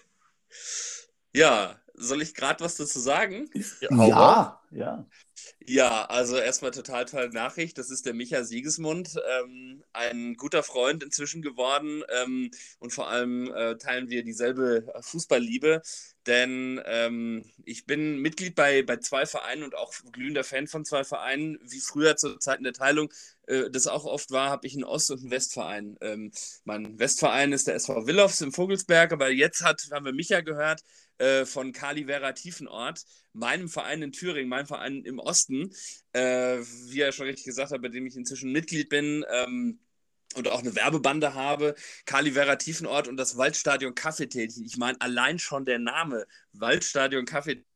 Ja, 1.34 1.76
soll 1.92 2.22
ich 2.22 2.34
gerade 2.34 2.64
was 2.64 2.76
dazu 2.76 2.98
sagen? 2.98 3.50
Ja, 3.80 4.06
ja. 4.06 4.60
Ja, 4.70 5.04
also 6.06 6.36
erstmal 6.36 6.70
total 6.70 7.04
tolle 7.04 7.30
Nachricht. 7.30 7.78
Das 7.78 7.90
ist 7.90 8.06
der 8.06 8.14
Micha 8.14 8.44
Siegesmund, 8.44 9.14
ähm, 9.40 9.84
ein 9.92 10.34
guter 10.34 10.62
Freund 10.62 11.02
inzwischen 11.02 11.42
geworden. 11.42 12.02
Ähm, 12.22 12.50
und 12.78 12.92
vor 12.92 13.08
allem 13.08 13.52
äh, 13.52 13.76
teilen 13.76 14.10
wir 14.10 14.24
dieselbe 14.24 14.92
Fußballliebe. 15.00 15.82
Denn 16.26 16.80
ähm, 16.84 17.44
ich 17.64 17.86
bin 17.86 18.18
Mitglied 18.18 18.54
bei, 18.54 18.82
bei 18.82 18.96
zwei 18.98 19.26
Vereinen 19.26 19.62
und 19.62 19.74
auch 19.74 19.92
glühender 20.12 20.44
Fan 20.44 20.66
von 20.66 20.84
zwei 20.84 21.04
Vereinen. 21.04 21.58
Wie 21.62 21.80
früher 21.80 22.16
zu 22.16 22.36
Zeiten 22.38 22.64
der 22.64 22.72
Teilung 22.74 23.10
äh, 23.46 23.70
das 23.70 23.86
auch 23.86 24.04
oft 24.04 24.30
war, 24.30 24.50
habe 24.50 24.66
ich 24.66 24.74
einen 24.74 24.84
Ost- 24.84 25.10
und 25.10 25.20
einen 25.20 25.30
Westverein. 25.30 25.96
Ähm, 26.00 26.30
mein 26.64 26.98
Westverein 26.98 27.52
ist 27.52 27.66
der 27.66 27.74
SV 27.74 28.06
Willows 28.06 28.40
im 28.40 28.52
Vogelsberg, 28.52 29.12
aber 29.12 29.30
jetzt 29.30 29.62
hat, 29.62 29.88
haben 29.92 30.04
wir 30.04 30.12
Micha 30.12 30.40
gehört, 30.40 30.82
äh, 31.20 31.44
von 31.44 31.72
Kali 31.72 32.06
Vera 32.06 32.32
Tiefenort, 32.32 33.04
meinem 33.32 33.68
Verein 33.68 34.02
in 34.02 34.12
Thüringen, 34.12 34.48
meinem 34.48 34.66
Verein 34.66 35.04
im 35.04 35.18
Osten, 35.18 35.70
äh, 36.12 36.58
wie 36.88 37.00
er 37.00 37.12
schon 37.12 37.26
richtig 37.26 37.44
gesagt 37.44 37.70
hat, 37.70 37.82
bei 37.82 37.88
dem 37.88 38.06
ich 38.06 38.16
inzwischen 38.16 38.52
Mitglied 38.52 38.88
bin. 38.88 39.24
Ähm, 39.30 39.78
und 40.36 40.46
auch 40.46 40.60
eine 40.60 40.76
Werbebande 40.76 41.34
habe, 41.34 41.74
Kali 42.06 42.32
Vera 42.32 42.54
Tiefenort 42.54 43.08
und 43.08 43.16
das 43.16 43.36
Waldstadion 43.36 43.96
Kaffeetälchen. 43.96 44.64
Ich 44.64 44.76
meine, 44.76 45.00
allein 45.00 45.40
schon 45.40 45.64
der 45.64 45.80
Name 45.80 46.24
Waldstadion 46.52 47.24
Kaffeetälchen 47.24 47.66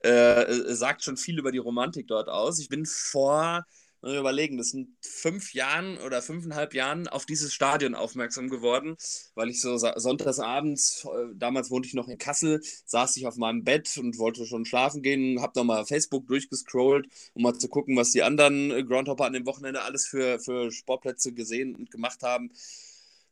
äh, 0.00 0.74
sagt 0.74 1.04
schon 1.04 1.18
viel 1.18 1.38
über 1.38 1.52
die 1.52 1.58
Romantik 1.58 2.08
dort 2.08 2.28
aus. 2.28 2.58
Ich 2.58 2.70
bin 2.70 2.86
vor 2.86 3.66
und 4.04 4.14
überlegen, 4.14 4.58
das 4.58 4.68
sind 4.68 4.88
fünf 5.00 5.54
Jahren 5.54 5.96
oder 5.98 6.20
fünfeinhalb 6.20 6.74
Jahren 6.74 7.08
auf 7.08 7.24
dieses 7.24 7.54
Stadion 7.54 7.94
aufmerksam 7.94 8.50
geworden, 8.50 8.96
weil 9.34 9.48
ich 9.48 9.62
so 9.62 9.78
sonntagsabends, 9.78 11.06
äh, 11.06 11.34
damals 11.34 11.70
wohnte 11.70 11.88
ich 11.88 11.94
noch 11.94 12.08
in 12.08 12.18
Kassel, 12.18 12.60
saß 12.84 13.16
ich 13.16 13.26
auf 13.26 13.36
meinem 13.36 13.64
Bett 13.64 13.96
und 13.96 14.18
wollte 14.18 14.44
schon 14.44 14.66
schlafen 14.66 15.02
gehen, 15.02 15.40
habe 15.40 15.58
nochmal 15.58 15.86
Facebook 15.86 16.26
durchgescrollt, 16.26 17.06
um 17.32 17.42
mal 17.42 17.54
zu 17.54 17.68
gucken, 17.68 17.96
was 17.96 18.10
die 18.10 18.22
anderen 18.22 18.70
äh, 18.70 18.84
Groundhopper 18.84 19.24
an 19.24 19.32
dem 19.32 19.46
Wochenende 19.46 19.82
alles 19.82 20.06
für, 20.06 20.38
für 20.38 20.70
Sportplätze 20.70 21.32
gesehen 21.32 21.74
und 21.74 21.90
gemacht 21.90 22.22
haben. 22.22 22.50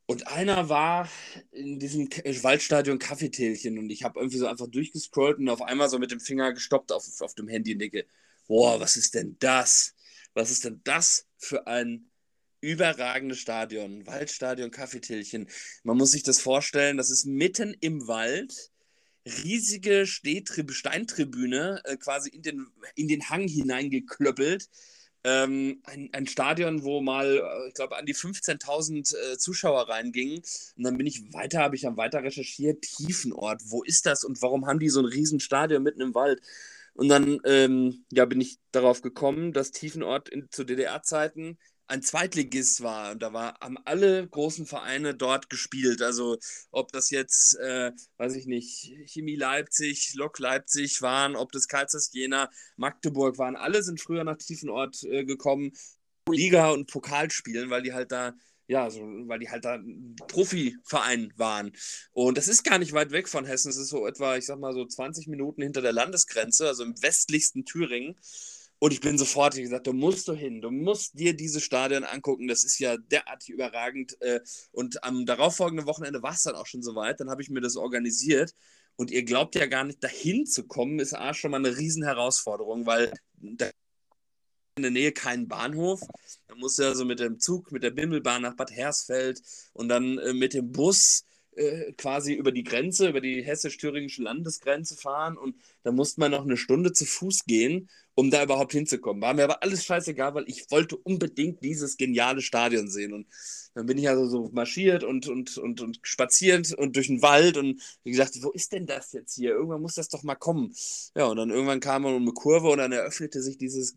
Und 0.07 0.27
einer 0.29 0.71
war 0.71 1.09
in 1.53 1.79
diesem 1.79 2.09
Waldstadion 2.09 2.99
Kaffeetälchen 2.99 3.79
und 3.79 3.91
ich 3.91 4.05
habe 4.05 4.19
irgendwie 4.21 4.39
so 4.39 4.47
einfach 4.47 4.69
durchgescrollt 4.69 5.39
und 5.39 5.49
auf 5.51 5.63
einmal 5.63 5.91
so 5.91 5.99
mit 5.99 6.11
dem 6.11 6.21
Finger 6.21 6.53
gestoppt 6.55 6.93
auf, 6.93 7.05
auf 7.21 7.35
dem 7.35 7.49
Handy 7.49 7.75
und 7.75 8.07
boah, 8.49 8.81
was 8.81 8.97
ist 8.97 9.15
denn 9.15 9.37
das? 9.39 9.95
Was 10.35 10.51
ist 10.51 10.65
denn 10.65 10.81
das 10.85 11.27
für 11.37 11.67
ein 11.67 12.11
überragendes 12.61 13.39
Stadion? 13.39 14.07
Waldstadion 14.07 14.71
Kaffeetillchen. 14.71 15.49
Man 15.83 15.97
muss 15.97 16.13
sich 16.13 16.23
das 16.23 16.41
vorstellen, 16.41 16.97
das 16.97 17.11
ist 17.11 17.27
mitten 17.27 17.77
im 17.81 18.07
Wald. 18.07 18.71
Riesige 19.25 20.07
Stehtrib 20.07 20.73
Steintribüne, 20.73 21.81
äh, 21.85 21.97
quasi 21.97 22.31
in 22.31 22.43
den, 22.43 22.67
in 22.97 23.09
den 23.09 23.29
Hang 23.29 23.47
hineingeklöppelt. 23.47 24.69
Ähm, 25.25 25.81
ein, 25.85 26.09
ein, 26.13 26.27
Stadion, 26.27 26.83
wo 26.83 27.01
mal, 27.01 27.37
äh, 27.37 27.69
ich 27.69 27.75
glaube, 27.75 27.97
an 27.97 28.07
die 28.07 28.15
15.000 28.15 29.15
äh, 29.15 29.39
Zuschauer 29.39 29.89
reingingen. 29.89 30.43
Und 30.77 30.83
dann 30.83 30.97
bin 30.97 31.07
ich 31.07 31.33
weiter, 31.33 31.61
habe 31.61 31.77
ich 31.77 31.83
dann 31.83 31.97
weiter 31.97 32.25
recherchiert. 32.25 32.83
Tiefenort, 32.83 33.63
wo 33.67 33.85
ist 33.85 34.07
das 34.07 34.25
und 34.25 34.43
warum 34.43 34.67
haben 34.67 34.81
die 34.81 34.89
so 34.89 35.01
ein 35.01 35.07
Riesenstadion 35.07 35.83
mitten 35.83 36.01
im 36.01 36.15
Wald? 36.15 36.41
Und 36.95 37.09
dann 37.09 37.41
ähm, 37.45 38.05
ja, 38.13 38.25
bin 38.27 38.41
ich 38.41 38.59
darauf 38.71 39.03
gekommen, 39.03 39.53
dass 39.53 39.71
Tiefenort 39.71 40.29
in, 40.29 40.49
zu 40.51 40.65
DDR-Zeiten 40.65 41.59
ein 41.87 42.03
Zweitligist 42.03 42.83
war. 42.83 43.13
Und 43.13 43.23
da 43.23 43.33
war, 43.33 43.59
haben 43.61 43.77
alle 43.85 44.27
großen 44.27 44.67
Vereine 44.67 45.15
dort 45.15 45.51
gespielt. 45.51 46.03
Also 46.03 46.39
ob 46.71 46.91
das 46.93 47.11
jetzt, 47.11 47.59
äh, 47.59 47.93
weiß 48.17 48.37
ich 48.37 48.47
nicht, 48.47 48.95
Chemie 49.07 49.37
Leipzig, 49.37 50.15
Lok 50.15 50.39
Leipzig 50.39 51.03
waren, 51.03 51.37
ob 51.37 51.53
das 51.53 51.69
Kaisers 51.69 52.11
Jena, 52.13 52.51
Magdeburg 52.77 53.39
waren, 53.39 53.57
alle 53.57 53.83
sind 53.83 54.01
früher 54.01 54.25
nach 54.25 54.39
Tiefenort 54.39 55.03
äh, 55.05 55.25
gekommen, 55.25 55.73
Liga 56.31 56.71
und 56.71 56.91
Pokal 56.91 57.31
spielen, 57.31 57.69
weil 57.71 57.83
die 57.83 57.93
halt 57.93 58.13
da 58.13 58.35
ja, 58.73 58.89
so, 58.89 59.03
weil 59.03 59.39
die 59.39 59.51
halt 59.51 59.67
da 59.67 59.75
ein 59.75 60.17
Profiverein 60.29 61.31
waren. 61.37 61.73
Und 62.13 62.39
das 62.39 62.49
ist 62.49 62.65
gar 62.65 62.79
nicht 62.79 62.95
weit 62.95 63.11
weg 63.11 63.29
von 63.29 63.45
Hessen. 63.45 63.69
Es 63.69 63.77
ist 63.77 63.91
so 63.91 64.07
etwa, 64.07 64.37
ich 64.37 64.47
sag 64.47 64.59
mal, 64.59 64.73
so 64.73 64.87
20 64.87 65.29
Minuten 65.29 65.61
hinter 65.61 65.83
der 65.83 65.93
Landesgrenze, 65.93 66.67
also 66.67 66.83
im 66.83 66.95
westlichsten 67.03 67.67
Thüringen. 67.67 68.17
Und 68.79 68.95
ich 68.95 69.03
bin 69.03 69.19
sofort 69.19 69.55
gesagt, 69.55 69.87
du 69.87 69.93
musst 69.93 70.27
du 70.27 70.33
hin, 70.33 70.63
du 70.63 70.71
musst 70.71 71.19
dir 71.19 71.37
diese 71.37 71.61
Stadion 71.61 72.03
angucken, 72.03 72.49
das 72.49 72.65
ist 72.65 72.79
ja 72.79 72.97
derartig 72.97 73.51
überragend. 73.51 74.17
Äh, 74.23 74.41
und 74.73 75.05
am 75.05 75.27
darauffolgenden 75.27 75.87
Wochenende 75.87 76.23
war 76.23 76.33
es 76.33 76.43
dann 76.43 76.55
auch 76.55 76.67
schon 76.67 76.83
soweit, 76.83 77.21
dann 77.21 77.29
habe 77.29 77.43
ich 77.43 77.51
mir 77.51 77.61
das 77.61 77.77
organisiert. 77.77 78.55
Und 78.97 79.11
ihr 79.11 79.25
glaubt 79.25 79.55
ja 79.55 79.67
gar 79.67 79.85
nicht, 79.85 80.03
dahin 80.03 80.47
zu 80.47 80.67
kommen, 80.67 80.99
ist 80.99 81.13
A 81.13 81.35
schon 81.35 81.51
mal 81.51 81.59
eine 81.59 81.77
Riesenherausforderung, 81.77 82.87
weil 82.87 83.13
da 83.37 83.69
in 84.77 84.83
der 84.83 84.91
Nähe 84.91 85.13
keinen 85.13 85.49
Bahnhof. 85.49 86.01
Da 86.49 86.55
musst 86.55 86.79
du 86.79 86.85
also 86.85 87.05
mit 87.05 87.21
dem 87.21 87.39
Zug, 87.39 87.73
mit 87.73 87.83
der 87.83 87.91
Bimmelbahn 87.91 88.43
nach 88.43 88.57
Bad 88.57 88.71
Hersfeld 88.71 89.43
und 89.75 89.89
dann 89.89 90.19
äh, 90.19 90.33
mit 90.33 90.55
dem 90.55 90.73
Bus 90.73 91.25
äh, 91.55 91.93
quasi 91.93 92.33
über 92.33 92.53
die 92.53 92.63
Grenze, 92.63 93.09
über 93.11 93.21
die 93.21 93.43
hessisch-thüringische 93.43 94.23
Landesgrenze 94.23 94.97
fahren 94.97 95.37
und 95.37 95.57
da 95.83 95.93
musste 95.93 96.21
man 96.21 96.31
noch 96.31 96.45
eine 96.45 96.57
Stunde 96.57 96.93
zu 96.95 97.05
Fuß 97.05 97.45
gehen, 97.45 97.91
um 98.15 98.31
da 98.31 98.43
überhaupt 98.43 98.73
hinzukommen. 98.73 99.21
War 99.21 99.35
mir 99.35 99.45
aber 99.45 99.63
alles 99.63 99.85
scheißegal, 99.85 100.35
weil 100.35 100.45
ich 100.47 100.71
wollte 100.71 100.97
unbedingt 100.97 101.63
dieses 101.63 101.99
geniale 101.99 102.41
Stadion 102.41 102.89
sehen 102.89 103.13
und 103.13 103.27
dann 103.75 103.85
bin 103.85 103.99
ich 103.99 104.09
also 104.09 104.27
so 104.27 104.51
marschiert 104.53 105.05
und, 105.05 105.29
und, 105.29 105.59
und, 105.59 105.83
und 105.83 105.99
spaziert 106.03 106.73
und 106.73 106.97
durch 106.97 107.09
den 107.09 107.21
Wald 107.21 107.59
und 107.59 107.83
wie 108.05 108.11
gesagt, 108.11 108.43
wo 108.43 108.51
ist 108.51 108.73
denn 108.73 108.87
das 108.87 109.13
jetzt 109.13 109.35
hier? 109.35 109.51
Irgendwann 109.51 109.83
muss 109.83 109.97
das 109.97 110.09
doch 110.09 110.23
mal 110.23 110.35
kommen. 110.35 110.75
Ja, 111.15 111.27
und 111.27 111.37
dann 111.37 111.51
irgendwann 111.51 111.81
kam 111.81 112.03
man 112.03 112.15
um 112.15 112.23
eine 112.23 112.33
Kurve 112.33 112.69
und 112.69 112.79
dann 112.79 112.93
eröffnete 112.93 113.43
sich 113.43 113.59
dieses 113.59 113.97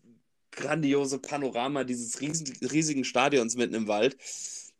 grandiose 0.55 1.19
Panorama 1.19 1.83
dieses 1.83 2.21
riesen, 2.21 2.55
riesigen 2.61 3.03
Stadions 3.03 3.55
mitten 3.55 3.75
im 3.75 3.87
Wald. 3.87 4.17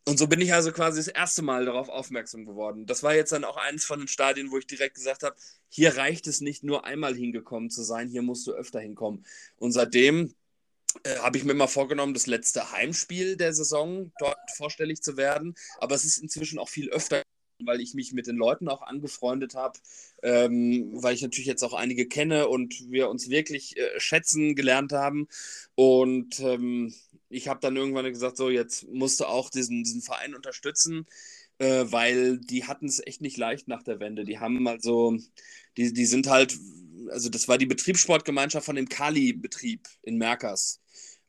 Und 0.08 0.20
so 0.20 0.28
bin 0.28 0.40
ich 0.40 0.54
also 0.54 0.72
quasi 0.72 1.00
das 1.00 1.08
erste 1.08 1.42
Mal 1.42 1.66
darauf 1.66 1.90
aufmerksam 1.90 2.46
geworden. 2.46 2.86
Das 2.86 3.02
war 3.02 3.16
jetzt 3.16 3.32
dann 3.32 3.44
auch 3.44 3.58
eines 3.58 3.86
von 3.86 4.00
den 4.00 4.08
Stadien, 4.08 4.52
wo 4.52 4.58
ich 4.60 4.68
direkt 4.68 4.96
gesagt 4.96 5.24
habe, 5.24 5.36
hier 5.70 5.98
reicht 5.98 6.28
es 6.28 6.42
nicht 6.42 6.64
nur 6.64 6.86
einmal 6.86 7.16
hingekommen 7.16 7.72
zu 7.72 7.82
sein, 7.84 8.08
hier 8.08 8.22
musst 8.22 8.46
du 8.46 8.52
öfter 8.52 8.80
hinkommen. 8.80 9.26
Und 9.58 9.72
seitdem 9.72 10.36
äh, 11.04 11.18
habe 11.18 11.38
ich 11.38 11.44
mir 11.44 11.56
mal 11.56 11.68
vorgenommen, 11.68 12.14
das 12.14 12.28
letzte 12.28 12.72
Heimspiel 12.72 13.36
der 13.36 13.54
Saison 13.54 14.12
dort 14.20 14.38
vorstellig 14.56 15.02
zu 15.02 15.18
werden. 15.18 15.56
Aber 15.80 15.96
es 15.96 16.06
ist 16.06 16.20
inzwischen 16.20 16.60
auch 16.60 16.70
viel 16.70 16.90
öfter 16.90 17.24
weil 17.64 17.82
ich 17.82 17.94
mich 17.94 18.14
mit 18.14 18.28
den 18.28 18.36
Leuten 18.36 18.68
auch 18.68 18.82
angefreundet 18.82 19.56
habe, 19.56 19.80
ähm, 20.24 20.92
weil 20.94 21.16
ich 21.16 21.22
natürlich 21.22 21.48
jetzt 21.48 21.64
auch 21.64 21.74
einige 21.74 22.08
kenne 22.08 22.48
und 22.48 22.92
wir 22.92 23.10
uns 23.10 23.30
wirklich 23.30 23.78
äh, 23.78 24.00
schätzen 24.00 24.56
gelernt 24.56 24.92
haben. 24.92 25.28
Und 25.76 26.40
ähm, 26.40 26.94
ich 27.30 27.48
habe 27.48 27.60
dann 27.62 27.76
irgendwann 27.76 28.06
gesagt, 28.06 28.38
so 28.38 28.50
jetzt 28.50 28.88
musst 28.90 29.20
du 29.20 29.26
auch 29.26 29.50
diesen, 29.50 29.84
diesen 29.84 30.02
Verein 30.02 30.36
unterstützen, 30.36 31.06
äh, 31.60 31.86
weil 31.88 32.40
die 32.40 32.66
hatten 32.66 32.88
es 32.88 33.06
echt 33.06 33.22
nicht 33.22 33.38
leicht 33.38 33.68
nach 33.68 33.84
der 33.84 34.00
Wende. 34.00 34.26
Die 34.26 34.40
haben 34.40 34.68
also, 34.68 35.18
die, 35.78 35.94
die 35.94 36.06
sind 36.06 36.28
halt, 36.28 36.58
also 37.10 37.30
das 37.30 37.48
war 37.48 37.58
die 37.58 37.66
Betriebssportgemeinschaft 37.66 38.66
von 38.66 38.76
dem 38.76 38.90
Kali-Betrieb 38.90 39.88
in 40.04 40.18
Merkers. 40.18 40.82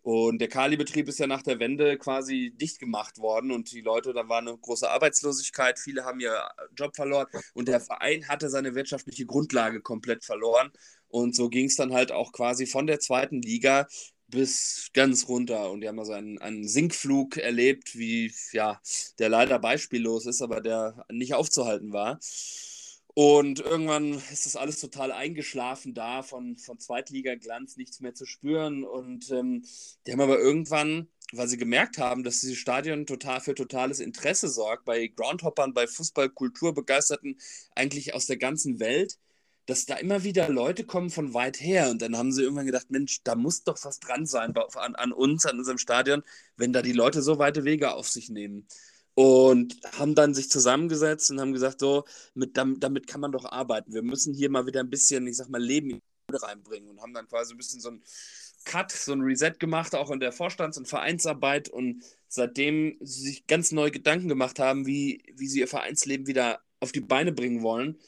Und 0.06 0.38
der 0.38 0.46
Kali-Betrieb 0.46 1.08
ist 1.08 1.18
ja 1.18 1.26
nach 1.26 1.42
der 1.42 1.58
Wende 1.58 1.98
quasi 1.98 2.52
dicht 2.54 2.78
gemacht 2.78 3.18
worden 3.18 3.50
und 3.50 3.72
die 3.72 3.80
Leute, 3.80 4.12
da 4.12 4.28
war 4.28 4.38
eine 4.38 4.56
große 4.56 4.88
Arbeitslosigkeit, 4.88 5.80
viele 5.80 6.04
haben 6.04 6.20
ihren 6.20 6.36
Job 6.76 6.94
verloren 6.94 7.26
und 7.54 7.66
der 7.66 7.80
Verein 7.80 8.28
hatte 8.28 8.48
seine 8.48 8.76
wirtschaftliche 8.76 9.26
Grundlage 9.26 9.80
komplett 9.80 10.24
verloren. 10.24 10.70
Und 11.08 11.34
so 11.34 11.48
ging 11.48 11.66
es 11.66 11.74
dann 11.74 11.92
halt 11.92 12.12
auch 12.12 12.30
quasi 12.30 12.66
von 12.66 12.86
der 12.86 13.00
zweiten 13.00 13.42
Liga 13.42 13.88
bis 14.28 14.90
ganz 14.92 15.26
runter. 15.26 15.72
Und 15.72 15.80
die 15.80 15.88
haben 15.88 15.98
also 15.98 16.12
einen, 16.12 16.38
einen 16.38 16.68
Sinkflug 16.68 17.36
erlebt, 17.36 17.96
wie 17.98 18.32
ja, 18.52 18.80
der 19.18 19.28
leider 19.28 19.58
beispiellos 19.58 20.26
ist, 20.26 20.40
aber 20.40 20.60
der 20.60 21.04
nicht 21.10 21.34
aufzuhalten 21.34 21.92
war. 21.92 22.20
Und 23.18 23.60
irgendwann 23.60 24.12
ist 24.30 24.44
das 24.44 24.56
alles 24.56 24.78
total 24.78 25.10
eingeschlafen 25.10 25.94
da, 25.94 26.22
von, 26.22 26.58
von 26.58 26.78
Zweitliga-Glanz 26.78 27.78
nichts 27.78 28.00
mehr 28.00 28.12
zu 28.12 28.26
spüren. 28.26 28.84
Und 28.84 29.30
ähm, 29.30 29.64
die 30.06 30.12
haben 30.12 30.20
aber 30.20 30.38
irgendwann, 30.38 31.08
weil 31.32 31.48
sie 31.48 31.56
gemerkt 31.56 31.96
haben, 31.96 32.24
dass 32.24 32.40
dieses 32.40 32.58
Stadion 32.58 33.06
total 33.06 33.40
für 33.40 33.54
totales 33.54 34.00
Interesse 34.00 34.50
sorgt, 34.50 34.84
bei 34.84 35.06
Groundhoppern, 35.06 35.72
bei 35.72 35.86
Fußballkulturbegeisterten 35.86 37.38
eigentlich 37.74 38.12
aus 38.12 38.26
der 38.26 38.36
ganzen 38.36 38.80
Welt, 38.80 39.18
dass 39.64 39.86
da 39.86 39.94
immer 39.94 40.22
wieder 40.22 40.50
Leute 40.50 40.84
kommen 40.84 41.08
von 41.08 41.32
weit 41.32 41.58
her. 41.58 41.88
Und 41.88 42.02
dann 42.02 42.18
haben 42.18 42.32
sie 42.32 42.42
irgendwann 42.42 42.66
gedacht, 42.66 42.90
Mensch, 42.90 43.22
da 43.24 43.34
muss 43.34 43.64
doch 43.64 43.78
was 43.82 43.98
dran 43.98 44.26
sein 44.26 44.54
an, 44.74 44.94
an 44.94 45.12
uns, 45.12 45.46
an 45.46 45.58
unserem 45.58 45.78
Stadion, 45.78 46.22
wenn 46.58 46.74
da 46.74 46.82
die 46.82 46.92
Leute 46.92 47.22
so 47.22 47.38
weite 47.38 47.64
Wege 47.64 47.94
auf 47.94 48.08
sich 48.10 48.28
nehmen 48.28 48.68
und 49.16 49.78
haben 49.98 50.14
dann 50.14 50.34
sich 50.34 50.50
zusammengesetzt 50.50 51.30
und 51.30 51.40
haben 51.40 51.54
gesagt, 51.54 51.80
so, 51.80 52.04
mit, 52.34 52.58
damit, 52.58 52.82
damit, 52.84 53.06
kann 53.06 53.22
man 53.22 53.32
doch 53.32 53.46
arbeiten. 53.46 53.94
Wir 53.94 54.02
müssen 54.02 54.34
hier 54.34 54.50
mal 54.50 54.66
wieder 54.66 54.80
ein 54.80 54.90
bisschen, 54.90 55.26
ich 55.26 55.38
sag 55.38 55.48
mal, 55.48 55.60
Leben 55.60 56.02
reinbringen 56.30 56.90
und 56.90 57.00
haben 57.00 57.14
dann 57.14 57.26
quasi 57.26 57.54
ein 57.54 57.56
bisschen 57.56 57.80
so 57.80 57.92
ein 57.92 58.02
Cut, 58.66 58.92
so 58.92 59.12
ein 59.12 59.22
Reset 59.22 59.54
gemacht, 59.58 59.94
auch 59.94 60.10
in 60.10 60.20
der 60.20 60.32
Vorstands- 60.32 60.76
und 60.76 60.86
Vereinsarbeit 60.86 61.70
und 61.70 62.04
seitdem 62.28 62.98
sie 63.00 63.22
sich 63.22 63.46
ganz 63.46 63.72
neue 63.72 63.90
Gedanken 63.90 64.28
gemacht 64.28 64.58
haben, 64.58 64.86
wie, 64.86 65.22
wie 65.34 65.48
sie 65.48 65.60
ihr 65.60 65.68
Vereinsleben 65.68 66.26
wieder 66.26 66.60
auf 66.80 66.92
die 66.92 67.00
Beine 67.00 67.32
bringen 67.32 67.62
wollen, 67.62 67.98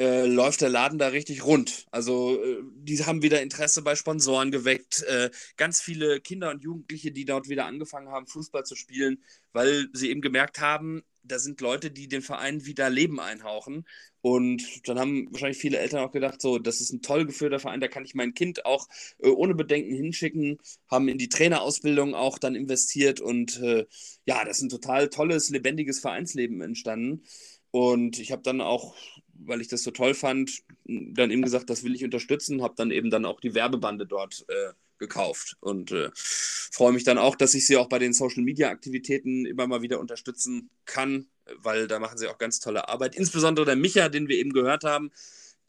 äh, 0.00 0.24
läuft 0.24 0.62
der 0.62 0.70
Laden 0.70 0.98
da 0.98 1.08
richtig 1.08 1.44
rund. 1.44 1.86
Also 1.90 2.42
äh, 2.42 2.62
die 2.74 3.04
haben 3.04 3.22
wieder 3.22 3.42
Interesse 3.42 3.82
bei 3.82 3.94
Sponsoren 3.94 4.50
geweckt. 4.50 5.02
Äh, 5.02 5.30
ganz 5.58 5.82
viele 5.82 6.20
Kinder 6.20 6.50
und 6.50 6.64
Jugendliche, 6.64 7.12
die 7.12 7.26
dort 7.26 7.50
wieder 7.50 7.66
angefangen 7.66 8.08
haben, 8.08 8.26
Fußball 8.26 8.64
zu 8.64 8.76
spielen, 8.76 9.22
weil 9.52 9.88
sie 9.92 10.08
eben 10.08 10.22
gemerkt 10.22 10.58
haben, 10.58 11.02
da 11.22 11.38
sind 11.38 11.60
Leute, 11.60 11.90
die 11.90 12.08
den 12.08 12.22
Verein 12.22 12.64
wieder 12.64 12.88
Leben 12.88 13.20
einhauchen. 13.20 13.84
Und 14.22 14.88
dann 14.88 14.98
haben 14.98 15.28
wahrscheinlich 15.32 15.58
viele 15.58 15.76
Eltern 15.76 16.00
auch 16.00 16.12
gedacht, 16.12 16.40
so, 16.40 16.58
das 16.58 16.80
ist 16.80 16.92
ein 16.92 17.02
toll 17.02 17.26
geführter 17.26 17.58
Verein, 17.58 17.80
da 17.80 17.88
kann 17.88 18.06
ich 18.06 18.14
mein 18.14 18.32
Kind 18.32 18.64
auch 18.64 18.88
äh, 19.18 19.28
ohne 19.28 19.54
Bedenken 19.54 19.94
hinschicken, 19.94 20.56
haben 20.90 21.08
in 21.08 21.18
die 21.18 21.28
Trainerausbildung 21.28 22.14
auch 22.14 22.38
dann 22.38 22.54
investiert 22.54 23.20
und 23.20 23.60
äh, 23.60 23.86
ja, 24.24 24.46
das 24.46 24.58
ist 24.58 24.62
ein 24.62 24.68
total 24.70 25.10
tolles, 25.10 25.50
lebendiges 25.50 26.00
Vereinsleben 26.00 26.62
entstanden. 26.62 27.22
Und 27.70 28.18
ich 28.18 28.32
habe 28.32 28.42
dann 28.42 28.60
auch 28.60 28.96
weil 29.44 29.60
ich 29.60 29.68
das 29.68 29.82
so 29.82 29.90
toll 29.90 30.14
fand, 30.14 30.62
dann 30.84 31.30
eben 31.30 31.42
gesagt, 31.42 31.70
das 31.70 31.84
will 31.84 31.94
ich 31.94 32.04
unterstützen, 32.04 32.62
habe 32.62 32.74
dann 32.76 32.90
eben 32.90 33.10
dann 33.10 33.24
auch 33.24 33.40
die 33.40 33.54
Werbebande 33.54 34.06
dort 34.06 34.44
äh, 34.48 34.72
gekauft 34.98 35.56
und 35.60 35.90
äh, 35.92 36.10
freue 36.14 36.92
mich 36.92 37.04
dann 37.04 37.18
auch, 37.18 37.34
dass 37.34 37.54
ich 37.54 37.66
sie 37.66 37.76
auch 37.76 37.88
bei 37.88 37.98
den 37.98 38.12
Social 38.12 38.42
Media 38.42 38.70
Aktivitäten 38.70 39.46
immer 39.46 39.66
mal 39.66 39.82
wieder 39.82 39.98
unterstützen 39.98 40.70
kann, 40.84 41.26
weil 41.56 41.88
da 41.88 41.98
machen 41.98 42.18
sie 42.18 42.28
auch 42.28 42.38
ganz 42.38 42.60
tolle 42.60 42.88
Arbeit. 42.88 43.16
Insbesondere 43.16 43.66
der 43.66 43.76
Micha, 43.76 44.08
den 44.08 44.28
wir 44.28 44.36
eben 44.36 44.52
gehört 44.52 44.84
haben, 44.84 45.10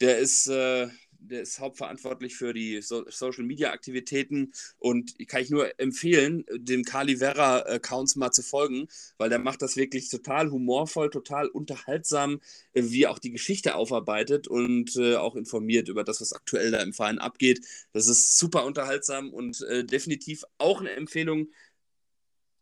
der 0.00 0.18
ist 0.18 0.46
äh, 0.48 0.88
der 1.28 1.42
ist 1.42 1.60
hauptverantwortlich 1.60 2.36
für 2.36 2.52
die 2.52 2.82
so 2.82 3.04
Social 3.08 3.44
Media 3.44 3.72
Aktivitäten 3.72 4.52
und 4.78 5.16
kann 5.28 5.42
ich 5.42 5.50
nur 5.50 5.78
empfehlen, 5.80 6.44
dem 6.54 6.84
Kali 6.84 7.16
Vera 7.18 7.58
Accounts 7.60 8.16
mal 8.16 8.30
zu 8.30 8.42
folgen, 8.42 8.88
weil 9.18 9.30
der 9.30 9.38
macht 9.38 9.62
das 9.62 9.76
wirklich 9.76 10.08
total 10.08 10.50
humorvoll, 10.50 11.10
total 11.10 11.48
unterhaltsam, 11.48 12.40
wie 12.74 13.06
auch 13.06 13.18
die 13.18 13.30
Geschichte 13.32 13.74
aufarbeitet 13.74 14.48
und 14.48 14.96
äh, 14.96 15.16
auch 15.16 15.36
informiert 15.36 15.88
über 15.88 16.04
das, 16.04 16.20
was 16.20 16.32
aktuell 16.32 16.70
da 16.70 16.82
im 16.82 16.92
Verein 16.92 17.18
abgeht. 17.18 17.64
Das 17.92 18.08
ist 18.08 18.38
super 18.38 18.64
unterhaltsam 18.64 19.30
und 19.32 19.62
äh, 19.62 19.84
definitiv 19.84 20.44
auch 20.58 20.80
eine 20.80 20.90
Empfehlung 20.90 21.48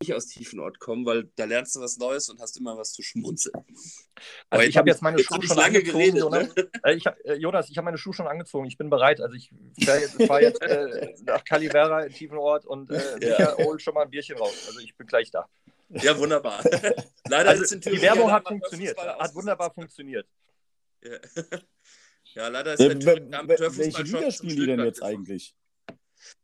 nicht 0.00 0.14
aus 0.14 0.26
Tiefenort 0.26 0.78
kommen, 0.78 1.04
weil 1.04 1.30
da 1.36 1.44
lernst 1.44 1.76
du 1.76 1.80
was 1.80 1.98
Neues 1.98 2.28
und 2.28 2.40
hast 2.40 2.56
immer 2.58 2.76
was 2.76 2.92
zu 2.92 3.02
schmunzeln. 3.02 3.54
Also 4.48 4.66
ich 4.66 4.76
habe 4.76 4.88
jetzt 4.88 5.02
meine 5.02 5.18
Schuhe 5.18 5.42
schon 5.42 5.56
lange 5.56 5.78
angezogen, 5.78 5.98
geredet, 5.98 6.18
Jonas. 6.18 6.54
Ne? 6.54 6.70
Äh, 6.82 6.94
ich 6.94 7.06
hab, 7.06 7.18
äh, 7.24 7.34
Jonas, 7.34 7.68
ich 7.68 7.76
habe 7.76 7.84
meine 7.84 7.98
Schuhe 7.98 8.14
schon 8.14 8.26
angezogen. 8.26 8.66
Ich 8.66 8.78
bin 8.78 8.88
bereit. 8.88 9.20
Also 9.20 9.36
ich 9.36 9.50
fahre 9.84 10.00
jetzt, 10.00 10.22
fahr 10.22 10.42
jetzt 10.42 10.62
äh, 10.62 11.14
nach 11.24 11.44
Calivera 11.44 12.04
in 12.04 12.12
Tiefenort 12.12 12.64
und 12.64 12.90
äh, 12.90 13.28
ja. 13.38 13.56
hol 13.58 13.78
schon 13.78 13.94
mal 13.94 14.04
ein 14.04 14.10
Bierchen 14.10 14.38
raus. 14.38 14.64
Also 14.66 14.80
ich 14.80 14.96
bin 14.96 15.06
gleich 15.06 15.30
da. 15.30 15.46
Ja, 15.90 16.16
wunderbar. 16.18 16.62
Leider 17.28 17.50
also, 17.50 17.62
ist 17.62 17.84
die 17.84 18.00
Werbung 18.00 18.30
hat 18.30 18.46
funktioniert. 18.46 18.96
Hat 18.98 19.34
wunderbar 19.34 19.72
funktioniert. 19.74 20.26
Ja. 21.02 21.18
ja, 22.34 22.48
leider 22.48 22.74
ist 22.74 22.80
der 22.80 23.16
Amateurfußball 23.16 23.78
Welche 23.78 24.02
Liga 24.02 24.30
spielen 24.30 24.56
die 24.56 24.66
denn 24.66 24.80
jetzt 24.80 25.02
eigentlich? 25.02 25.54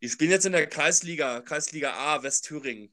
Die 0.01 0.09
spielen 0.09 0.31
jetzt 0.31 0.47
in 0.47 0.53
der 0.53 0.67
Kreisliga, 0.67 1.43
Kreisliga 1.43 1.93
A 1.93 2.23
Westthüringen. 2.23 2.91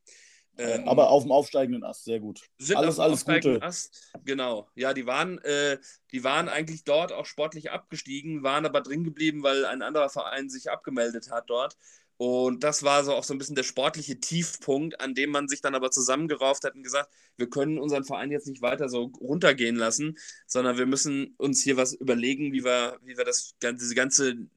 Ähm, 0.58 0.88
aber 0.88 1.10
auf 1.10 1.24
dem 1.24 1.32
aufsteigenden 1.32 1.84
Ast, 1.84 2.04
sehr 2.04 2.20
gut. 2.20 2.42
Sind 2.60 2.78
alles, 2.78 3.00
alles 3.00 3.26
Gute. 3.26 3.62
Ast, 3.62 4.12
genau. 4.24 4.68
Ja, 4.76 4.94
die 4.94 5.08
waren, 5.08 5.40
äh, 5.40 5.80
die 6.12 6.24
waren 6.24 6.48
eigentlich 6.48 6.84
dort 6.84 7.12
auch 7.12 7.26
sportlich 7.26 7.72
abgestiegen, 7.72 8.44
waren 8.44 8.66
aber 8.66 8.82
drin 8.82 9.04
geblieben, 9.04 9.42
weil 9.42 9.66
ein 9.66 9.82
anderer 9.82 10.10
Verein 10.10 10.50
sich 10.50 10.70
abgemeldet 10.70 11.32
hat 11.32 11.50
dort. 11.50 11.76
Und 12.18 12.64
das 12.64 12.84
war 12.84 13.04
so 13.04 13.14
auch 13.14 13.24
so 13.24 13.34
ein 13.34 13.40
bisschen 13.40 13.56
der 13.56 13.64
sportliche 13.64 14.20
Tiefpunkt, 14.20 15.02
an 15.02 15.16
dem 15.16 15.32
man 15.32 15.48
sich 15.48 15.62
dann 15.62 15.74
aber 15.74 15.90
zusammengerauft 15.90 16.64
hat 16.64 16.76
und 16.76 16.84
gesagt, 16.84 17.10
wir 17.36 17.50
können 17.50 17.80
unseren 17.80 18.04
Verein 18.04 18.32
jetzt 18.32 18.48
nicht 18.48 18.62
weiter 18.62 18.88
so 18.88 19.12
runtergehen 19.20 19.76
lassen, 19.76 20.18
sondern 20.46 20.78
wir 20.78 20.86
müssen 20.86 21.34
uns 21.38 21.64
hier 21.64 21.78
was 21.78 21.94
überlegen, 21.94 22.54
wie 22.54 22.64
wir, 22.64 23.00
wie 23.02 23.18
wir 23.18 23.26
das, 23.26 23.56
diese 23.62 23.96
ganze 23.96 24.48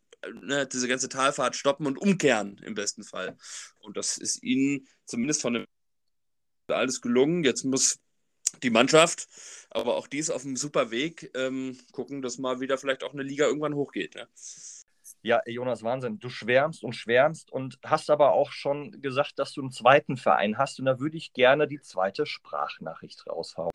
ne, 0.43 0.67
diese 0.67 0.89
ganze 0.89 1.09
Talfahrt 1.09 1.57
stoppen 1.57 1.87
und 1.87 1.99
umkehren 1.99 2.61
im 2.65 2.75
besten 2.75 3.05
Fall. 3.05 3.37
Und 3.81 3.97
das 3.97 4.19
ist 4.19 4.43
ihnen 4.43 4.87
zumindest 5.05 5.43
von 5.43 5.55
dem 5.55 5.67
alles 6.75 7.01
gelungen. 7.01 7.45
Jetzt 7.45 7.65
muss 7.65 7.99
die 8.63 8.71
Mannschaft, 8.71 9.29
aber 9.71 9.97
auch 9.97 10.07
die 10.07 10.19
ist 10.19 10.31
auf 10.31 10.45
einem 10.45 10.57
super 10.57 10.91
Weg, 10.91 11.31
ähm, 11.35 11.79
gucken, 11.93 12.23
dass 12.23 12.39
mal 12.39 12.61
wieder 12.61 12.79
vielleicht 12.79 13.05
auch 13.05 13.13
eine 13.13 13.23
Liga 13.23 13.47
irgendwann 13.47 13.75
hochgeht. 13.75 14.15
Ja? 14.15 14.27
Ja, 15.23 15.41
Jonas, 15.47 15.83
Wahnsinn. 15.83 16.21
Du 16.21 16.29
schwärmst 16.29 16.85
und 16.85 16.95
schwärmst 16.95 17.51
und 17.51 17.79
hast 17.85 18.11
aber 18.11 18.33
auch 18.33 18.53
schon 18.53 19.03
gesagt, 19.03 19.39
dass 19.39 19.53
du 19.53 19.61
einen 19.61 19.73
zweiten 19.73 20.17
Verein 20.17 20.57
hast. 20.57 20.79
Und 20.79 20.87
da 20.87 21.01
würde 21.01 21.17
ich 21.17 21.33
gerne 21.33 21.67
die 21.67 21.81
zweite 21.81 22.27
Sprachnachricht 22.27 23.27
raushauen. 23.27 23.73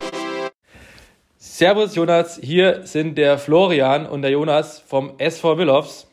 Servus, 1.38 1.95
Jonas. 1.95 2.39
Hier 2.41 2.86
sind 2.86 3.17
der 3.17 3.38
Florian 3.38 4.06
und 4.06 4.21
der 4.21 4.32
Jonas 4.32 4.80
vom 4.80 5.15
SV 5.17 5.58
Willows. 5.58 6.08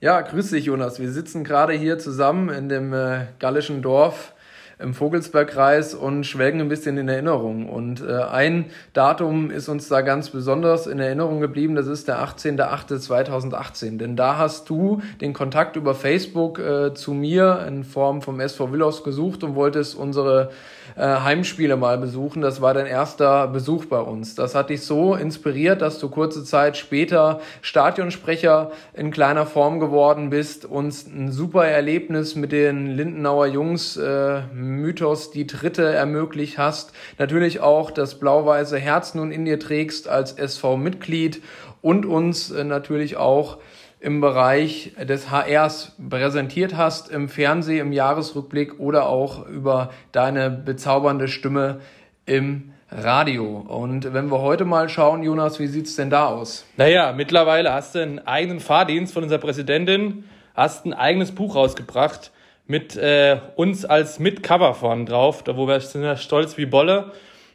Ja, 0.00 0.20
grüß 0.20 0.50
dich, 0.50 0.66
Jonas. 0.66 1.00
Wir 1.00 1.10
sitzen 1.10 1.42
gerade 1.42 1.72
hier 1.72 1.98
zusammen 1.98 2.48
in 2.50 2.68
dem 2.68 2.92
äh, 2.92 3.26
gallischen 3.40 3.82
Dorf 3.82 4.32
im 4.78 4.94
Vogelsbergkreis 4.94 5.94
und 5.94 6.24
schwelgen 6.24 6.60
ein 6.60 6.68
bisschen 6.68 6.96
in 6.98 7.08
Erinnerung. 7.08 7.68
Und 7.68 8.00
äh, 8.00 8.22
ein 8.22 8.66
Datum 8.92 9.50
ist 9.50 9.68
uns 9.68 9.88
da 9.88 10.02
ganz 10.02 10.30
besonders 10.30 10.86
in 10.86 11.00
Erinnerung 11.00 11.40
geblieben, 11.40 11.74
das 11.74 11.88
ist 11.88 12.06
der 12.06 12.24
18.08.2018. 12.24 13.98
Denn 13.98 14.14
da 14.14 14.38
hast 14.38 14.70
du 14.70 15.02
den 15.20 15.32
Kontakt 15.32 15.76
über 15.76 15.94
Facebook 15.94 16.58
äh, 16.58 16.94
zu 16.94 17.12
mir 17.12 17.64
in 17.66 17.82
Form 17.82 18.22
vom 18.22 18.38
SV 18.38 18.72
Willows 18.72 19.02
gesucht 19.02 19.42
und 19.42 19.56
wolltest 19.56 19.96
unsere 19.96 20.50
äh, 20.96 21.02
Heimspiele 21.02 21.76
mal 21.76 21.98
besuchen. 21.98 22.42
Das 22.42 22.60
war 22.60 22.74
dein 22.74 22.86
erster 22.86 23.48
Besuch 23.48 23.86
bei 23.86 24.00
uns. 24.00 24.34
Das 24.34 24.54
hat 24.54 24.70
dich 24.70 24.82
so 24.82 25.14
inspiriert, 25.14 25.82
dass 25.82 25.98
du 25.98 26.08
kurze 26.08 26.44
Zeit 26.44 26.76
später 26.76 27.40
Stadionsprecher 27.62 28.70
in 28.94 29.10
kleiner 29.10 29.46
Form 29.46 29.80
geworden 29.80 30.30
bist, 30.30 30.64
uns 30.64 31.06
ein 31.06 31.32
super 31.32 31.66
Erlebnis 31.66 32.36
mit 32.36 32.52
den 32.52 32.96
Lindenauer 32.96 33.46
Jungs 33.46 33.96
äh, 33.96 34.42
Mythos 34.68 35.30
die 35.30 35.46
dritte 35.46 35.84
ermöglicht 35.92 36.58
hast. 36.58 36.92
Natürlich 37.18 37.60
auch 37.60 37.90
das 37.90 38.18
blau-weiße 38.18 38.78
Herz 38.78 39.14
nun 39.14 39.32
in 39.32 39.44
dir 39.44 39.58
trägst 39.58 40.08
als 40.08 40.32
SV-Mitglied 40.32 41.42
und 41.82 42.06
uns 42.06 42.50
äh, 42.50 42.64
natürlich 42.64 43.16
auch 43.16 43.58
im 44.00 44.20
Bereich 44.20 44.92
des 45.02 45.30
HRs 45.30 45.96
präsentiert 46.08 46.76
hast, 46.76 47.10
im 47.10 47.28
Fernsehen, 47.28 47.88
im 47.88 47.92
Jahresrückblick 47.92 48.78
oder 48.78 49.08
auch 49.08 49.46
über 49.48 49.90
deine 50.12 50.50
bezaubernde 50.50 51.26
Stimme 51.26 51.80
im 52.26 52.72
Radio. 52.90 53.58
Und 53.58 54.14
wenn 54.14 54.30
wir 54.30 54.40
heute 54.40 54.64
mal 54.64 54.88
schauen, 54.88 55.22
Jonas, 55.22 55.58
wie 55.58 55.66
sieht's 55.66 55.96
denn 55.96 56.10
da 56.10 56.26
aus? 56.26 56.64
Naja, 56.76 57.12
mittlerweile 57.12 57.72
hast 57.72 57.94
du 57.94 58.00
einen 58.00 58.20
eigenen 58.20 58.60
Fahrdienst 58.60 59.12
von 59.12 59.24
unserer 59.24 59.40
Präsidentin, 59.40 60.24
hast 60.54 60.86
ein 60.86 60.94
eigenes 60.94 61.32
Buch 61.32 61.56
rausgebracht 61.56 62.30
mit 62.68 62.96
äh, 62.96 63.40
uns 63.56 63.84
als 63.84 64.20
Mitcover 64.20 64.74
vorne 64.74 65.06
drauf, 65.06 65.42
da 65.42 65.56
wo 65.56 65.66
wir 65.66 65.80
sind 65.80 66.18
stolz 66.18 66.56
wie 66.56 66.66
Bolle. 66.66 67.12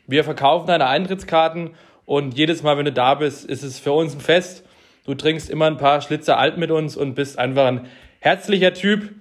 Wir 0.08 0.26
verkaufen 0.26 0.67
deine 0.67 0.88
Eintrittskarten 0.88 1.76
und 2.06 2.38
jedes 2.38 2.63
Mal, 2.63 2.78
wenn 2.78 2.86
du 2.86 2.91
da 2.91 3.15
bist, 3.15 3.45
ist 3.45 3.63
es 3.63 3.80
für 3.80 3.93
uns 3.93 4.13
ein 4.13 4.19
Fest. 4.19 4.65
Du 5.06 5.13
trinkst 5.15 5.49
immer 5.49 5.67
ein 5.67 5.78
paar 5.78 6.02
Schlitzer 6.02 6.38
alt 6.38 6.58
mit 6.58 6.71
uns 6.71 6.97
und 6.97 7.13
bist 7.13 7.38
einfach 7.39 7.67
ein 7.67 7.88
herzlicher 8.19 8.73
Typ. 8.73 9.13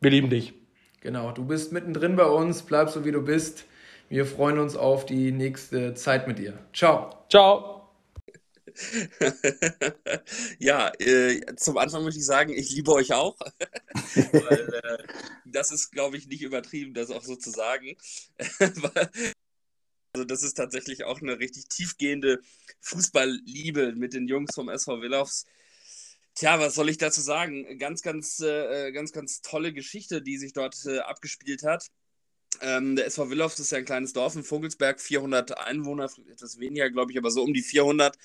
Wir 0.00 0.10
lieben 0.10 0.30
dich. 0.30 0.52
Genau, 1.00 1.30
du 1.30 1.44
bist 1.44 1.72
mittendrin 1.72 2.16
bei 2.16 2.26
uns, 2.26 2.62
bleib 2.62 2.90
so 2.90 3.04
wie 3.04 3.12
du 3.12 3.22
bist. 3.22 3.64
Wir 4.08 4.26
freuen 4.26 4.58
uns 4.58 4.76
auf 4.76 5.06
die 5.06 5.32
nächste 5.32 5.94
Zeit 5.94 6.26
mit 6.26 6.38
dir. 6.38 6.54
Ciao. 6.72 7.10
Ciao. 7.28 7.75
ja, 10.58 10.92
äh, 10.98 11.56
zum 11.56 11.78
Anfang 11.78 12.04
möchte 12.04 12.20
ich 12.20 12.26
sagen, 12.26 12.52
ich 12.52 12.70
liebe 12.70 12.92
euch 12.92 13.12
auch. 13.12 13.36
Weil, 14.14 14.74
äh, 14.82 15.06
das 15.44 15.72
ist, 15.72 15.90
glaube 15.90 16.16
ich, 16.16 16.26
nicht 16.26 16.42
übertrieben, 16.42 16.94
das 16.94 17.10
auch 17.10 17.24
so 17.24 17.36
zu 17.36 17.50
sagen. 17.50 17.96
Also 20.12 20.24
das 20.24 20.42
ist 20.42 20.54
tatsächlich 20.54 21.04
auch 21.04 21.20
eine 21.20 21.38
richtig 21.38 21.68
tiefgehende 21.68 22.40
Fußballliebe 22.80 23.92
mit 23.96 24.14
den 24.14 24.28
Jungs 24.28 24.54
vom 24.54 24.70
SV 24.70 25.02
Willows. 25.02 25.44
Tja, 26.34 26.58
was 26.58 26.74
soll 26.74 26.88
ich 26.88 26.96
dazu 26.96 27.20
sagen? 27.20 27.78
Ganz, 27.78 28.00
ganz, 28.00 28.40
äh, 28.40 28.92
ganz, 28.92 29.12
ganz 29.12 29.42
tolle 29.42 29.74
Geschichte, 29.74 30.22
die 30.22 30.38
sich 30.38 30.54
dort 30.54 30.74
äh, 30.86 31.00
abgespielt 31.00 31.64
hat. 31.64 31.88
Ähm, 32.62 32.96
der 32.96 33.06
SV 33.06 33.28
Willows 33.30 33.58
ist 33.58 33.72
ja 33.72 33.78
ein 33.78 33.84
kleines 33.84 34.14
Dorf 34.14 34.34
in 34.36 34.42
Vogelsberg, 34.42 35.00
400 35.00 35.58
Einwohner, 35.58 36.10
etwas 36.30 36.58
weniger, 36.58 36.90
glaube 36.90 37.12
ich, 37.12 37.18
aber 37.18 37.30
so 37.30 37.42
um 37.42 37.52
die 37.52 37.62
400 37.62 38.16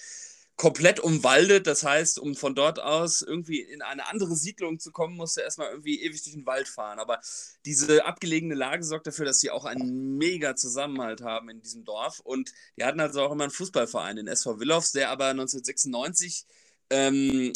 komplett 0.62 1.00
umwaldet. 1.00 1.66
Das 1.66 1.84
heißt, 1.84 2.20
um 2.20 2.36
von 2.36 2.54
dort 2.54 2.80
aus 2.80 3.24
irgendwie 3.24 3.62
in 3.62 3.82
eine 3.82 4.08
andere 4.08 4.36
Siedlung 4.36 4.78
zu 4.80 4.92
kommen, 4.92 5.18
musste 5.18 5.42
erstmal 5.42 5.72
irgendwie 5.72 6.04
ewig 6.04 6.22
durch 6.22 6.36
den 6.36 6.46
Wald 6.46 6.68
fahren. 6.68 7.00
Aber 7.00 7.20
diese 7.66 8.06
abgelegene 8.06 8.54
Lage 8.54 8.84
sorgt 8.84 9.08
dafür, 9.08 9.26
dass 9.26 9.40
sie 9.40 9.50
auch 9.50 9.66
einen 9.66 10.20
mega 10.20 10.56
Zusammenhalt 10.56 11.24
haben 11.24 11.50
in 11.50 11.64
diesem 11.64 11.84
Dorf. 11.84 12.20
Und 12.20 12.54
die 12.78 12.84
hatten 12.84 13.00
also 13.00 13.24
auch 13.24 13.32
immer 13.32 13.46
einen 13.46 13.52
Fußballverein, 13.52 14.18
den 14.18 14.28
SV 14.28 14.60
Willows, 14.60 14.92
der 14.92 15.10
aber 15.10 15.30
1996 15.30 16.46
ähm, 16.92 17.54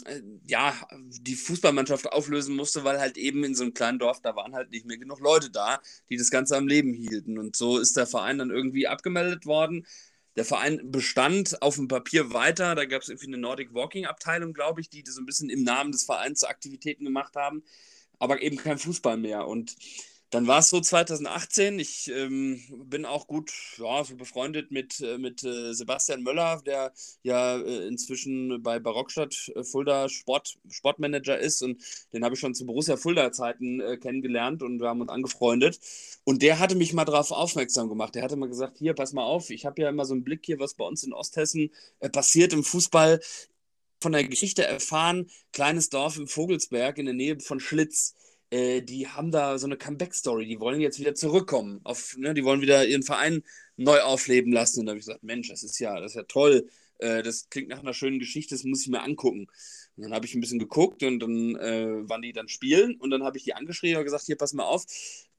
ja, 0.48 0.74
die 0.98 1.36
Fußballmannschaft 1.36 2.12
auflösen 2.12 2.56
musste, 2.56 2.86
weil 2.86 3.00
halt 3.00 3.18
eben 3.18 3.44
in 3.44 3.54
so 3.54 3.66
einem 3.66 3.76
kleinen 3.76 4.00
Dorf, 4.00 4.20
da 4.22 4.36
waren 4.36 4.56
halt 4.56 4.72
nicht 4.72 4.88
mehr 4.88 4.98
genug 4.98 5.20
Leute 5.20 5.52
da, 5.52 5.80
die 6.10 6.18
das 6.18 6.32
Ganze 6.32 6.58
am 6.58 6.68
Leben 6.68 6.92
hielten. 6.92 7.38
Und 7.38 7.56
so 7.56 7.78
ist 7.78 7.98
der 7.98 8.08
Verein 8.08 8.40
dann 8.40 8.50
irgendwie 8.50 8.88
abgemeldet 8.88 9.46
worden 9.46 9.86
der 10.36 10.46
Verein 10.46 10.80
bestand 10.92 11.62
auf 11.62 11.76
dem 11.76 11.88
Papier 11.88 12.34
weiter. 12.34 12.76
Da 12.76 12.86
gab 12.86 13.02
es 13.02 13.10
irgendwie 13.10 13.28
eine 13.28 13.38
Nordic 13.38 13.74
Walking 13.74 14.06
Abteilung, 14.06 14.54
glaube 14.54 14.82
ich, 14.82 14.90
die 14.90 15.04
so 15.08 15.22
ein 15.22 15.26
bisschen 15.26 15.50
im 15.50 15.64
Namen 15.64 15.92
des 15.92 16.04
Vereins 16.04 16.44
Aktivitäten 16.44 17.06
gemacht 17.06 17.36
haben, 17.36 17.64
aber 18.20 18.42
eben 18.42 18.58
kein 18.58 18.78
Fußball 18.78 19.18
mehr. 19.18 19.48
Und 19.48 19.76
dann 20.36 20.48
war 20.48 20.60
es 20.60 20.70
so 20.70 20.82
2018. 20.82 21.80
Ich 21.80 22.12
ähm, 22.14 22.62
bin 22.88 23.06
auch 23.06 23.26
gut 23.26 23.54
ja, 23.78 24.04
befreundet 24.18 24.70
mit, 24.70 25.00
äh, 25.00 25.18
mit 25.18 25.46
äh, 25.46 25.74
Sebastian 25.74 26.24
Möller, 26.24 26.62
der 26.66 26.92
ja 27.24 27.56
äh, 27.56 27.88
inzwischen 27.88 28.62
bei 28.62 28.80
Barockstadt 28.80 29.50
äh, 29.56 29.64
Fulda 29.64 30.10
Sport, 30.10 30.58
Sportmanager 30.70 31.40
ist. 31.40 31.62
Und 31.62 31.82
den 32.12 32.26
habe 32.26 32.36
ich 32.36 32.42
schon 32.42 32.54
zu 32.54 32.66
Borussia 32.66 32.98
Fulda-Zeiten 32.98 33.80
äh, 33.80 33.96
kennengelernt 33.96 34.62
und 34.62 34.82
wir 34.82 34.90
haben 34.90 35.00
uns 35.00 35.10
angefreundet. 35.10 35.80
Und 36.26 36.42
der 36.42 36.60
hatte 36.60 36.76
mich 36.76 36.92
mal 36.92 37.06
darauf 37.06 37.32
aufmerksam 37.32 37.88
gemacht. 37.88 38.14
Der 38.16 38.24
hatte 38.24 38.36
mal 38.36 38.50
gesagt: 38.50 38.78
Hier, 38.78 38.94
pass 38.94 39.14
mal 39.14 39.24
auf, 39.24 39.50
ich 39.50 39.66
habe 39.66 39.82
ja 39.82 39.88
immer 39.88 40.04
so 40.04 40.16
einen 40.16 40.26
Blick 40.26 40.46
hier, 40.46 40.60
was 40.60 40.74
bei 40.74 40.84
uns 40.84 41.04
in 41.04 41.14
Osthessen 41.14 41.72
passiert 42.12 42.52
im 42.52 42.66
Fußball. 42.66 43.22
Von 44.02 44.12
der 44.12 44.26
Geschichte 44.26 44.66
erfahren, 44.66 45.30
kleines 45.54 45.90
Dorf 45.90 46.18
im 46.18 46.28
Vogelsberg 46.28 46.98
in 46.98 47.06
der 47.06 47.16
Nähe 47.16 47.40
von 47.40 47.62
Schlitz 47.62 48.16
äh, 48.56 48.82
die 48.82 49.08
haben 49.08 49.32
da 49.32 49.58
so 49.58 49.68
eine 49.68 49.78
Comeback-Story. 49.78 50.46
Die 50.48 50.60
wollen 50.60 50.80
jetzt 50.80 51.00
wieder 51.00 51.14
zurückkommen. 51.16 51.82
Auf, 51.84 52.16
ne, 52.18 52.34
die 52.34 52.46
wollen 52.46 52.62
wieder 52.62 52.86
ihren 52.88 53.04
Verein 53.04 53.44
neu 53.76 54.00
aufleben 54.02 54.54
lassen. 54.54 54.80
Und 54.80 54.86
da 54.86 54.92
habe 54.92 55.00
ich 55.00 55.06
gesagt, 55.06 55.24
Mensch, 55.24 55.50
das 55.50 55.64
ist 55.64 55.80
ja, 55.80 56.00
das 56.00 56.12
ist 56.12 56.16
ja 56.16 56.24
toll. 56.24 56.70
Äh, 57.00 57.22
das 57.24 57.50
klingt 57.50 57.70
nach 57.70 57.82
einer 57.82 57.94
schönen 57.94 58.20
Geschichte, 58.20 58.56
das 58.56 58.64
muss 58.64 58.82
ich 58.82 58.88
mir 58.88 59.02
angucken. 59.02 59.48
Und 59.98 60.04
dann 60.04 60.14
habe 60.14 60.26
ich 60.26 60.36
ein 60.36 60.42
bisschen 60.42 60.60
geguckt 60.60 61.04
und 61.04 61.20
dann, 61.20 61.56
äh, 61.56 62.10
wann 62.10 62.22
die 62.22 62.32
dann 62.34 62.48
spielen. 62.48 62.96
Und 62.96 63.10
dann 63.12 63.24
habe 63.24 63.38
ich 63.38 63.44
die 63.44 63.54
angeschrieben 63.54 63.98
und 63.98 64.06
gesagt, 64.06 64.26
hier, 64.26 64.38
pass 64.38 64.54
mal 64.54 64.64
auf, 64.64 64.86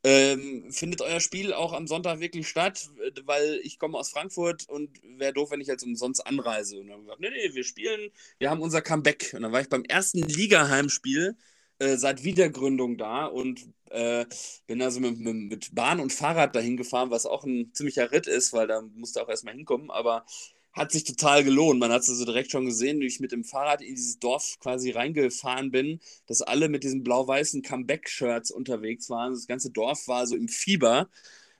ähm, 0.04 0.70
findet 0.70 1.00
euer 1.00 1.20
Spiel 1.20 1.52
auch 1.54 1.72
am 1.72 1.86
Sonntag 1.86 2.20
wirklich 2.20 2.46
statt? 2.48 2.90
Weil 3.24 3.60
ich 3.62 3.78
komme 3.78 3.98
aus 3.98 4.10
Frankfurt 4.10 4.68
und 4.68 4.90
wäre 5.02 5.32
doof, 5.32 5.50
wenn 5.50 5.60
ich 5.62 5.68
jetzt 5.68 5.84
umsonst 5.84 6.26
anreise. 6.26 6.78
Und 6.78 6.88
dann 6.88 6.98
haben 6.98 7.06
wir 7.06 7.16
gesagt, 7.16 7.20
nee, 7.20 7.30
nee, 7.30 7.54
wir 7.54 7.64
spielen, 7.64 8.10
wir 8.38 8.50
haben 8.50 8.60
unser 8.60 8.82
Comeback. 8.82 9.32
Und 9.34 9.42
dann 9.42 9.52
war 9.52 9.62
ich 9.62 9.68
beim 9.70 9.84
ersten 9.84 10.22
Liga-Heimspiel 10.22 11.36
äh, 11.78 11.96
seit 11.96 12.24
Wiedergründung 12.24 12.96
da 12.96 13.26
und 13.26 13.68
äh, 13.90 14.26
bin 14.66 14.82
also 14.82 15.00
mit, 15.00 15.18
mit, 15.18 15.74
Bahn 15.74 16.00
und 16.00 16.12
Fahrrad 16.12 16.54
dahin 16.56 16.76
gefahren, 16.76 17.10
was 17.10 17.26
auch 17.26 17.44
ein 17.44 17.70
ziemlicher 17.74 18.10
Ritt 18.12 18.26
ist, 18.26 18.52
weil 18.52 18.66
da 18.66 18.82
musste 18.94 19.22
auch 19.22 19.28
erstmal 19.28 19.54
hinkommen, 19.54 19.90
aber 19.90 20.24
hat 20.72 20.92
sich 20.92 21.04
total 21.04 21.42
gelohnt. 21.42 21.80
Man 21.80 21.90
hat 21.90 22.02
es 22.02 22.10
also 22.10 22.26
direkt 22.26 22.50
schon 22.50 22.66
gesehen, 22.66 23.00
wie 23.00 23.06
ich 23.06 23.18
mit 23.18 23.32
dem 23.32 23.44
Fahrrad 23.44 23.80
in 23.80 23.94
dieses 23.94 24.18
Dorf 24.18 24.58
quasi 24.60 24.90
reingefahren 24.90 25.70
bin, 25.70 26.00
dass 26.26 26.42
alle 26.42 26.68
mit 26.68 26.84
diesen 26.84 27.02
blau-weißen 27.02 27.62
Comeback-Shirts 27.62 28.50
unterwegs 28.50 29.08
waren. 29.08 29.32
Das 29.32 29.46
ganze 29.46 29.70
Dorf 29.70 30.06
war 30.06 30.26
so 30.26 30.36
im 30.36 30.48
Fieber. 30.48 31.08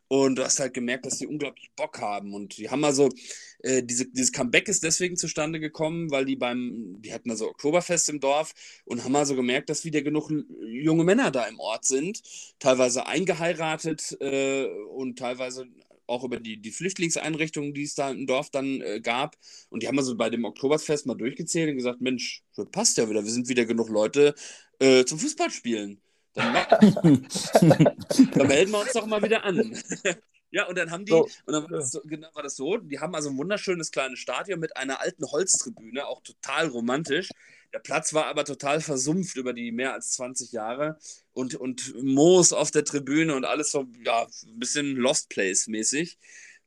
Und 0.09 0.37
du 0.37 0.45
hast 0.45 0.61
halt 0.61 0.75
gemerkt, 0.75 1.05
dass 1.07 1.19
die 1.19 1.27
unglaublich 1.27 1.71
Bock 1.75 2.01
haben. 2.01 2.33
Und 2.35 2.57
die 2.59 2.71
haben 2.71 2.85
also, 2.85 3.09
äh, 3.61 3.83
diese, 3.83 4.07
dieses 4.07 4.33
Comeback 4.33 4.69
ist 4.69 4.85
deswegen 4.85 5.17
zustande 5.17 5.59
gekommen, 5.59 6.11
weil 6.11 6.25
die 6.25 6.37
beim, 6.37 6.97
die 7.01 7.13
hatten 7.13 7.31
also 7.31 7.51
Oktoberfest 7.51 8.09
im 8.11 8.21
Dorf 8.21 8.55
und 8.85 9.03
haben 9.05 9.17
also 9.17 9.35
gemerkt, 9.35 9.69
dass 9.69 9.85
wieder 9.85 10.03
genug 10.03 10.31
junge 10.61 11.05
Männer 11.05 11.31
da 11.31 11.45
im 11.45 11.59
Ort 11.59 11.85
sind, 11.87 12.23
teilweise 12.59 13.07
eingeheiratet 13.07 14.17
äh, 14.21 14.67
und 14.95 15.19
teilweise 15.19 15.67
auch 16.07 16.25
über 16.25 16.39
die, 16.39 16.57
die 16.59 16.71
Flüchtlingseinrichtungen, 16.71 17.75
die 17.75 17.83
es 17.83 17.95
da 17.95 18.11
im 18.11 18.27
Dorf 18.27 18.51
dann 18.51 18.81
äh, 18.81 19.01
gab. 19.01 19.37
Und 19.71 19.83
die 19.83 19.89
haben 19.89 19.99
also 19.99 20.17
bei 20.17 20.31
dem 20.31 20.45
Oktoberfest 20.45 21.07
mal 21.07 21.17
durchgezählt 21.17 21.71
und 21.71 21.77
gesagt, 21.77 22.01
Mensch, 22.01 22.43
das 22.55 22.67
passt 22.71 22.97
ja 22.99 23.09
wieder, 23.11 23.25
wir 23.25 23.31
sind 23.33 23.49
wieder 23.49 23.65
genug 23.65 23.89
Leute 23.89 24.35
äh, 24.79 25.05
zum 25.05 25.19
Fußballspielen. 25.19 26.01
Dann, 26.37 26.55
dann 28.35 28.47
melden 28.47 28.71
wir 28.71 28.81
uns 28.81 28.93
doch 28.93 29.07
mal 29.07 29.23
wieder 29.23 29.45
an. 29.45 29.77
Ja, 30.53 30.69
und 30.69 30.79
dann 30.79 30.93
haben 30.93 31.05
die, 31.05 31.11
so, 31.11 31.25
und 31.25 31.53
dann 31.53 31.65
war 31.65 31.81
das, 31.81 31.91
so, 31.91 32.01
genau, 32.05 32.29
war 32.33 32.43
das 32.45 32.55
so, 32.55 32.77
die 32.79 33.01
haben 33.01 33.15
also 33.17 33.29
ein 33.29 33.37
wunderschönes 33.37 33.91
kleines 33.91 34.21
Stadion 34.21 34.61
mit 34.61 34.77
einer 34.77 35.01
alten 35.01 35.31
Holztribüne, 35.31 36.07
auch 36.07 36.23
total 36.23 36.69
romantisch. 36.69 37.31
Der 37.75 37.81
Platz 37.81 38.15
war 38.15 38.27
aber 38.27 38.45
total 38.45 38.81
versumpft 38.81 39.37
über 39.37 39.53
die 39.53 39.73
mehr 39.73 39.93
als 39.93 40.13
20 40.13 40.53
Jahre 40.53 40.99
und, 41.33 41.57
und 41.57 42.01
Moos 42.03 42.53
auf 42.53 42.71
der 42.71 42.85
Tribüne 42.85 43.35
und 43.35 43.45
alles 43.45 43.73
so, 43.73 43.87
ja, 44.05 44.23
ein 44.47 44.59
bisschen 44.59 44.97
Lost 44.97 45.29
Place 45.31 45.67
mäßig. 45.67 46.17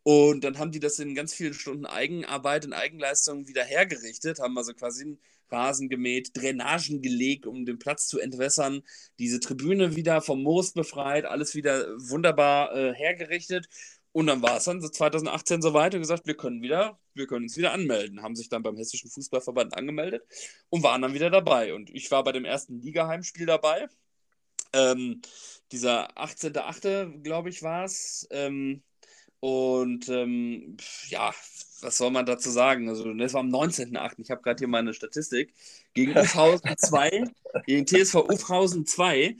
Und 0.03 0.43
dann 0.43 0.59
haben 0.59 0.71
die 0.71 0.79
das 0.79 0.99
in 0.99 1.15
ganz 1.15 1.33
vielen 1.33 1.53
Stunden 1.53 1.85
Eigenarbeit 1.85 2.65
und 2.65 2.73
Eigenleistung 2.73 3.47
wieder 3.47 3.63
hergerichtet, 3.63 4.39
haben 4.39 4.57
also 4.57 4.73
quasi 4.73 5.03
einen 5.03 5.19
Rasen 5.51 5.89
gemäht, 5.89 6.31
Drainagen 6.35 7.01
gelegt, 7.01 7.45
um 7.45 7.65
den 7.65 7.79
Platz 7.79 8.07
zu 8.07 8.19
entwässern, 8.19 8.81
diese 9.19 9.39
Tribüne 9.39 9.95
wieder 9.95 10.21
vom 10.21 10.43
Moos 10.43 10.73
befreit, 10.73 11.25
alles 11.25 11.55
wieder 11.55 11.87
wunderbar 11.97 12.75
äh, 12.75 12.93
hergerichtet. 12.93 13.67
Und 14.11 14.27
dann 14.27 14.41
war 14.41 14.57
es 14.57 14.63
dann 14.63 14.81
so 14.81 14.89
2018 14.89 15.61
so 15.61 15.73
weit 15.73 15.93
und 15.93 16.01
gesagt, 16.01 16.25
wir 16.25 16.35
können 16.35 16.61
wieder, 16.61 16.99
wir 17.13 17.27
können 17.27 17.43
uns 17.45 17.57
wieder 17.57 17.73
anmelden. 17.73 18.23
Haben 18.23 18.35
sich 18.35 18.49
dann 18.49 18.63
beim 18.63 18.75
Hessischen 18.75 19.09
Fußballverband 19.09 19.77
angemeldet 19.77 20.23
und 20.69 20.83
waren 20.83 21.01
dann 21.01 21.13
wieder 21.13 21.29
dabei. 21.29 21.73
Und 21.73 21.89
ich 21.91 22.09
war 22.09 22.23
bei 22.23 22.31
dem 22.31 22.45
ersten 22.45 22.81
Liga-Heimspiel 22.81 23.45
dabei. 23.45 23.87
Ähm, 24.73 25.21
dieser 25.71 26.17
18.8., 26.17 27.21
glaube 27.21 27.49
ich, 27.49 27.61
war 27.61 27.85
es. 27.85 28.27
Ähm, 28.31 28.83
und 29.39 30.09
ähm, 30.09 30.77
ja, 31.07 31.33
was 31.81 31.97
soll 31.97 32.11
man 32.11 32.25
dazu 32.25 32.49
sagen? 32.49 32.89
Also, 32.89 33.13
das 33.13 33.33
war 33.33 33.41
am 33.41 33.49
19.8. 33.49 34.13
Ich 34.17 34.31
habe 34.31 34.41
gerade 34.41 34.59
hier 34.59 34.67
meine 34.67 34.93
Statistik. 34.93 35.53
Gegen 35.93 36.11
Ufhausen 36.17 36.77
2, 36.77 37.23
gegen 37.65 37.85
TSV 37.85 38.15
Ufhausen 38.15 38.85
2. 38.85 39.17
Äh, 39.21 39.35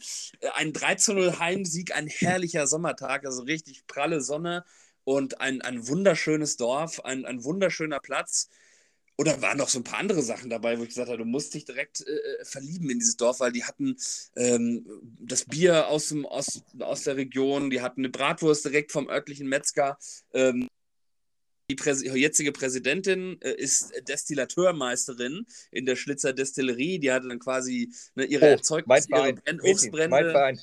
ein 0.56 0.74
13-0 0.74 1.40
Heimsieg, 1.40 1.96
ein 1.96 2.08
herrlicher 2.08 2.68
Sommertag, 2.68 3.26
also 3.26 3.44
richtig 3.44 3.88
pralle 3.88 4.22
Sonne 4.22 4.64
und 5.04 5.42
ein, 5.42 5.62
ein 5.62 5.88
wunderschönes 5.88 6.58
Dorf, 6.58 7.04
ein, 7.04 7.26
ein 7.26 7.44
wunderschöner 7.44 8.00
Platz. 8.00 8.50
Da 9.26 9.42
waren 9.42 9.58
noch 9.58 9.68
so 9.68 9.80
ein 9.80 9.84
paar 9.84 10.00
andere 10.00 10.22
Sachen 10.22 10.50
dabei, 10.50 10.80
wo 10.80 10.84
ich 10.84 10.90
gesagt 10.90 11.10
habe, 11.10 11.18
du 11.18 11.26
musst 11.26 11.54
dich 11.54 11.66
direkt 11.66 12.02
äh, 12.02 12.12
äh 12.12 12.46
verlieben 12.46 12.90
in 12.90 13.00
dieses 13.00 13.18
Dorf, 13.18 13.42
weil 13.42 13.52
die 13.52 13.66
hatten 13.66 13.98
ähm, 14.36 14.86
das 15.20 15.46
Bier 15.46 15.90
aus, 15.90 16.10
dem, 16.10 16.26
aus, 16.26 16.64
aus 16.80 17.04
der 17.04 17.18
Region, 17.18 17.70
die 17.70 17.82
hatten 17.82 18.02
eine 18.02 18.10
Bratwurst 18.10 18.66
direkt 18.66 18.92
vom 18.92 19.10
örtlichen 19.10 19.48
Metzger. 19.48 19.98
Ähm, 20.34 20.68
die 21.70 21.76
Präs 21.76 22.02
jetzige 22.02 22.52
Präsidentin 22.52 23.40
äh, 23.42 23.52
ist 23.52 23.92
Destillateurmeisterin 24.08 25.46
in 25.72 25.86
der 25.86 25.96
Schlitzer 25.96 26.34
Destillerie. 26.34 26.98
Die 26.98 27.12
hatte 27.12 27.28
dann 27.28 27.40
quasi 27.40 27.94
ne, 28.16 28.26
ihre 28.26 28.46
oh, 28.46 28.50
Erzeugnisse, 28.50 29.10
ihre 29.10 29.36
Obstbrände. 29.62 30.58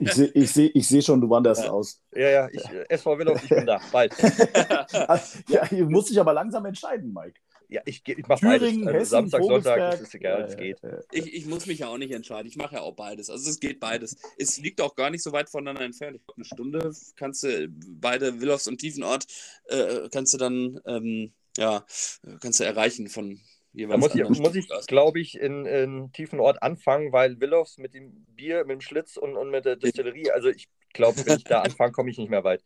Ich 0.00 0.12
sehe 0.12 0.26
ich 0.34 0.52
seh, 0.52 0.66
ich 0.66 0.88
seh 0.88 1.02
schon, 1.02 1.20
du 1.20 1.28
wanderst 1.30 1.64
ja. 1.64 1.70
aus. 1.70 2.00
Ja, 2.14 2.28
ja, 2.28 2.48
ich, 2.50 2.62
SV 2.88 3.18
Willow, 3.18 3.36
ich 3.36 3.48
bin 3.48 3.66
da, 3.66 3.80
bald. 3.92 4.14
ja, 5.48 5.64
ich 5.70 5.84
muss 5.88 6.06
dich 6.06 6.20
aber 6.20 6.32
langsam 6.32 6.64
entscheiden, 6.66 7.12
Mike. 7.12 7.40
Ja, 7.70 7.82
ich, 7.84 8.02
ich 8.06 8.26
mache 8.26 8.46
beides. 8.46 8.68
Also 8.68 8.90
Hessen, 8.90 9.04
Samstag, 9.04 9.42
Sonntag, 9.44 9.76
das 9.78 10.00
ist 10.00 10.14
egal, 10.14 10.42
es 10.42 10.52
ja, 10.52 10.58
geht. 10.58 10.80
Ich, 11.12 11.34
ich 11.34 11.46
muss 11.46 11.66
mich 11.66 11.80
ja 11.80 11.88
auch 11.88 11.98
nicht 11.98 12.12
entscheiden. 12.12 12.48
Ich 12.48 12.56
mache 12.56 12.76
ja 12.76 12.80
auch 12.80 12.96
beides. 12.96 13.28
Also 13.28 13.50
es 13.50 13.60
geht 13.60 13.78
beides. 13.78 14.16
Es 14.38 14.56
liegt 14.58 14.80
auch 14.80 14.94
gar 14.94 15.10
nicht 15.10 15.22
so 15.22 15.32
weit 15.32 15.50
voneinander 15.50 15.82
entfernt. 15.82 16.16
Ich 16.16 16.24
glaube, 16.24 16.38
eine 16.38 16.44
Stunde 16.46 16.92
kannst 17.16 17.42
du 17.42 17.68
beide 17.68 18.40
Willows 18.40 18.68
und 18.68 18.78
Tiefenort 18.78 19.26
äh, 19.66 20.08
kannst 20.10 20.32
du 20.32 20.38
dann 20.38 20.80
ähm, 20.86 21.32
ja, 21.58 21.84
kannst 22.40 22.60
du 22.60 22.64
erreichen 22.64 23.08
von. 23.08 23.40
Da 23.72 23.96
muss 23.96 24.14
ich, 24.14 24.28
muss 24.28 24.54
ich 24.54 24.68
glaube 24.86 25.20
ich, 25.20 25.38
in, 25.38 25.66
in 25.66 26.12
Tiefenort 26.12 26.62
anfangen, 26.62 27.12
weil 27.12 27.40
Willows 27.40 27.78
mit 27.78 27.94
dem 27.94 28.24
Bier, 28.34 28.64
mit 28.64 28.74
dem 28.74 28.80
Schlitz 28.80 29.16
und, 29.16 29.36
und 29.36 29.50
mit 29.50 29.64
der 29.66 29.76
Distillerie, 29.76 30.30
also 30.30 30.48
ich 30.48 30.68
glaube, 30.94 31.24
wenn 31.26 31.38
ich 31.38 31.44
da 31.44 31.60
anfange, 31.62 31.92
komme 31.92 32.10
ich 32.10 32.18
nicht 32.18 32.30
mehr 32.30 32.44
weit. 32.44 32.64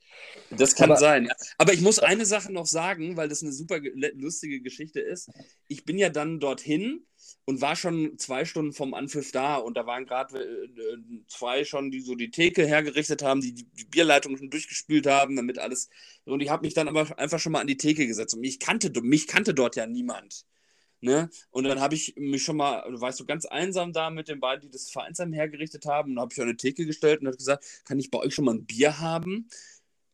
Das 0.51 0.75
kann 0.75 0.91
aber, 0.91 1.01
sein. 1.01 1.29
Aber 1.59 1.73
ich 1.73 1.81
muss 1.81 1.99
eine 1.99 2.25
Sache 2.25 2.53
noch 2.53 2.67
sagen, 2.67 3.17
weil 3.17 3.29
das 3.29 3.43
eine 3.43 3.53
super 3.53 3.81
lustige 4.15 4.61
Geschichte 4.61 5.01
ist. 5.01 5.31
Ich 5.69 5.85
bin 5.85 5.99
ja 5.99 6.09
dann 6.09 6.41
dorthin 6.41 7.05
und 7.45 7.61
war 7.61 7.77
schon 7.77 8.19
zwei 8.19 8.45
Stunden 8.45 8.73
vom 8.73 8.95
Anpfiff 8.95 9.33
da 9.33 9.57
und 9.57 9.77
da 9.77 9.87
waren 9.87 10.07
gerade 10.07 10.39
äh, 10.39 10.99
zwei 11.29 11.65
schon, 11.65 11.91
die 11.91 12.01
so 12.01 12.15
die 12.15 12.31
Theke 12.31 12.65
hergerichtet 12.65 13.23
haben, 13.23 13.41
die 13.41 13.55
die, 13.55 13.65
die 13.65 13.85
Bierleitung 13.85 14.37
schon 14.37 14.51
durchgespült 14.51 15.07
haben, 15.07 15.37
damit 15.37 15.59
alles. 15.59 15.89
Und 16.25 16.41
ich 16.41 16.51
habe 16.51 16.65
mich 16.65 16.75
dann 16.75 16.89
aber 16.89 17.19
einfach 17.19 17.41
schon 17.41 17.53
mal 17.53 17.61
an 17.61 17.67
die 17.67 17.77
Theke 17.77 18.07
gesetzt 18.07 18.35
und 18.35 18.41
mich 18.41 18.61
kannte, 18.61 18.93
mich 19.03 19.27
kannte 19.27 19.55
dort 19.55 19.77
ja 19.77 19.87
niemand. 19.87 20.47
Ne? 21.03 21.31
Und 21.51 21.65
dann 21.65 21.81
habe 21.81 21.97
ich 21.97 22.15
mich 22.17 22.45
schon 22.45 22.57
mal, 22.57 22.89
du 22.89 23.01
weißt 23.01 23.19
du, 23.19 23.27
ganz 23.27 23.45
einsam 23.45 23.93
da 23.93 24.09
mit 24.09 24.29
den 24.29 24.39
beiden, 24.39 24.63
die 24.63 24.71
das 24.71 24.89
Vereinsheim 24.89 25.33
hergerichtet 25.33 25.85
haben. 25.85 26.13
Und 26.13 26.21
habe 26.21 26.33
ich 26.33 26.41
an 26.41 26.49
eine 26.49 26.57
Theke 26.57 26.87
gestellt 26.87 27.21
und 27.21 27.27
habe 27.27 27.37
gesagt, 27.37 27.65
kann 27.85 27.99
ich 27.99 28.11
bei 28.11 28.19
euch 28.19 28.35
schon 28.35 28.45
mal 28.45 28.55
ein 28.55 28.65
Bier 28.67 29.01
haben? 29.01 29.49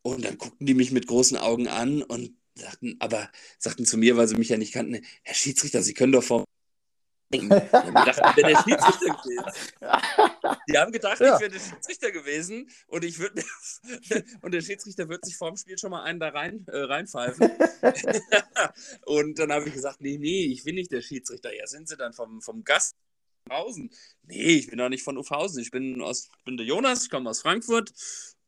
Und 0.03 0.25
dann 0.25 0.39
guckten 0.39 0.67
die 0.67 0.75
mich 0.75 0.91
mit 0.91 1.07
großen 1.07 1.37
Augen 1.37 1.69
an 1.69 2.03
und 2.03 2.33
sagten, 2.55 2.97
aber 3.01 3.31
sagten 3.59 3.85
zu 3.85 3.99
mir, 3.99 4.17
weil 4.17 4.29
sie 4.29 4.37
mich 4.37 4.49
ja 4.49 4.57
nicht 4.57 4.73
kannten, 4.73 5.05
Herr 5.23 5.35
Schiedsrichter, 5.35 5.83
Sie 5.83 5.95
können 5.95 6.13
doch 6.13 6.25
ich 7.31 7.49
dachte, 7.49 8.43
der 8.43 8.57
Schiedsrichter 8.63 9.17
gewesen. 9.23 9.45
Die 10.69 10.79
haben 10.79 10.93
gedacht, 10.93 11.21
ja. 11.21 11.35
ich 11.35 11.41
wäre 11.41 11.51
der 11.51 11.61
Schiedsrichter 11.61 12.11
gewesen 12.11 12.71
und 12.87 13.05
ich 13.05 13.19
würde 13.19 13.43
und 14.43 14.53
der 14.53 14.63
Schiedsrichter 14.63 15.09
wird 15.09 15.25
sich 15.25 15.37
vorm 15.37 15.57
Spiel 15.57 15.79
schon 15.79 15.91
mal 15.91 16.03
einen 16.05 16.21
da 16.21 16.29
rein 16.29 16.65
äh, 16.69 16.79
reinpfeifen. 16.79 17.51
und 19.07 19.39
dann 19.39 19.53
habe 19.53 19.69
ich 19.69 19.75
gesagt, 19.75 20.01
nee, 20.01 20.17
nee, 20.19 20.47
ich 20.47 20.65
bin 20.65 20.75
nicht 20.75 20.91
der 20.91 21.03
Schiedsrichter. 21.03 21.55
Ja, 21.55 21.67
sind 21.67 21.89
sie 21.89 21.97
dann 21.97 22.13
vom, 22.13 22.41
vom 22.41 22.65
Gast 22.65 22.97
Ufhausen? 23.47 23.91
Nee, 24.23 24.57
ich 24.57 24.69
bin 24.69 24.79
doch 24.79 24.89
nicht 24.89 25.03
von 25.03 25.19
Ufhausen. 25.19 25.61
Ich 25.63 25.71
bin 25.71 26.01
aus 26.03 26.31
bin 26.45 26.57
der 26.57 26.67
Jonas, 26.67 27.05
ich 27.05 27.11
komme 27.11 27.31
aus 27.31 27.41
Frankfurt 27.41 27.93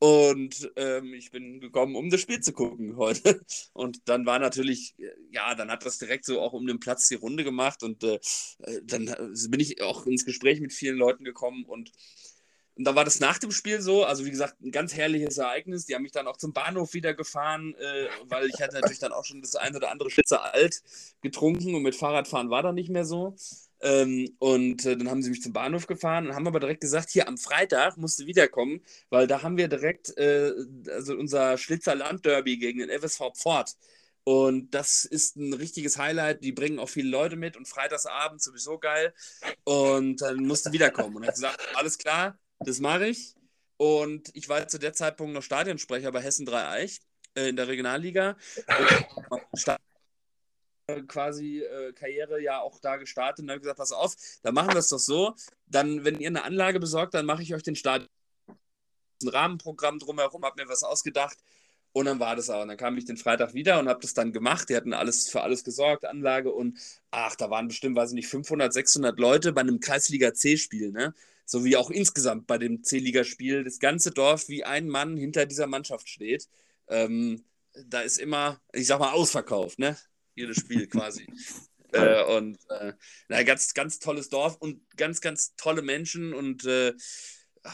Und 0.00 0.72
ähm, 0.76 1.12
ich 1.12 1.30
bin 1.30 1.60
gekommen, 1.60 1.94
um 1.94 2.08
das 2.08 2.22
Spiel 2.22 2.40
zu 2.40 2.54
gucken 2.54 2.96
heute. 2.96 3.42
Und 3.74 4.08
dann 4.08 4.24
war 4.24 4.38
natürlich, 4.38 4.94
ja, 5.30 5.54
dann 5.54 5.70
hat 5.70 5.84
das 5.84 5.98
direkt 5.98 6.24
so 6.24 6.40
auch 6.40 6.54
um 6.54 6.66
den 6.66 6.80
Platz 6.80 7.06
die 7.08 7.16
Runde 7.16 7.44
gemacht. 7.44 7.82
Und 7.82 8.02
äh, 8.02 8.18
dann 8.82 9.14
bin 9.50 9.60
ich 9.60 9.82
auch 9.82 10.06
ins 10.06 10.24
Gespräch 10.24 10.60
mit 10.62 10.72
vielen 10.72 10.96
Leuten 10.96 11.22
gekommen. 11.22 11.64
Und, 11.64 11.92
und 12.76 12.84
da 12.84 12.94
war 12.94 13.04
das 13.04 13.20
nach 13.20 13.36
dem 13.38 13.50
Spiel 13.50 13.82
so, 13.82 14.04
also 14.04 14.24
wie 14.24 14.30
gesagt, 14.30 14.62
ein 14.62 14.70
ganz 14.70 14.94
herrliches 14.94 15.36
Ereignis. 15.36 15.84
Die 15.84 15.94
haben 15.94 16.02
mich 16.02 16.12
dann 16.12 16.26
auch 16.26 16.38
zum 16.38 16.54
Bahnhof 16.54 16.94
wieder 16.94 17.12
gefahren, 17.12 17.74
äh, 17.74 18.08
weil 18.24 18.48
ich 18.48 18.62
hatte 18.62 18.76
natürlich 18.76 19.00
dann 19.00 19.12
auch 19.12 19.26
schon 19.26 19.42
das 19.42 19.54
ein 19.54 19.76
oder 19.76 19.90
andere 19.90 20.10
Schlitzer 20.10 20.54
alt 20.54 20.80
getrunken 21.20 21.74
und 21.74 21.82
mit 21.82 21.94
Fahrradfahren 21.94 22.48
war 22.48 22.62
dann 22.62 22.74
nicht 22.74 22.88
mehr 22.88 23.04
so. 23.04 23.36
Ähm, 23.82 24.36
und 24.38 24.84
äh, 24.84 24.96
dann 24.96 25.08
haben 25.08 25.22
sie 25.22 25.30
mich 25.30 25.42
zum 25.42 25.52
Bahnhof 25.52 25.86
gefahren 25.86 26.26
und 26.26 26.34
haben 26.34 26.46
aber 26.46 26.60
direkt 26.60 26.82
gesagt, 26.82 27.10
hier 27.10 27.28
am 27.28 27.38
Freitag 27.38 27.96
musst 27.96 28.18
du 28.20 28.26
wiederkommen, 28.26 28.82
weil 29.08 29.26
da 29.26 29.42
haben 29.42 29.56
wir 29.56 29.68
direkt 29.68 30.16
äh, 30.18 30.52
also 30.90 31.14
unser 31.14 31.56
Schlitzer 31.56 31.94
Landderby 31.94 32.58
gegen 32.58 32.80
den 32.80 32.90
FSV 32.90 33.32
Pfort. 33.34 33.76
Und 34.24 34.74
das 34.74 35.04
ist 35.04 35.36
ein 35.36 35.54
richtiges 35.54 35.96
Highlight. 35.98 36.44
Die 36.44 36.52
bringen 36.52 36.78
auch 36.78 36.88
viele 36.88 37.08
Leute 37.08 37.36
mit 37.36 37.56
und 37.56 37.66
freitagsabend 37.66 38.42
sowieso 38.42 38.78
geil. 38.78 39.14
Und 39.64 40.20
dann 40.20 40.44
musst 40.44 40.66
du 40.66 40.72
wiederkommen. 40.72 41.16
Und 41.16 41.26
hat 41.26 41.34
gesagt, 41.34 41.60
alles 41.74 41.98
klar, 41.98 42.38
das 42.60 42.80
mache 42.80 43.08
ich. 43.08 43.34
Und 43.78 44.30
ich 44.34 44.48
war 44.48 44.68
zu 44.68 44.78
der 44.78 44.92
Zeitpunkt 44.92 45.32
noch 45.32 45.42
Stadionsprecher 45.42 46.12
bei 46.12 46.20
Hessen 46.20 46.44
Dreieich 46.44 47.00
äh, 47.34 47.48
in 47.48 47.56
der 47.56 47.66
Regionalliga. 47.68 48.36
Quasi 51.06 51.60
äh, 51.60 51.92
Karriere 51.92 52.40
ja 52.40 52.60
auch 52.60 52.78
da 52.80 52.96
gestartet 52.96 53.44
und 53.44 53.50
habe 53.50 53.60
gesagt, 53.60 53.78
pass 53.78 53.92
auf, 53.92 54.14
dann 54.42 54.54
machen 54.54 54.70
wir 54.70 54.78
es 54.78 54.88
doch 54.88 54.98
so. 54.98 55.34
Dann, 55.66 56.04
wenn 56.04 56.20
ihr 56.20 56.28
eine 56.28 56.44
Anlage 56.44 56.80
besorgt, 56.80 57.14
dann 57.14 57.26
mache 57.26 57.42
ich 57.42 57.54
euch 57.54 57.62
den 57.62 57.76
Start 57.76 58.08
ein 59.22 59.28
Rahmenprogramm 59.28 59.98
drumherum, 59.98 60.44
habe 60.44 60.62
mir 60.62 60.68
was 60.68 60.82
ausgedacht 60.82 61.38
und 61.92 62.06
dann 62.06 62.20
war 62.20 62.36
das 62.36 62.50
auch. 62.50 62.62
Und 62.62 62.68
dann 62.68 62.76
kam 62.76 62.96
ich 62.96 63.04
den 63.04 63.16
Freitag 63.16 63.54
wieder 63.54 63.78
und 63.78 63.88
habe 63.88 64.00
das 64.00 64.14
dann 64.14 64.32
gemacht. 64.32 64.68
Die 64.68 64.76
hatten 64.76 64.94
alles 64.94 65.28
für 65.28 65.42
alles 65.42 65.64
gesorgt, 65.64 66.04
Anlage 66.04 66.52
und 66.52 66.78
ach, 67.10 67.36
da 67.36 67.50
waren 67.50 67.68
bestimmt, 67.68 67.96
weiß 67.96 68.10
ich 68.10 68.14
nicht, 68.14 68.28
500, 68.28 68.72
600 68.72 69.18
Leute 69.18 69.52
bei 69.52 69.60
einem 69.62 69.80
Kreisliga 69.80 70.32
C-Spiel, 70.34 70.92
ne? 70.92 71.14
So 71.44 71.64
wie 71.64 71.76
auch 71.76 71.90
insgesamt 71.90 72.46
bei 72.46 72.58
dem 72.58 72.84
C-Liga-Spiel 72.84 73.64
das 73.64 73.80
ganze 73.80 74.12
Dorf 74.12 74.48
wie 74.48 74.64
ein 74.64 74.88
Mann 74.88 75.16
hinter 75.16 75.46
dieser 75.46 75.66
Mannschaft 75.66 76.08
steht. 76.08 76.48
Ähm, 76.88 77.44
da 77.86 78.00
ist 78.02 78.18
immer, 78.18 78.60
ich 78.72 78.86
sag 78.86 79.00
mal, 79.00 79.12
ausverkauft, 79.12 79.78
ne? 79.78 79.96
Jedes 80.34 80.58
Spiel 80.58 80.86
quasi. 80.88 81.26
äh, 81.92 82.24
und 82.24 82.58
äh, 82.68 82.92
na, 83.28 83.42
ganz, 83.42 83.74
ganz 83.74 83.98
tolles 83.98 84.28
Dorf 84.28 84.56
und 84.56 84.80
ganz, 84.96 85.20
ganz 85.20 85.54
tolle 85.56 85.82
Menschen. 85.82 86.34
Und 86.34 86.64
äh, 86.64 86.94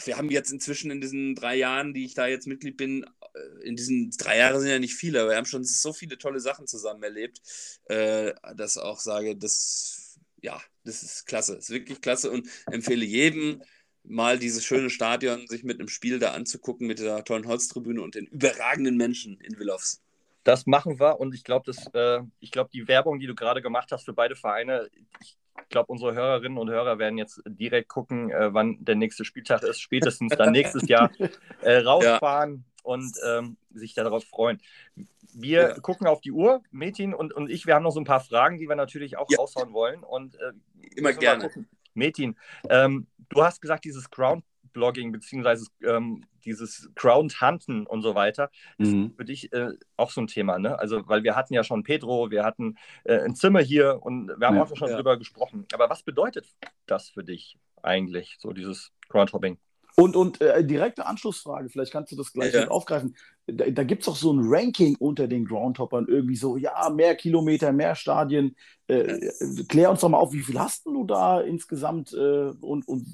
wir 0.05 0.17
haben 0.17 0.31
jetzt 0.31 0.51
inzwischen 0.51 0.91
in 0.91 1.01
diesen 1.01 1.35
drei 1.35 1.57
Jahren, 1.57 1.95
die 1.95 2.05
ich 2.05 2.15
da 2.15 2.27
jetzt 2.27 2.47
Mitglied 2.47 2.77
bin, 2.77 3.05
äh, 3.35 3.69
in 3.69 3.77
diesen 3.77 4.11
drei 4.11 4.39
Jahren 4.39 4.61
sind 4.61 4.71
ja 4.71 4.79
nicht 4.79 4.95
viele, 4.95 5.21
aber 5.21 5.31
wir 5.31 5.37
haben 5.37 5.47
schon 5.47 5.65
so 5.65 5.93
viele 5.93 6.19
tolle 6.19 6.41
Sachen 6.41 6.67
zusammen 6.67 7.03
erlebt, 7.03 7.41
äh, 7.87 8.33
dass 8.57 8.79
auch 8.79 9.01
sage, 9.01 9.37
das, 9.37 10.19
ja, 10.43 10.61
das 10.85 11.03
ist 11.03 11.27
klasse, 11.27 11.55
das 11.55 11.65
ist 11.65 11.71
wirklich 11.71 12.01
klasse 12.01 12.31
und 12.31 12.49
empfehle 12.67 13.05
jedem, 13.05 13.63
mal 14.09 14.39
dieses 14.39 14.65
schöne 14.65 14.91
Stadion 14.91 15.47
sich 15.49 15.65
mit 15.65 15.79
einem 15.79 15.89
Spiel 15.89 16.19
da 16.19 16.33
anzugucken, 16.33 16.87
mit 16.87 16.99
der 16.99 17.25
tollen 17.25 17.47
Holztribüne 17.47 18.01
und 18.01 18.15
den 18.15 18.27
überragenden 18.27 18.97
Menschen 18.97 19.41
in 19.41 19.59
Willows. 19.59 20.01
Das 20.47 20.65
machen 20.65 21.01
wir 21.01 21.19
und 21.19 21.35
ich 21.35 21.43
glaube, 21.43 21.73
äh, 21.93 22.21
ich 22.39 22.53
die 22.73 22.87
Werbung, 22.87 23.19
die 23.19 23.27
du 23.27 23.35
gerade 23.35 23.61
gemacht 23.61 23.91
hast 23.91 24.05
für 24.05 24.13
beide 24.13 24.37
Vereine, 24.37 24.89
ich 25.21 25.37
glaube, 25.71 25.91
unsere 25.91 26.15
Hörerinnen 26.15 26.57
und 26.57 26.71
Hörer 26.71 27.01
werden 27.01 27.19
jetzt 27.19 27.43
direkt 27.47 27.89
gucken, 27.89 28.31
äh, 28.31 28.55
wann 28.55 28.77
der 28.85 28.95
nächste 28.95 29.25
Spieltag 29.25 29.65
ist, 29.65 29.81
spätestens 29.81 30.37
dann 30.37 30.53
nächstes 30.53 30.87
Jahr 30.87 31.11
äh, 31.63 31.79
rausfahren 31.85 32.65
ja. 32.65 32.81
und 32.85 33.13
ähm, 33.27 33.57
sich 33.75 33.95
darauf 33.95 34.23
freuen. 34.23 34.61
Wir 35.35 35.61
ja. 35.63 35.81
gucken 35.81 36.07
auf 36.07 36.21
die 36.21 36.31
Uhr, 36.31 36.63
Metin 36.71 37.13
und, 37.13 37.33
und 37.33 37.51
ich, 37.51 37.67
wir 37.67 37.75
haben 37.75 37.83
noch 37.83 37.91
so 37.91 37.99
ein 37.99 38.05
paar 38.05 38.21
Fragen, 38.21 38.59
die 38.59 38.69
wir 38.69 38.77
natürlich 38.77 39.19
auch 39.19 39.27
ja. 39.29 39.39
raushauen 39.39 39.73
wollen. 39.73 40.05
Und, 40.05 40.37
äh, 40.37 40.53
Immer 40.95 41.13
gerne. 41.13 41.51
Metin, 41.95 42.37
ähm, 42.71 43.09
du 43.31 43.43
hast 43.43 43.61
gesagt, 43.61 43.85
dieses 43.85 44.11
Ground 44.11 44.45
Blogging 44.77 45.11
beziehungsweise 45.11 45.67
ähm, 45.83 46.25
dieses 46.45 46.91
Ground 46.95 47.41
Hunten 47.41 47.87
und 47.87 48.03
so 48.03 48.15
weiter, 48.15 48.51
ist 48.77 48.93
mhm. 48.93 49.15
für 49.17 49.25
dich 49.25 49.53
äh, 49.53 49.71
auch 49.97 50.11
so 50.11 50.21
ein 50.21 50.27
Thema, 50.27 50.59
ne? 50.59 50.79
Also, 50.79 51.03
weil 51.09 51.25
wir 51.25 51.35
hatten 51.35 51.55
ja 51.55 51.65
schon 51.65 51.83
Pedro, 51.83 52.31
wir 52.31 52.45
hatten 52.45 52.77
äh, 53.05 53.19
ein 53.19 53.35
Zimmer 53.35 53.61
hier 53.61 53.99
und 54.03 54.29
wir 54.29 54.47
haben 54.47 54.57
ja, 54.57 54.63
auch 54.63 54.77
schon 54.77 54.91
ja. 54.91 54.97
drüber 54.97 55.17
gesprochen. 55.17 55.67
Aber 55.73 55.89
was 55.89 56.03
bedeutet 56.03 56.55
das 56.85 57.09
für 57.09 57.25
dich 57.25 57.59
eigentlich, 57.83 58.37
so 58.39 58.53
dieses 58.53 58.93
Groundhopping? 59.09 59.59
Und, 59.97 60.15
und 60.15 60.43
äh, 60.43 60.63
direkte 60.63 61.07
Anschlussfrage, 61.07 61.71
vielleicht 61.71 61.91
kannst 61.91 62.13
du 62.13 62.17
das 62.17 62.33
gleich 62.33 62.53
ja. 62.53 62.69
aufgreifen. 62.69 63.17
Da, 63.47 63.71
da 63.71 63.85
gibt 63.85 64.03
es 64.03 64.09
auch 64.09 64.17
so 64.17 64.33
ein 64.33 64.41
Ranking 64.43 64.97
unter 64.99 65.29
den 65.29 65.45
Groundhoppern, 65.45 66.07
irgendwie 66.09 66.37
so, 66.37 66.57
ja, 66.57 66.91
mehr 66.91 67.15
Kilometer, 67.15 67.73
mehr 67.73 67.95
Stadien. 67.95 68.57
Äh, 68.89 69.31
klär 69.69 69.91
uns 69.91 70.01
doch 70.01 70.09
mal 70.09 70.19
auf, 70.19 70.33
wie 70.33 70.43
viel 70.43 70.59
hast 70.59 70.87
du 70.87 71.05
da 71.05 71.41
insgesamt 71.41 72.13
äh, 72.13 72.51
und, 72.61 72.87
und 72.89 73.07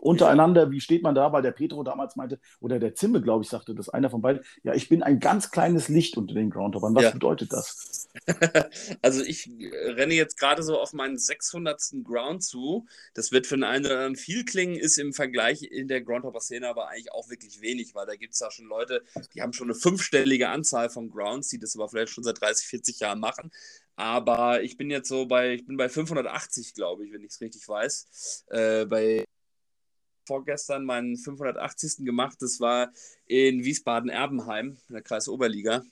untereinander, 0.00 0.70
wie 0.70 0.80
steht 0.80 1.02
man 1.02 1.14
da? 1.14 1.32
Weil 1.32 1.42
der 1.42 1.52
Petro 1.52 1.82
damals 1.82 2.16
meinte, 2.16 2.40
oder 2.60 2.78
der 2.78 2.94
Zimme, 2.94 3.20
glaube 3.20 3.44
ich, 3.44 3.50
sagte 3.50 3.74
das 3.74 3.88
einer 3.88 4.10
von 4.10 4.20
beiden, 4.20 4.42
ja, 4.62 4.74
ich 4.74 4.88
bin 4.88 5.02
ein 5.02 5.20
ganz 5.20 5.50
kleines 5.50 5.88
Licht 5.88 6.16
unter 6.16 6.34
den 6.34 6.50
Groundhoppern. 6.50 6.94
Was 6.94 7.04
ja. 7.04 7.10
bedeutet 7.10 7.52
das? 7.52 8.08
also 9.02 9.22
ich 9.22 9.50
renne 9.84 10.14
jetzt 10.14 10.38
gerade 10.38 10.62
so 10.62 10.78
auf 10.80 10.92
meinen 10.92 11.18
600. 11.18 11.76
Ground 12.04 12.42
zu. 12.42 12.86
Das 13.14 13.32
wird 13.32 13.46
für 13.46 13.56
den 13.56 13.64
einen 13.64 13.84
oder 13.84 13.94
anderen 13.94 14.16
viel 14.16 14.44
klingen, 14.44 14.76
ist 14.76 14.98
im 14.98 15.12
Vergleich 15.12 15.62
in 15.62 15.88
der 15.88 16.00
Groundhopper-Szene 16.02 16.68
aber 16.68 16.88
eigentlich 16.88 17.12
auch 17.12 17.28
wirklich 17.30 17.60
wenig, 17.60 17.94
weil 17.94 18.06
da 18.06 18.16
gibt 18.16 18.34
es 18.34 18.40
ja 18.40 18.50
schon 18.50 18.66
Leute, 18.66 19.02
die 19.34 19.42
haben 19.42 19.52
schon 19.56 19.68
eine 19.68 19.78
fünfstellige 19.78 20.48
Anzahl 20.48 20.90
von 20.90 21.10
Grounds, 21.10 21.48
die 21.48 21.58
das 21.58 21.74
aber 21.76 21.88
vielleicht 21.88 22.12
schon 22.12 22.24
seit 22.24 22.40
30, 22.40 22.66
40 22.66 23.00
Jahren 23.00 23.20
machen. 23.20 23.50
Aber 23.96 24.62
ich 24.62 24.76
bin 24.76 24.90
jetzt 24.90 25.08
so 25.08 25.26
bei, 25.26 25.54
ich 25.54 25.66
bin 25.66 25.76
bei 25.76 25.88
580, 25.88 26.74
glaube 26.74 27.06
ich, 27.06 27.12
wenn 27.12 27.22
ich 27.22 27.30
es 27.30 27.40
richtig 27.40 27.66
weiß. 27.66 28.44
Äh, 28.50 28.86
bei 28.86 29.24
vorgestern 30.26 30.84
meinen 30.84 31.16
580. 31.16 32.04
gemacht. 32.04 32.36
Das 32.40 32.60
war 32.60 32.92
in 33.26 33.64
Wiesbaden-Erbenheim, 33.64 34.76
in 34.88 34.92
der 34.92 35.02
Kreis 35.02 35.28
Oberliga. 35.28 35.84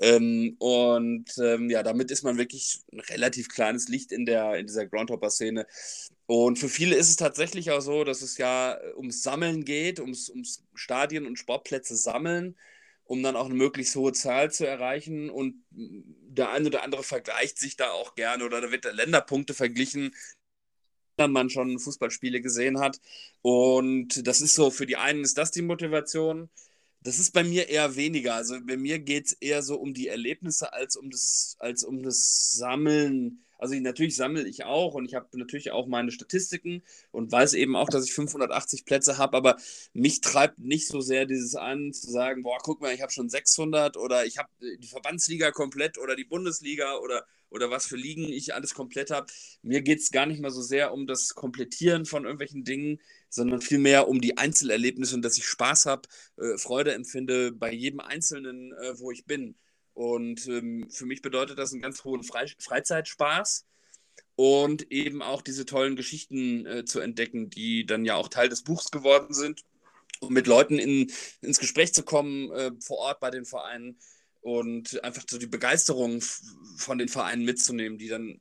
Ähm, 0.00 0.56
und 0.58 1.26
ähm, 1.38 1.68
ja, 1.68 1.82
damit 1.82 2.10
ist 2.10 2.22
man 2.22 2.38
wirklich 2.38 2.80
ein 2.92 3.00
relativ 3.00 3.48
kleines 3.48 3.88
Licht 3.88 4.12
in, 4.12 4.24
der, 4.24 4.54
in 4.54 4.66
dieser 4.66 4.86
Groundhopper-Szene. 4.86 5.66
Und 6.26 6.58
für 6.58 6.68
viele 6.68 6.96
ist 6.96 7.08
es 7.08 7.16
tatsächlich 7.16 7.70
auch 7.72 7.80
so, 7.80 8.04
dass 8.04 8.22
es 8.22 8.38
ja 8.38 8.78
ums 8.96 9.22
Sammeln 9.22 9.64
geht, 9.64 10.00
ums, 10.00 10.30
ums 10.30 10.62
Stadien- 10.74 11.26
und 11.26 11.38
Sportplätze 11.38 11.96
sammeln, 11.96 12.56
um 13.10 13.24
dann 13.24 13.34
auch 13.34 13.46
eine 13.46 13.54
möglichst 13.54 13.96
hohe 13.96 14.12
Zahl 14.12 14.52
zu 14.52 14.64
erreichen. 14.68 15.30
Und 15.30 15.64
der 15.70 16.50
eine 16.52 16.68
oder 16.68 16.84
andere 16.84 17.02
vergleicht 17.02 17.58
sich 17.58 17.74
da 17.74 17.90
auch 17.90 18.14
gerne 18.14 18.44
oder 18.44 18.60
da 18.60 18.70
wird 18.70 18.84
der 18.84 18.92
Länderpunkte 18.92 19.52
verglichen 19.52 20.14
man 21.18 21.50
schon 21.50 21.78
Fußballspiele 21.78 22.40
gesehen 22.40 22.80
hat. 22.80 22.98
Und 23.42 24.26
das 24.26 24.40
ist 24.40 24.54
so, 24.54 24.70
für 24.70 24.86
die 24.86 24.96
einen 24.96 25.22
ist 25.22 25.36
das 25.36 25.50
die 25.50 25.60
Motivation. 25.60 26.48
Das 27.02 27.18
ist 27.18 27.32
bei 27.32 27.44
mir 27.44 27.68
eher 27.68 27.96
weniger. 27.96 28.36
Also 28.36 28.58
bei 28.64 28.78
mir 28.78 29.00
geht 29.00 29.26
es 29.26 29.32
eher 29.32 29.62
so 29.62 29.74
um 29.74 29.92
die 29.92 30.08
Erlebnisse 30.08 30.72
als 30.72 30.96
um 30.96 31.10
das, 31.10 31.56
als 31.58 31.84
um 31.84 32.02
das 32.02 32.52
Sammeln. 32.52 33.44
Also 33.60 33.74
natürlich 33.76 34.16
sammle 34.16 34.46
ich 34.48 34.64
auch 34.64 34.94
und 34.94 35.04
ich 35.04 35.14
habe 35.14 35.26
natürlich 35.38 35.70
auch 35.70 35.86
meine 35.86 36.10
Statistiken 36.10 36.82
und 37.10 37.30
weiß 37.30 37.54
eben 37.54 37.76
auch, 37.76 37.88
dass 37.88 38.04
ich 38.06 38.12
580 38.14 38.84
Plätze 38.86 39.18
habe, 39.18 39.36
aber 39.36 39.56
mich 39.92 40.20
treibt 40.20 40.58
nicht 40.58 40.88
so 40.88 41.00
sehr 41.00 41.26
dieses 41.26 41.54
an, 41.56 41.92
zu 41.92 42.10
sagen, 42.10 42.42
boah, 42.42 42.58
guck 42.62 42.80
mal, 42.80 42.94
ich 42.94 43.02
habe 43.02 43.12
schon 43.12 43.28
600 43.28 43.96
oder 43.96 44.24
ich 44.24 44.38
habe 44.38 44.48
die 44.60 44.88
Verbandsliga 44.88 45.50
komplett 45.50 45.98
oder 45.98 46.16
die 46.16 46.24
Bundesliga 46.24 46.96
oder 46.96 47.26
oder 47.50 47.70
was 47.70 47.86
für 47.86 47.96
Ligen 47.96 48.24
ich 48.24 48.54
alles 48.54 48.74
komplett 48.74 49.10
habe. 49.10 49.26
Mir 49.62 49.82
geht 49.82 50.00
es 50.00 50.10
gar 50.10 50.26
nicht 50.26 50.40
mal 50.40 50.50
so 50.50 50.62
sehr 50.62 50.92
um 50.92 51.06
das 51.06 51.34
Komplettieren 51.34 52.06
von 52.06 52.24
irgendwelchen 52.24 52.64
Dingen, 52.64 53.00
sondern 53.28 53.60
vielmehr 53.60 54.08
um 54.08 54.20
die 54.20 54.38
Einzelerlebnisse 54.38 55.14
und 55.16 55.22
dass 55.22 55.36
ich 55.36 55.46
Spaß 55.46 55.86
habe, 55.86 56.08
äh, 56.36 56.56
Freude 56.58 56.94
empfinde 56.94 57.52
bei 57.52 57.72
jedem 57.72 58.00
Einzelnen, 58.00 58.72
äh, 58.72 58.98
wo 58.98 59.10
ich 59.10 59.24
bin. 59.26 59.56
Und 60.00 60.48
ähm, 60.48 60.88
für 60.88 61.04
mich 61.04 61.20
bedeutet 61.20 61.58
das 61.58 61.72
einen 61.72 61.82
ganz 61.82 62.04
hohen 62.04 62.22
Fre 62.22 62.46
Freizeitspaß 62.58 63.66
und 64.34 64.90
eben 64.90 65.20
auch 65.20 65.42
diese 65.42 65.66
tollen 65.66 65.94
Geschichten 65.94 66.64
äh, 66.64 66.84
zu 66.86 67.00
entdecken, 67.00 67.50
die 67.50 67.84
dann 67.84 68.06
ja 68.06 68.14
auch 68.14 68.28
Teil 68.28 68.48
des 68.48 68.62
Buchs 68.62 68.90
geworden 68.90 69.34
sind. 69.34 69.62
Um 70.20 70.32
mit 70.32 70.46
Leuten 70.46 70.78
in, 70.78 71.12
ins 71.42 71.58
Gespräch 71.58 71.92
zu 71.92 72.02
kommen 72.02 72.50
äh, 72.50 72.70
vor 72.80 72.96
Ort 72.96 73.20
bei 73.20 73.30
den 73.30 73.44
Vereinen 73.44 73.98
und 74.40 75.04
einfach 75.04 75.24
so 75.28 75.36
die 75.36 75.46
Begeisterung 75.46 76.22
von 76.78 76.96
den 76.96 77.08
Vereinen 77.08 77.44
mitzunehmen, 77.44 77.98
die 77.98 78.08
dann 78.08 78.40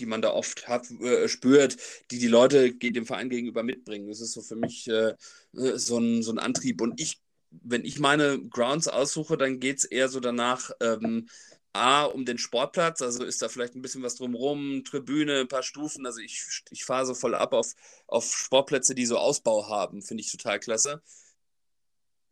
die 0.00 0.06
man 0.06 0.22
da 0.22 0.32
oft 0.32 0.68
hat, 0.68 0.90
äh, 0.90 1.28
spürt, 1.28 1.76
die 2.10 2.18
die 2.18 2.28
Leute 2.28 2.74
dem 2.74 3.04
Verein 3.04 3.28
gegenüber 3.28 3.62
mitbringen. 3.62 4.08
Das 4.08 4.20
ist 4.20 4.32
so 4.32 4.40
für 4.40 4.56
mich 4.56 4.88
äh, 4.88 5.14
äh, 5.54 5.76
so, 5.76 5.98
ein, 5.98 6.22
so 6.22 6.32
ein 6.32 6.38
Antrieb. 6.38 6.80
Und 6.80 6.98
ich, 6.98 7.20
wenn 7.50 7.84
ich 7.84 7.98
meine 7.98 8.40
Grounds 8.48 8.88
aussuche, 8.88 9.36
dann 9.36 9.60
geht 9.60 9.78
es 9.78 9.84
eher 9.84 10.08
so 10.08 10.20
danach, 10.20 10.70
ähm, 10.80 11.28
A, 11.72 12.04
um 12.04 12.24
den 12.24 12.38
Sportplatz, 12.38 13.02
also 13.02 13.24
ist 13.24 13.42
da 13.42 13.48
vielleicht 13.48 13.74
ein 13.74 13.82
bisschen 13.82 14.02
was 14.02 14.16
drumherum, 14.16 14.84
Tribüne, 14.84 15.40
ein 15.40 15.48
paar 15.48 15.62
Stufen. 15.62 16.06
Also 16.06 16.20
ich, 16.20 16.44
ich 16.70 16.84
fahre 16.84 17.06
so 17.06 17.14
voll 17.14 17.34
ab 17.34 17.52
auf, 17.52 17.74
auf 18.06 18.24
Sportplätze, 18.24 18.94
die 18.94 19.06
so 19.06 19.18
Ausbau 19.18 19.68
haben, 19.68 20.02
finde 20.02 20.22
ich 20.22 20.32
total 20.32 20.58
klasse. 20.60 21.02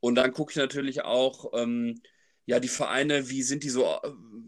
Und 0.01 0.15
dann 0.17 0.33
gucke 0.33 0.53
ich 0.53 0.57
natürlich 0.57 1.03
auch, 1.03 1.53
ähm, 1.55 2.01
ja, 2.47 2.61
die 2.61 2.69
Vereine, 2.69 3.29
wie 3.29 3.43
sind 3.43 3.65
die 3.65 3.71
so, 3.71 4.01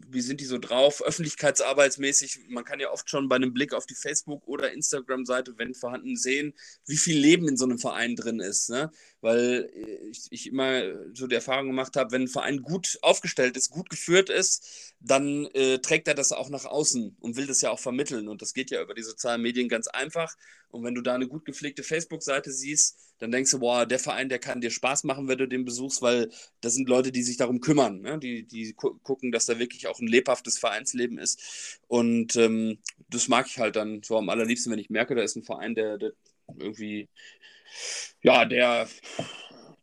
wie 0.07 0.21
sind 0.21 0.39
die 0.39 0.45
so 0.45 0.57
drauf, 0.57 1.01
öffentlichkeitsarbeitsmäßig. 1.01 2.45
Man 2.47 2.63
kann 2.63 2.79
ja 2.79 2.91
oft 2.91 3.09
schon 3.09 3.27
bei 3.27 3.35
einem 3.35 3.53
Blick 3.53 3.73
auf 3.73 3.85
die 3.85 3.95
Facebook- 3.95 4.47
oder 4.47 4.71
Instagram-Seite, 4.71 5.57
wenn 5.57 5.73
vorhanden, 5.73 6.15
sehen, 6.15 6.53
wie 6.85 6.97
viel 6.97 7.19
Leben 7.19 7.47
in 7.49 7.57
so 7.57 7.65
einem 7.65 7.77
Verein 7.77 8.15
drin 8.15 8.39
ist. 8.39 8.69
Ne? 8.69 8.89
Weil 9.21 9.69
ich, 10.11 10.27
ich 10.29 10.47
immer 10.47 10.81
so 11.13 11.27
die 11.27 11.35
Erfahrung 11.35 11.67
gemacht 11.67 11.95
habe, 11.97 12.11
wenn 12.11 12.23
ein 12.23 12.27
Verein 12.27 12.61
gut 12.61 12.97
aufgestellt 13.01 13.57
ist, 13.57 13.69
gut 13.69 13.89
geführt 13.89 14.29
ist, 14.29 14.93
dann 15.01 15.45
äh, 15.53 15.79
trägt 15.79 16.07
er 16.07 16.13
das 16.15 16.31
auch 16.31 16.49
nach 16.49 16.65
außen 16.65 17.17
und 17.19 17.35
will 17.35 17.47
das 17.47 17.61
ja 17.61 17.69
auch 17.69 17.79
vermitteln. 17.79 18.27
Und 18.29 18.41
das 18.41 18.53
geht 18.53 18.71
ja 18.71 18.81
über 18.81 18.93
die 18.93 19.03
sozialen 19.03 19.41
Medien 19.41 19.67
ganz 19.67 19.87
einfach. 19.87 20.35
Und 20.71 20.83
wenn 20.83 20.95
du 20.95 21.01
da 21.01 21.15
eine 21.15 21.27
gut 21.27 21.45
gepflegte 21.45 21.83
Facebook-Seite 21.83 22.51
siehst, 22.51 22.97
dann 23.17 23.31
denkst 23.31 23.51
du, 23.51 23.59
boah, 23.59 23.85
der 23.85 23.99
Verein, 23.99 24.29
der 24.29 24.39
kann 24.39 24.61
dir 24.61 24.69
Spaß 24.69 25.03
machen, 25.03 25.27
wenn 25.27 25.37
du 25.37 25.47
den 25.47 25.65
besuchst, 25.65 26.01
weil 26.01 26.29
das 26.61 26.73
sind 26.73 26.87
Leute, 26.87 27.11
die 27.11 27.23
sich 27.23 27.37
darum 27.37 27.59
kümmern, 27.59 28.01
ne? 28.01 28.19
die, 28.19 28.43
die 28.43 28.73
gu 28.73 28.93
gucken, 29.03 29.31
dass 29.31 29.45
da 29.45 29.59
wirklich 29.59 29.87
auch 29.87 29.99
ein 29.99 30.07
lebhaftes 30.07 30.59
Vereinsleben 30.59 31.17
ist. 31.17 31.79
Und 31.87 32.35
ähm, 32.35 32.79
das 33.09 33.27
mag 33.27 33.47
ich 33.47 33.59
halt 33.59 33.75
dann 33.75 34.01
so 34.03 34.17
am 34.17 34.29
allerliebsten, 34.29 34.71
wenn 34.71 34.79
ich 34.79 34.89
merke, 34.89 35.15
da 35.15 35.23
ist 35.23 35.35
ein 35.35 35.43
Verein, 35.43 35.75
der, 35.75 35.97
der 35.97 36.13
irgendwie, 36.57 37.09
ja, 38.21 38.45
der, 38.45 38.87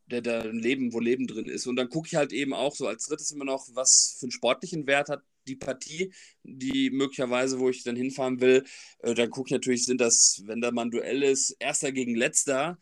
der, 0.08 0.44
ein 0.44 0.58
Leben, 0.58 0.92
wo 0.92 1.00
Leben 1.00 1.26
drin 1.26 1.46
ist. 1.46 1.66
Und 1.66 1.76
dann 1.76 1.88
gucke 1.88 2.08
ich 2.08 2.14
halt 2.14 2.32
eben 2.32 2.54
auch 2.54 2.74
so 2.74 2.86
als 2.86 3.06
drittes 3.06 3.30
immer 3.30 3.44
noch, 3.44 3.66
was 3.72 4.16
für 4.18 4.26
einen 4.26 4.32
sportlichen 4.32 4.86
Wert 4.86 5.08
hat 5.08 5.22
die 5.46 5.56
Partie, 5.56 6.12
die 6.42 6.90
möglicherweise, 6.90 7.58
wo 7.60 7.68
ich 7.68 7.84
dann 7.84 7.96
hinfahren 7.96 8.40
will. 8.40 8.64
Äh, 9.00 9.14
dann 9.14 9.30
gucke 9.30 9.48
ich 9.48 9.52
natürlich, 9.52 9.84
sind 9.84 10.00
das, 10.00 10.42
wenn 10.46 10.60
da 10.60 10.70
mal 10.70 10.86
ein 10.86 10.90
Duell 10.90 11.22
ist, 11.22 11.50
Erster 11.58 11.92
gegen 11.92 12.14
Letzter, 12.14 12.78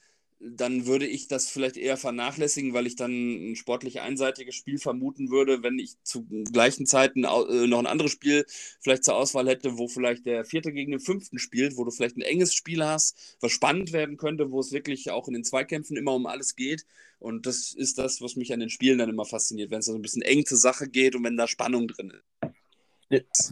dann 0.47 0.87
würde 0.87 1.07
ich 1.07 1.27
das 1.27 1.49
vielleicht 1.49 1.77
eher 1.77 1.97
vernachlässigen, 1.97 2.75
weil 2.75 2.87
ich 2.87 2.97
dann 2.97 3.11
ein 3.53 3.57
sportlich 3.57 4.01
einseitiges 4.01 4.55
Spiel 4.55 4.79
vermuten 4.79 5.31
würde, 5.31 5.63
wenn 5.63 5.79
ich 5.79 5.97
zu 6.03 6.27
gleichen 6.53 6.87
Zeiten 6.87 7.25
äh, 7.25 7.67
noch 7.67 7.79
ein 7.79 7.87
anderes 7.87 8.13
Spiel 8.13 8.45
vielleicht 8.81 9.05
zur 9.05 9.17
Auswahl 9.17 9.49
hätte, 9.49 9.79
wo 9.79 9.89
vielleicht 9.89 10.27
der 10.27 10.45
vierte 10.45 10.73
gegen 10.73 10.91
den 10.93 11.01
fünften 11.01 11.39
spielt, 11.39 11.77
wo 11.77 11.85
du 11.85 11.91
vielleicht 11.91 12.17
ein 12.17 12.23
enges 12.23 12.55
Spiel 12.55 12.85
hast, 12.85 13.37
was 13.41 13.53
spannend 13.53 13.93
werden 13.93 14.19
könnte, 14.19 14.51
wo 14.51 14.61
es 14.61 14.73
wirklich 14.73 15.11
auch 15.11 15.29
in 15.29 15.35
den 15.35 15.45
Zweikämpfen 15.45 15.97
immer 15.97 16.15
um 16.15 16.27
alles 16.27 16.57
geht. 16.57 16.85
Und 17.19 17.47
das 17.47 17.73
ist 17.73 17.99
das, 17.99 18.21
was 18.21 18.37
mich 18.37 18.53
an 18.53 18.61
den 18.61 18.71
Spielen 18.71 18.99
dann 18.99 19.09
immer 19.09 19.25
fasziniert, 19.25 19.71
wenn 19.71 19.79
es 19.79 19.87
so 19.87 19.95
ein 19.95 20.03
bisschen 20.03 20.23
eng 20.23 20.45
zur 20.45 20.59
Sache 20.59 20.89
geht 20.89 21.17
und 21.17 21.25
wenn 21.25 21.39
da 21.39 21.49
Spannung 21.49 21.89
drin 21.89 22.11
ist. 22.11 22.51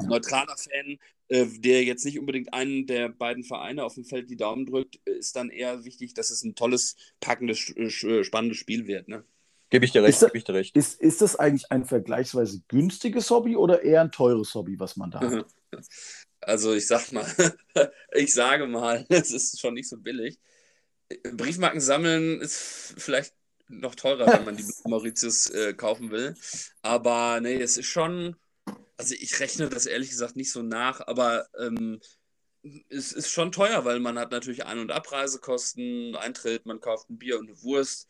Neutraler 0.03 0.57
Fan, 0.57 0.99
äh, 1.29 1.47
der 1.59 1.85
jetzt 1.85 2.05
nicht 2.05 2.19
unbedingt 2.19 2.53
einen 2.53 2.87
der 2.87 3.09
beiden 3.09 3.45
Vereine 3.45 3.85
auf 3.85 3.95
dem 3.95 4.05
Feld 4.05 4.31
die 4.31 4.37
Daumen 4.37 4.67
drückt, 4.67 4.97
ist 5.05 5.37
dann 5.37 5.51
eher 5.51 5.85
wichtig, 5.85 6.15
dass 6.15 6.31
es 6.31 6.43
ein 6.43 6.55
tolles, 6.55 6.97
packendes, 7.21 7.75
äh, 7.77 8.25
spannendes 8.25 8.59
Spiel 8.59 8.87
wird. 8.87 9.09
Ne? 9.09 9.25
Gebe 9.71 9.87
ich 9.87 9.93
dir 9.93 10.03
recht, 10.03 10.21
gebe 10.21 10.37
ich 10.37 10.45
dir 10.45 10.53
recht. 10.53 10.77
Ist, 10.77 11.01
ist 11.01 11.23
das 11.23 11.37
eigentlich 11.37 11.73
ein 11.73 11.87
vergleichsweise 11.87 12.63
günstiges 12.69 13.31
Hobby 13.31 13.57
oder 13.57 13.83
eher 13.83 14.03
ein 14.03 14.13
teures 14.13 14.55
Hobby, 14.55 14.79
was 14.79 14.97
man 14.97 15.11
da 15.11 15.21
hat? 15.21 15.47
Also 16.45 16.75
ich 16.75 16.89
sag 16.89 17.13
mal, 17.13 17.25
ich 18.13 18.35
sage 18.35 18.67
mal, 18.67 19.07
es 19.11 19.31
ist 19.31 19.61
schon 19.61 19.75
nicht 19.75 19.89
so 19.89 19.97
billig. 19.97 20.41
Briefmarken 21.23 21.81
sammeln 21.81 22.41
ist 22.41 22.95
vielleicht 22.99 23.33
noch 23.69 23.95
teurer, 23.95 24.27
wenn 24.27 24.45
man 24.45 24.57
die 24.57 24.67
Mauritius 24.85 25.49
äh, 25.51 25.73
kaufen 25.73 26.11
will. 26.11 26.35
Aber 26.83 27.41
nee, 27.41 27.61
es 27.61 27.79
ist 27.79 27.87
schon, 27.87 28.37
also 29.03 29.17
ich 29.19 29.41
rechne 29.41 29.69
das 29.69 29.87
ehrlich 29.87 30.11
gesagt 30.11 30.37
nicht 30.37 30.53
so 30.53 30.63
nach, 30.63 31.01
aber 31.01 31.49
ähm, 31.59 32.01
es 32.89 33.11
ist 33.11 33.31
schon 33.31 33.51
teuer, 33.51 33.85
weil 33.85 33.99
man 33.99 34.17
hat 34.17 34.31
natürlich 34.31 34.65
Ein- 34.65 34.79
und 34.79 34.93
Abreisekosten, 34.93 36.15
Eintritt, 36.15 36.67
man 36.67 36.81
kauft 36.81 37.11
ein 37.11 37.19
Bier 37.19 37.41
und 37.41 37.49
eine 37.49 37.63
Wurst. 37.63 38.09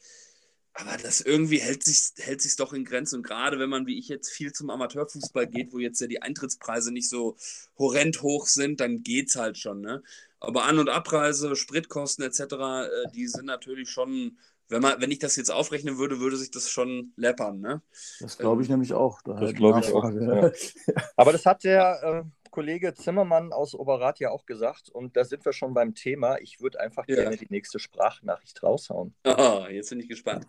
Aber 0.74 0.98
das 0.98 1.22
irgendwie 1.22 1.58
hält 1.58 1.82
sich 1.82 2.12
hält 2.18 2.42
sich 2.42 2.56
doch 2.56 2.74
in 2.74 2.84
Grenzen. 2.84 3.16
Und 3.16 3.22
gerade 3.22 3.58
wenn 3.58 3.70
man 3.70 3.86
wie 3.86 3.98
ich 3.98 4.08
jetzt 4.08 4.30
viel 4.30 4.52
zum 4.52 4.68
Amateurfußball 4.68 5.46
geht, 5.46 5.72
wo 5.72 5.78
jetzt 5.78 6.00
ja 6.00 6.06
die 6.06 6.20
Eintrittspreise 6.20 6.92
nicht 6.92 7.08
so 7.08 7.36
horrend 7.78 8.20
hoch 8.20 8.46
sind, 8.46 8.80
dann 8.80 9.02
geht's 9.02 9.36
halt 9.36 9.56
schon. 9.56 9.80
Ne? 9.80 10.02
Aber 10.40 10.64
An- 10.64 10.78
und 10.78 10.90
Abreise, 10.90 11.56
Spritkosten 11.56 12.24
etc., 12.24 12.40
äh, 12.40 12.88
die 13.14 13.28
sind 13.28 13.46
natürlich 13.46 13.88
schon 13.90 14.38
wenn, 14.72 14.82
man, 14.82 15.00
wenn 15.00 15.10
ich 15.10 15.18
das 15.18 15.36
jetzt 15.36 15.50
aufrechnen 15.50 15.98
würde, 15.98 16.18
würde 16.18 16.36
sich 16.36 16.50
das 16.50 16.70
schon 16.70 17.12
läppern. 17.16 17.60
Ne? 17.60 17.82
Das 18.20 18.38
glaube 18.38 18.62
ich 18.62 18.68
ähm, 18.68 18.74
nämlich 18.74 18.94
auch. 18.94 19.20
Da 19.22 19.34
das 19.34 19.54
glaube 19.54 19.80
ich 19.80 19.92
auch. 19.92 20.10
Ja. 20.10 20.50
Aber 21.16 21.32
das 21.32 21.44
hat 21.44 21.62
der 21.64 22.24
äh, 22.24 22.48
Kollege 22.50 22.94
Zimmermann 22.94 23.52
aus 23.52 23.74
Oberrat 23.74 24.18
ja 24.18 24.30
auch 24.30 24.46
gesagt. 24.46 24.88
Und 24.88 25.16
da 25.16 25.24
sind 25.24 25.44
wir 25.44 25.52
schon 25.52 25.74
beim 25.74 25.94
Thema. 25.94 26.38
Ich 26.40 26.60
würde 26.60 26.80
einfach 26.80 27.04
ja. 27.06 27.16
gerne 27.16 27.36
die 27.36 27.48
nächste 27.50 27.78
Sprachnachricht 27.78 28.62
raushauen. 28.62 29.14
Oh, 29.24 29.66
jetzt 29.70 29.90
bin 29.90 30.00
ich 30.00 30.08
gespannt. 30.08 30.46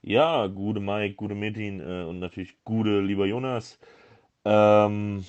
Ja, 0.00 0.46
gute 0.46 0.80
Mike, 0.80 1.16
gute 1.16 1.34
Metin 1.34 1.80
äh, 1.80 2.04
und 2.04 2.20
natürlich 2.20 2.56
gute 2.64 3.00
lieber 3.00 3.26
Jonas. 3.26 3.78
Ähm, 4.44 5.26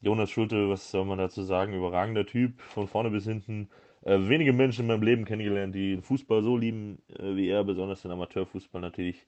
Jonas 0.00 0.30
Schulte, 0.30 0.68
was 0.68 0.90
soll 0.90 1.04
man 1.06 1.18
dazu 1.18 1.42
sagen? 1.44 1.72
Überragender 1.72 2.26
Typ, 2.26 2.60
von 2.60 2.88
vorne 2.88 3.10
bis 3.10 3.24
hinten 3.24 3.70
äh, 4.08 4.28
wenige 4.28 4.52
Menschen 4.52 4.82
in 4.82 4.86
meinem 4.86 5.02
Leben 5.02 5.24
kennengelernt, 5.26 5.74
die 5.74 5.90
den 5.90 6.02
Fußball 6.02 6.42
so 6.42 6.56
lieben 6.56 7.02
äh, 7.18 7.36
wie 7.36 7.48
er, 7.48 7.62
besonders 7.64 8.02
den 8.02 8.10
Amateurfußball 8.10 8.80
natürlich. 8.80 9.26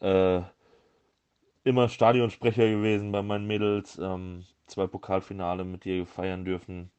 Äh, 0.00 0.40
immer 1.64 1.88
Stadionsprecher 1.88 2.68
gewesen 2.68 3.12
bei 3.12 3.22
meinen 3.22 3.46
Mädels, 3.46 3.98
ähm, 3.98 4.44
zwei 4.66 4.86
Pokalfinale 4.86 5.64
mit 5.64 5.84
dir 5.84 6.06
feiern 6.06 6.44
dürfen. 6.44 6.90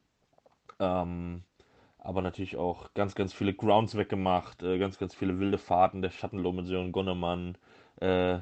Ähm, 0.78 1.42
aber 1.98 2.22
natürlich 2.22 2.56
auch 2.56 2.94
ganz, 2.94 3.14
ganz 3.14 3.32
viele 3.32 3.52
Grounds 3.54 3.96
weggemacht, 3.96 4.62
äh, 4.62 4.78
ganz, 4.78 4.98
ganz 4.98 5.14
viele 5.14 5.40
wilde 5.40 5.58
Fahrten, 5.58 6.02
der 6.02 6.10
Schattenloh 6.10 6.52
mit 6.52 6.66
Sören 6.66 6.92
Gonnermann, 6.92 7.58
äh, 8.00 8.38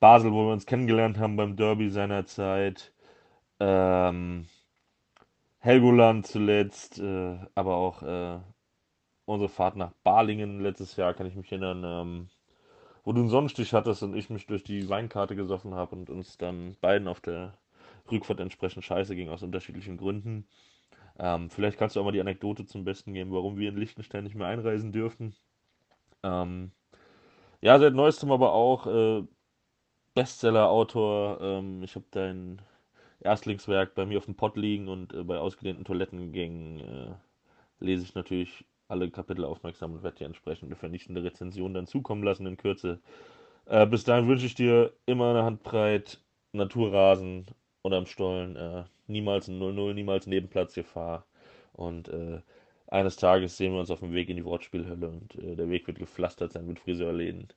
Basel, 0.00 0.32
wo 0.32 0.46
wir 0.46 0.52
uns 0.52 0.66
kennengelernt 0.66 1.18
haben 1.18 1.36
beim 1.36 1.56
Derby 1.56 1.90
seinerzeit. 1.90 2.92
Ähm, 3.60 4.46
Helgoland 5.60 6.26
zuletzt, 6.26 6.98
äh, 7.00 7.38
aber 7.54 7.76
auch 7.76 8.02
äh, 8.02 8.38
unsere 9.24 9.48
Fahrt 9.48 9.76
nach 9.76 9.92
Balingen 10.04 10.60
letztes 10.60 10.96
Jahr, 10.96 11.14
kann 11.14 11.26
ich 11.26 11.34
mich 11.34 11.50
erinnern, 11.52 11.84
ähm, 11.84 12.28
wo 13.04 13.12
du 13.12 13.20
einen 13.20 13.30
Sonnenstich 13.30 13.72
hattest 13.74 14.02
und 14.02 14.14
ich 14.14 14.30
mich 14.30 14.46
durch 14.46 14.64
die 14.64 14.88
Weinkarte 14.88 15.36
gesoffen 15.36 15.74
habe 15.74 15.96
und 15.96 16.10
uns 16.10 16.38
dann 16.38 16.76
beiden 16.80 17.08
auf 17.08 17.20
der 17.20 17.58
Rückfahrt 18.10 18.40
entsprechend 18.40 18.84
scheiße 18.84 19.16
ging 19.16 19.28
aus 19.28 19.42
unterschiedlichen 19.42 19.96
Gründen. 19.98 20.46
Ähm, 21.18 21.50
vielleicht 21.50 21.78
kannst 21.78 21.96
du 21.96 22.00
auch 22.00 22.04
mal 22.04 22.12
die 22.12 22.20
Anekdote 22.20 22.66
zum 22.66 22.84
Besten 22.84 23.12
geben, 23.14 23.32
warum 23.32 23.58
wir 23.58 23.68
in 23.70 23.76
Liechtenstein 23.76 24.24
nicht 24.24 24.36
mehr 24.36 24.46
einreisen 24.46 24.92
dürfen. 24.92 25.34
Ähm, 26.22 26.72
ja, 27.60 27.78
seit 27.78 27.94
neuestem 27.94 28.30
aber 28.32 28.52
auch 28.52 28.86
äh, 28.86 29.24
Bestseller-Autor. 30.14 31.40
Ähm, 31.40 31.82
ich 31.82 31.94
habe 31.94 32.06
dein 32.10 32.62
Erstlingswerk 33.20 33.94
bei 33.94 34.06
mir 34.06 34.18
auf 34.18 34.26
dem 34.26 34.36
Pott 34.36 34.56
liegen 34.56 34.88
und 34.88 35.12
äh, 35.12 35.24
bei 35.24 35.38
ausgedehnten 35.38 35.84
Toilettengängen 35.84 36.80
äh, 36.80 37.14
lese 37.80 38.04
ich 38.04 38.14
natürlich 38.14 38.64
alle 38.88 39.10
Kapitel 39.10 39.44
aufmerksam 39.44 39.92
und 39.92 40.02
werde 40.02 40.18
dir 40.18 40.26
entsprechende 40.26 40.76
vernichtende 40.76 41.22
Rezension 41.22 41.74
dann 41.74 41.86
zukommen 41.86 42.22
lassen 42.22 42.46
in 42.46 42.56
Kürze. 42.56 43.00
Äh, 43.66 43.86
bis 43.86 44.04
dahin 44.04 44.28
wünsche 44.28 44.46
ich 44.46 44.54
dir 44.54 44.92
immer 45.06 45.30
eine 45.30 45.44
Handbreit 45.44 46.20
Naturrasen 46.52 47.46
unterm 47.82 48.06
Stollen, 48.06 48.56
äh, 48.56 48.84
niemals 49.06 49.48
ein 49.48 49.58
0-0, 49.60 49.94
niemals 49.94 50.26
Nebenplatzgefahr 50.26 51.26
und 51.72 52.08
äh, 52.08 52.40
eines 52.86 53.16
Tages 53.16 53.56
sehen 53.56 53.72
wir 53.72 53.80
uns 53.80 53.90
auf 53.90 54.00
dem 54.00 54.14
Weg 54.14 54.30
in 54.30 54.36
die 54.36 54.44
Wortspielhölle 54.44 55.08
und 55.08 55.34
äh, 55.36 55.56
der 55.56 55.68
Weg 55.68 55.86
wird 55.86 55.98
gepflastert 55.98 56.52
sein 56.52 56.66
mit 56.66 56.78
Friseurläden. 56.80 57.48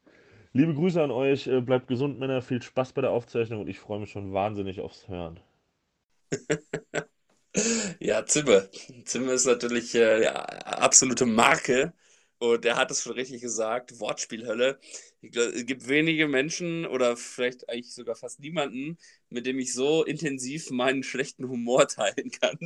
Liebe 0.53 0.73
Grüße 0.73 1.01
an 1.01 1.11
euch, 1.11 1.49
bleibt 1.61 1.87
gesund, 1.87 2.19
Männer, 2.19 2.41
viel 2.41 2.61
Spaß 2.61 2.91
bei 2.91 3.01
der 3.01 3.11
Aufzeichnung 3.11 3.61
und 3.61 3.69
ich 3.69 3.79
freue 3.79 4.01
mich 4.01 4.11
schon 4.11 4.33
wahnsinnig 4.33 4.81
aufs 4.81 5.07
Hören. 5.07 5.39
Ja, 7.99 8.25
Zimmer. 8.25 8.67
Zimmer 9.05 9.33
ist 9.33 9.45
natürlich 9.45 9.93
äh, 9.95 10.23
ja, 10.23 10.33
absolute 10.35 11.25
Marke. 11.25 11.93
Und 12.39 12.65
er 12.65 12.75
hat 12.75 12.89
es 12.89 13.03
schon 13.03 13.13
richtig 13.13 13.41
gesagt, 13.41 13.99
Wortspielhölle. 13.99 14.79
Glaub, 15.21 15.53
es 15.53 15.65
gibt 15.67 15.87
wenige 15.87 16.27
Menschen 16.27 16.87
oder 16.87 17.15
vielleicht 17.15 17.69
eigentlich 17.69 17.93
sogar 17.93 18.15
fast 18.15 18.39
niemanden, 18.39 18.97
mit 19.29 19.45
dem 19.45 19.59
ich 19.59 19.73
so 19.73 20.03
intensiv 20.03 20.71
meinen 20.71 21.03
schlechten 21.03 21.47
Humor 21.47 21.87
teilen 21.87 22.31
kann. 22.31 22.57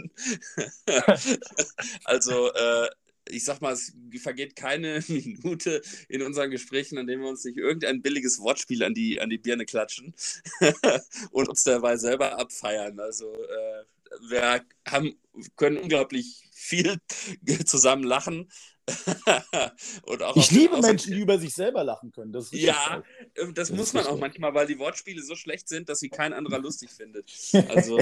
also, 2.06 2.52
äh, 2.54 2.88
ich 3.30 3.44
sag 3.44 3.62
mal, 3.62 3.74
es 3.74 3.94
vergeht 4.18 4.56
keine 4.56 5.04
Minute 5.08 5.82
in 6.10 6.22
unseren 6.22 6.52
Gesprächen, 6.52 6.98
an 6.98 7.08
denen 7.08 7.24
wir 7.24 7.30
uns 7.30 7.44
nicht 7.44 7.58
irgendein 7.58 8.02
billiges 8.02 8.40
Wortspiel 8.40 8.84
an 8.84 8.94
die, 8.94 9.20
an 9.20 9.30
die 9.30 9.38
Birne 9.38 9.66
klatschen 9.66 10.14
und 11.32 11.50
uns 11.50 11.64
dabei 11.64 11.98
selber 11.98 12.38
abfeiern. 12.40 13.00
Also, 13.00 13.34
äh, 13.34 13.84
wir 14.30 14.66
haben, 14.88 15.16
können 15.56 15.78
unglaublich 15.78 16.48
viel 16.52 16.98
zusammen 17.66 18.04
lachen. 18.04 18.50
ich 20.36 20.52
liebe 20.52 20.80
Menschen, 20.80 21.14
die 21.14 21.20
über 21.20 21.40
sich 21.40 21.54
selber 21.54 21.84
lachen 21.84 22.12
können. 22.12 22.32
Das 22.32 22.52
ja, 22.52 23.04
äh, 23.34 23.46
das, 23.46 23.70
das 23.70 23.72
muss 23.72 23.94
man 23.94 24.06
auch 24.06 24.20
manchmal, 24.20 24.54
weil 24.54 24.68
die 24.68 24.78
Wortspiele 24.78 25.24
so 25.24 25.36
schlecht 25.36 25.68
sind, 25.68 25.90
dass 25.90 26.00
sie 26.00 26.10
kein 26.10 26.34
anderer 26.34 26.60
lustig 26.60 26.92
findet. 26.92 27.32
Also, 27.70 28.00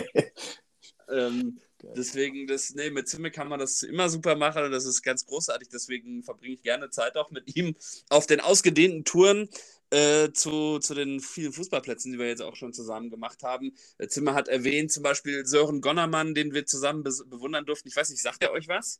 ähm, 1.09 1.59
Deswegen, 1.95 2.47
das, 2.47 2.73
nee, 2.73 2.89
mit 2.89 3.07
Zimmer 3.09 3.29
kann 3.29 3.49
man 3.49 3.59
das 3.59 3.83
immer 3.83 4.09
super 4.09 4.35
machen 4.35 4.63
und 4.63 4.71
das 4.71 4.85
ist 4.85 5.01
ganz 5.01 5.25
großartig. 5.25 5.67
Deswegen 5.69 6.23
verbringe 6.23 6.55
ich 6.55 6.63
gerne 6.63 6.89
Zeit 6.89 7.17
auch 7.17 7.29
mit 7.31 7.55
ihm 7.55 7.75
auf 8.09 8.25
den 8.25 8.39
ausgedehnten 8.39 9.03
Touren 9.03 9.49
äh, 9.89 10.31
zu, 10.31 10.79
zu 10.79 10.95
den 10.95 11.19
vielen 11.19 11.53
Fußballplätzen, 11.53 12.11
die 12.11 12.19
wir 12.19 12.27
jetzt 12.27 12.41
auch 12.41 12.55
schon 12.55 12.73
zusammen 12.73 13.09
gemacht 13.09 13.43
haben. 13.43 13.73
Äh, 13.97 14.07
Zimmer 14.07 14.33
hat 14.33 14.47
erwähnt, 14.47 14.91
zum 14.91 15.03
Beispiel 15.03 15.45
Sören 15.45 15.81
Gonnermann, 15.81 16.33
den 16.33 16.53
wir 16.53 16.65
zusammen 16.65 17.03
be 17.03 17.11
bewundern 17.27 17.65
durften. 17.65 17.89
Ich 17.89 17.95
weiß 17.95 18.09
nicht, 18.09 18.21
sagt 18.21 18.41
er 18.41 18.51
euch 18.51 18.67
was? 18.67 18.99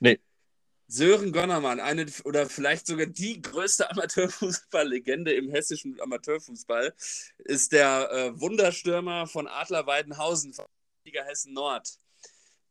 Nee. 0.00 0.20
Sören 0.88 1.32
Gonnermann, 1.32 1.80
eine 1.80 2.06
oder 2.24 2.48
vielleicht 2.48 2.86
sogar 2.86 3.06
die 3.06 3.40
größte 3.40 3.90
Amateurfußballlegende 3.90 5.32
im 5.32 5.50
hessischen 5.50 6.00
Amateurfußball, 6.00 6.94
ist 7.38 7.72
der 7.72 8.10
äh, 8.12 8.40
Wunderstürmer 8.40 9.26
von 9.26 9.48
Adler 9.48 9.86
Weidenhausen 9.86 10.52
von 10.52 10.66
Liga 11.04 11.24
Hessen 11.24 11.54
Nord. 11.54 11.98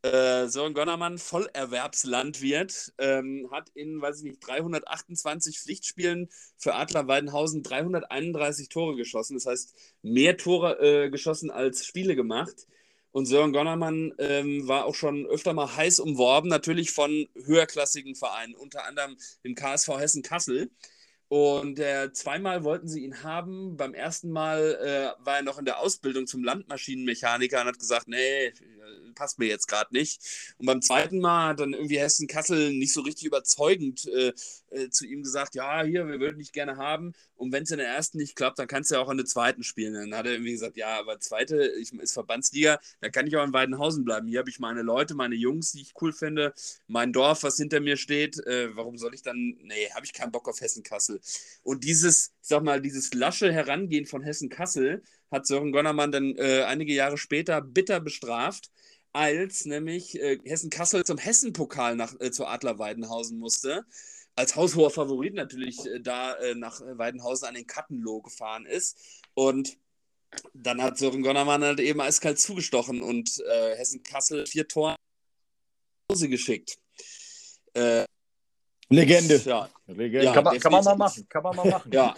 Äh, 0.06 0.48
Sören 0.48 0.72
Gonnermann, 0.72 1.18
Vollerwerbslandwirt, 1.18 2.92
ähm, 2.98 3.48
hat 3.50 3.70
in, 3.70 4.00
weiß 4.00 4.18
ich 4.18 4.22
nicht, 4.22 4.46
328 4.46 5.58
Pflichtspielen 5.58 6.28
für 6.56 6.74
Adler 6.74 7.08
Weidenhausen 7.08 7.64
331 7.64 8.68
Tore 8.68 8.94
geschossen. 8.94 9.34
Das 9.34 9.46
heißt, 9.46 9.74
mehr 10.02 10.36
Tore 10.36 10.78
äh, 10.78 11.10
geschossen 11.10 11.50
als 11.50 11.84
Spiele 11.84 12.14
gemacht. 12.14 12.68
Und 13.10 13.26
Sören 13.26 13.52
Gonnermann 13.52 14.14
ähm, 14.18 14.68
war 14.68 14.84
auch 14.84 14.94
schon 14.94 15.26
öfter 15.26 15.54
mal 15.54 15.74
heiß 15.74 15.98
umworben, 15.98 16.48
natürlich 16.48 16.92
von 16.92 17.26
höherklassigen 17.34 18.14
Vereinen, 18.14 18.54
unter 18.54 18.84
anderem 18.84 19.16
dem 19.42 19.56
KSV 19.56 19.88
Hessen 19.98 20.22
Kassel. 20.22 20.70
Und 21.28 21.80
äh, 21.80 22.12
zweimal 22.12 22.62
wollten 22.62 22.86
sie 22.86 23.02
ihn 23.04 23.24
haben. 23.24 23.76
Beim 23.76 23.94
ersten 23.94 24.30
Mal 24.30 24.76
äh, 25.20 25.24
war 25.24 25.36
er 25.36 25.42
noch 25.42 25.58
in 25.58 25.64
der 25.64 25.80
Ausbildung 25.80 26.28
zum 26.28 26.44
Landmaschinenmechaniker 26.44 27.60
und 27.60 27.66
hat 27.66 27.78
gesagt, 27.80 28.06
nee, 28.06 28.52
passt 29.14 29.38
mir 29.38 29.46
jetzt 29.46 29.68
gerade 29.68 29.92
nicht. 29.92 30.54
Und 30.58 30.66
beim 30.66 30.82
zweiten 30.82 31.20
Mal 31.20 31.48
hat 31.48 31.60
dann 31.60 31.72
irgendwie 31.72 31.98
Hessen 31.98 32.26
Kassel 32.26 32.72
nicht 32.72 32.92
so 32.92 33.00
richtig 33.00 33.26
überzeugend 33.26 34.06
äh, 34.06 34.32
äh, 34.70 34.90
zu 34.90 35.06
ihm 35.06 35.22
gesagt, 35.22 35.54
ja, 35.54 35.82
hier, 35.82 36.06
wir 36.06 36.20
würden 36.20 36.38
dich 36.38 36.52
gerne 36.52 36.76
haben. 36.76 37.12
Und 37.34 37.52
wenn 37.52 37.64
es 37.64 37.70
in 37.70 37.78
der 37.78 37.88
ersten 37.88 38.18
nicht 38.18 38.36
klappt, 38.36 38.58
dann 38.58 38.66
kannst 38.66 38.90
du 38.90 38.94
ja 38.94 39.00
auch 39.00 39.10
in 39.10 39.16
der 39.16 39.26
zweiten 39.26 39.62
spielen. 39.62 39.94
Dann 39.94 40.14
hat 40.14 40.26
er 40.26 40.32
irgendwie 40.32 40.52
gesagt, 40.52 40.76
ja, 40.76 40.98
aber 40.98 41.20
zweite 41.20 41.66
ich, 41.78 41.92
ist 41.92 42.12
Verbandsliga, 42.12 42.78
da 43.00 43.08
kann 43.08 43.26
ich 43.26 43.36
auch 43.36 43.44
in 43.44 43.52
Weidenhausen 43.52 44.04
bleiben. 44.04 44.26
Hier 44.28 44.38
habe 44.38 44.50
ich 44.50 44.58
meine 44.58 44.82
Leute, 44.82 45.14
meine 45.14 45.34
Jungs, 45.34 45.72
die 45.72 45.82
ich 45.82 45.94
cool 46.00 46.12
finde, 46.12 46.54
mein 46.86 47.12
Dorf, 47.12 47.42
was 47.42 47.56
hinter 47.56 47.80
mir 47.80 47.96
steht. 47.96 48.38
Äh, 48.46 48.74
warum 48.76 48.98
soll 48.98 49.14
ich 49.14 49.22
dann, 49.22 49.56
nee, 49.62 49.90
habe 49.94 50.04
ich 50.04 50.12
keinen 50.12 50.32
Bock 50.32 50.48
auf 50.48 50.60
Hessen-Kassel. 50.60 51.20
Und 51.62 51.84
dieses, 51.84 52.32
ich 52.42 52.48
sag 52.48 52.62
mal, 52.62 52.80
dieses 52.80 53.12
lasche 53.14 53.52
Herangehen 53.52 54.06
von 54.06 54.22
Hessen-Kassel 54.22 55.02
hat 55.30 55.46
Sören 55.46 55.72
Gonnermann 55.72 56.12
dann 56.12 56.36
äh, 56.36 56.62
einige 56.66 56.92
Jahre 56.92 57.18
später 57.18 57.60
bitter 57.60 58.00
bestraft, 58.00 58.70
als 59.12 59.64
nämlich 59.64 60.20
äh, 60.20 60.38
Hessen-Kassel 60.44 61.04
zum 61.04 61.18
Hessen-Pokal 61.18 61.96
nach, 61.96 62.14
äh, 62.20 62.30
zu 62.30 62.46
Adler 62.46 62.78
Weidenhausen 62.78 63.38
musste 63.38 63.84
als 64.36 64.54
haushoher 64.54 64.90
Favorit 64.90 65.34
natürlich 65.34 65.84
äh, 65.86 66.00
da 66.00 66.34
äh, 66.34 66.54
nach 66.54 66.80
Weidenhausen 66.80 67.48
an 67.48 67.54
den 67.54 67.66
Kattenloh 67.66 68.20
gefahren 68.20 68.66
ist. 68.66 68.98
Und 69.34 69.78
dann 70.52 70.82
hat 70.82 70.98
Sören 70.98 71.22
Gonnermann 71.22 71.64
halt 71.64 71.80
eben 71.80 72.00
eiskalt 72.00 72.38
zugestochen 72.38 73.00
und 73.00 73.40
äh, 73.40 73.76
Hessen-Kassel 73.76 74.46
vier 74.46 74.68
Tore 74.68 74.96
Hause 76.12 76.28
geschickt. 76.28 76.78
Äh, 77.72 78.04
Legende. 78.88 79.36
Ja, 79.44 79.68
Legende. 79.86 80.26
Ja, 80.26 80.32
kann, 80.32 80.44
man, 80.44 80.58
kann, 80.60 80.72
man, 80.72 80.84
mal 80.84 80.96
machen. 80.96 81.26
Kann 81.28 81.42
man 81.42 81.56
mal 81.56 81.68
machen. 81.68 81.90
ja, 81.92 82.14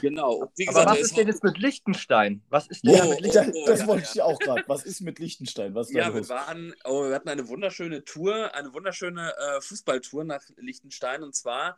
genau. 0.00 0.50
Wie 0.56 0.64
gesagt, 0.64 0.86
Aber 0.86 0.96
was 0.96 1.04
ist 1.04 1.16
denn 1.16 1.26
jetzt 1.26 1.44
mit 1.44 1.58
Liechtenstein? 1.58 2.42
Was 2.48 2.66
ist 2.68 2.84
denn 2.84 3.00
oh, 3.00 3.10
mit 3.10 3.20
Liechtenstein? 3.20 3.52
Oh, 3.54 3.62
oh, 3.62 3.66
das 3.66 3.80
ja, 3.80 3.86
wollte 3.86 4.08
ich 4.14 4.22
auch 4.22 4.38
gerade. 4.38 4.62
Was 4.66 4.84
ist 4.84 5.00
mit 5.02 5.18
Liechtenstein? 5.18 5.74
Was 5.74 5.92
ja, 5.92 6.14
wir, 6.14 6.26
waren, 6.28 6.74
oh, 6.84 7.04
wir 7.04 7.14
hatten 7.14 7.28
eine 7.28 7.48
wunderschöne 7.48 8.04
Tour, 8.04 8.54
eine 8.54 8.72
wunderschöne 8.72 9.30
äh, 9.36 9.60
Fußballtour 9.60 10.24
nach 10.24 10.42
Liechtenstein. 10.56 11.22
Und 11.22 11.34
zwar 11.34 11.76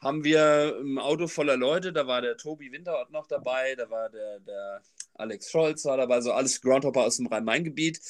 haben 0.00 0.22
wir 0.22 0.76
ein 0.80 0.98
Auto 0.98 1.26
voller 1.26 1.56
Leute, 1.56 1.92
da 1.92 2.06
war 2.06 2.20
der 2.20 2.36
Tobi 2.36 2.70
Winterort 2.70 3.10
noch 3.10 3.26
dabei, 3.26 3.74
da 3.74 3.88
war 3.88 4.10
der, 4.10 4.40
der 4.40 4.82
Alex 5.14 5.50
Scholz 5.50 5.84
war 5.86 5.96
dabei, 5.96 6.20
so 6.20 6.32
alles 6.32 6.60
Groundhopper 6.60 7.04
aus 7.04 7.16
dem 7.16 7.26
Rhein-Main-Gebiet 7.26 8.00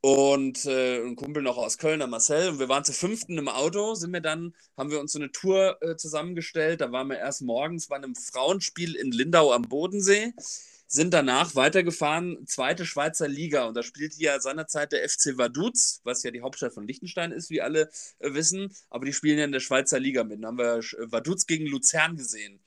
und 0.00 0.64
äh, 0.66 1.02
ein 1.04 1.16
Kumpel 1.16 1.42
noch 1.42 1.56
aus 1.56 1.78
Köln, 1.78 1.98
der 1.98 2.08
Marcel. 2.08 2.50
Und 2.50 2.58
wir 2.60 2.68
waren 2.68 2.84
zu 2.84 2.92
fünften 2.92 3.36
im 3.36 3.48
Auto, 3.48 3.94
sind 3.94 4.12
wir 4.12 4.20
dann, 4.20 4.54
haben 4.76 4.90
wir 4.90 5.00
uns 5.00 5.12
so 5.12 5.18
eine 5.18 5.32
Tour 5.32 5.76
äh, 5.82 5.96
zusammengestellt. 5.96 6.80
Da 6.80 6.92
waren 6.92 7.08
wir 7.08 7.18
erst 7.18 7.42
morgens 7.42 7.88
bei 7.88 7.96
einem 7.96 8.14
Frauenspiel 8.14 8.94
in 8.94 9.10
Lindau 9.10 9.52
am 9.52 9.62
Bodensee, 9.62 10.32
sind 10.86 11.12
danach 11.12 11.56
weitergefahren, 11.56 12.46
zweite 12.46 12.86
Schweizer 12.86 13.28
Liga. 13.28 13.66
Und 13.66 13.76
da 13.76 13.82
spielte 13.82 14.22
ja 14.22 14.40
seinerzeit 14.40 14.92
der 14.92 15.08
FC 15.08 15.36
Vaduz, 15.36 16.00
was 16.04 16.22
ja 16.22 16.30
die 16.30 16.42
Hauptstadt 16.42 16.74
von 16.74 16.86
Liechtenstein 16.86 17.32
ist, 17.32 17.50
wie 17.50 17.60
alle 17.60 17.90
äh, 18.20 18.34
wissen. 18.34 18.72
Aber 18.90 19.04
die 19.04 19.12
spielen 19.12 19.38
ja 19.38 19.44
in 19.44 19.52
der 19.52 19.60
Schweizer 19.60 19.98
Liga 19.98 20.22
mit. 20.22 20.42
Da 20.42 20.48
haben 20.48 20.58
wir 20.58 20.80
Vaduz 21.10 21.46
gegen 21.46 21.66
Luzern 21.66 22.16
gesehen. 22.16 22.60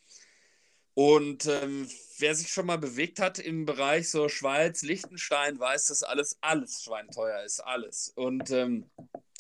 Und 1.04 1.48
ähm, 1.48 1.90
wer 2.20 2.36
sich 2.36 2.50
schon 2.50 2.68
mal 2.68 2.78
bewegt 2.78 3.20
hat 3.20 3.40
im 3.40 3.66
Bereich 3.66 4.12
so 4.12 4.30
Schweiz, 4.30 4.84
Liechtenstein, 4.84 5.60
weiß, 5.60 5.88
dass 5.88 6.04
alles, 6.04 6.38
alles 6.42 6.84
schweinteuer 6.84 7.44
ist, 7.44 7.60
alles. 7.62 8.14
Und 8.16 8.52
ähm, 8.52 8.86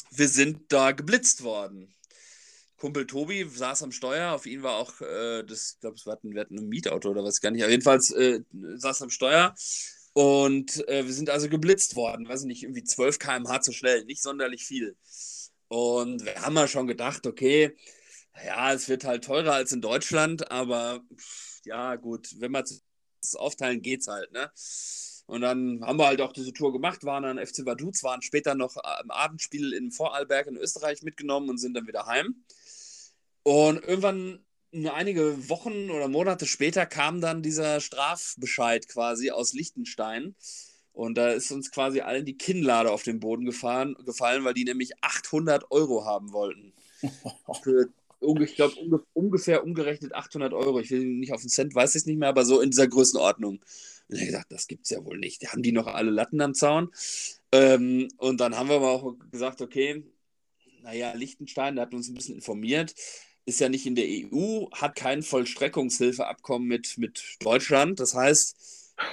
wir 0.09 0.27
sind 0.27 0.73
da 0.73 0.91
geblitzt 0.91 1.43
worden. 1.43 1.93
Kumpel 2.77 3.05
Tobi 3.05 3.47
saß 3.47 3.83
am 3.83 3.91
Steuer, 3.91 4.31
auf 4.31 4.47
ihn 4.47 4.63
war 4.63 4.77
auch, 4.77 5.01
äh, 5.01 5.43
das, 5.43 5.73
ich 5.75 5.81
glaube, 5.81 5.97
wir 6.03 6.11
hatten, 6.11 6.33
wir 6.33 6.41
hatten 6.41 6.57
ein 6.57 6.67
Mietauto 6.67 7.11
oder 7.11 7.23
was 7.23 7.41
gar 7.41 7.51
nicht, 7.51 7.61
aber 7.61 7.69
jedenfalls 7.69 8.09
äh, 8.09 8.39
saß 8.51 9.03
am 9.03 9.11
Steuer 9.11 9.53
und 10.13 10.87
äh, 10.87 11.05
wir 11.05 11.13
sind 11.13 11.29
also 11.29 11.47
geblitzt 11.47 11.95
worden, 11.95 12.27
weiß 12.27 12.41
ich 12.41 12.47
nicht, 12.47 12.63
irgendwie 12.63 12.83
12 12.83 13.19
km/h 13.19 13.61
zu 13.61 13.71
schnell, 13.71 14.03
nicht 14.05 14.23
sonderlich 14.23 14.65
viel. 14.65 14.95
Und 15.67 16.25
wir 16.25 16.41
haben 16.41 16.55
ja 16.55 16.67
schon 16.67 16.87
gedacht, 16.87 17.27
okay, 17.27 17.77
ja, 18.43 18.73
es 18.73 18.89
wird 18.89 19.03
halt 19.03 19.25
teurer 19.25 19.53
als 19.53 19.71
in 19.71 19.81
Deutschland, 19.81 20.49
aber 20.51 21.01
ja, 21.65 21.95
gut, 21.95 22.39
wenn 22.39 22.51
man 22.51 22.63
es 22.63 23.35
aufteilen, 23.35 23.81
geht's 23.81 24.07
halt, 24.07 24.31
ne? 24.31 24.51
Und 25.27 25.41
dann 25.41 25.81
haben 25.85 25.97
wir 25.97 26.07
halt 26.07 26.19
auch 26.19 26.33
diese 26.33 26.51
Tour 26.51 26.73
gemacht, 26.73 27.05
waren 27.05 27.23
dann 27.23 27.45
FC 27.45 27.65
Vaduz, 27.65 28.03
waren 28.03 28.21
später 28.21 28.53
noch 28.53 28.75
im 29.01 29.11
Abendspiel 29.11 29.71
in 29.71 29.91
Vorarlberg 29.91 30.47
in 30.47 30.57
Österreich 30.57 31.03
mitgenommen 31.03 31.49
und 31.49 31.57
sind 31.57 31.73
dann 31.73 31.87
wieder 31.87 32.05
heim. 32.05 32.43
Und 33.43 33.83
irgendwann, 33.83 34.45
einige 34.73 35.49
Wochen 35.49 35.89
oder 35.89 36.07
Monate 36.07 36.45
später, 36.45 36.85
kam 36.85 37.21
dann 37.21 37.41
dieser 37.43 37.79
Strafbescheid 37.79 38.87
quasi 38.89 39.31
aus 39.31 39.53
Liechtenstein. 39.53 40.35
Und 40.93 41.17
da 41.17 41.29
ist 41.29 41.51
uns 41.51 41.71
quasi 41.71 42.01
allen 42.01 42.25
die 42.25 42.37
Kinnlade 42.37 42.91
auf 42.91 43.03
den 43.03 43.21
Boden 43.21 43.45
gefahren, 43.45 43.95
gefallen, 44.05 44.43
weil 44.43 44.53
die 44.53 44.65
nämlich 44.65 45.01
800 45.01 45.71
Euro 45.71 46.05
haben 46.05 46.33
wollten. 46.33 46.73
Für 47.63 47.87
ich 48.21 48.55
glaube, 48.55 48.75
ungefähr 49.13 49.63
umgerechnet 49.63 50.13
800 50.13 50.53
Euro. 50.53 50.79
Ich 50.79 50.91
will 50.91 51.03
nicht 51.03 51.33
auf 51.33 51.41
den 51.41 51.49
Cent, 51.49 51.73
weiß 51.73 51.95
ich 51.95 52.01
es 52.01 52.05
nicht 52.05 52.17
mehr, 52.17 52.29
aber 52.29 52.45
so 52.45 52.61
in 52.61 52.69
dieser 52.69 52.87
Größenordnung. 52.87 53.63
Und 54.09 54.15
ich 54.15 54.25
gesagt, 54.25 54.51
das 54.51 54.67
gibt 54.67 54.85
es 54.85 54.91
ja 54.91 55.03
wohl 55.03 55.17
nicht. 55.17 55.51
Haben 55.51 55.63
die 55.63 55.71
noch 55.71 55.87
alle 55.87 56.11
Latten 56.11 56.41
am 56.41 56.53
Zaun? 56.53 56.91
Ähm, 57.51 58.09
und 58.17 58.39
dann 58.39 58.57
haben 58.57 58.69
wir 58.69 58.75
aber 58.75 58.91
auch 58.91 59.15
gesagt, 59.31 59.61
okay, 59.61 60.03
naja, 60.83 61.13
Liechtenstein, 61.13 61.75
der 61.75 61.85
hat 61.85 61.93
uns 61.93 62.09
ein 62.09 62.15
bisschen 62.15 62.35
informiert, 62.35 62.93
ist 63.45 63.59
ja 63.59 63.69
nicht 63.69 63.85
in 63.85 63.95
der 63.95 64.05
EU, 64.05 64.67
hat 64.71 64.95
kein 64.95 65.23
Vollstreckungshilfeabkommen 65.23 66.67
mit, 66.67 66.97
mit 66.97 67.37
Deutschland. 67.39 67.99
Das 67.99 68.13
heißt, 68.13 68.55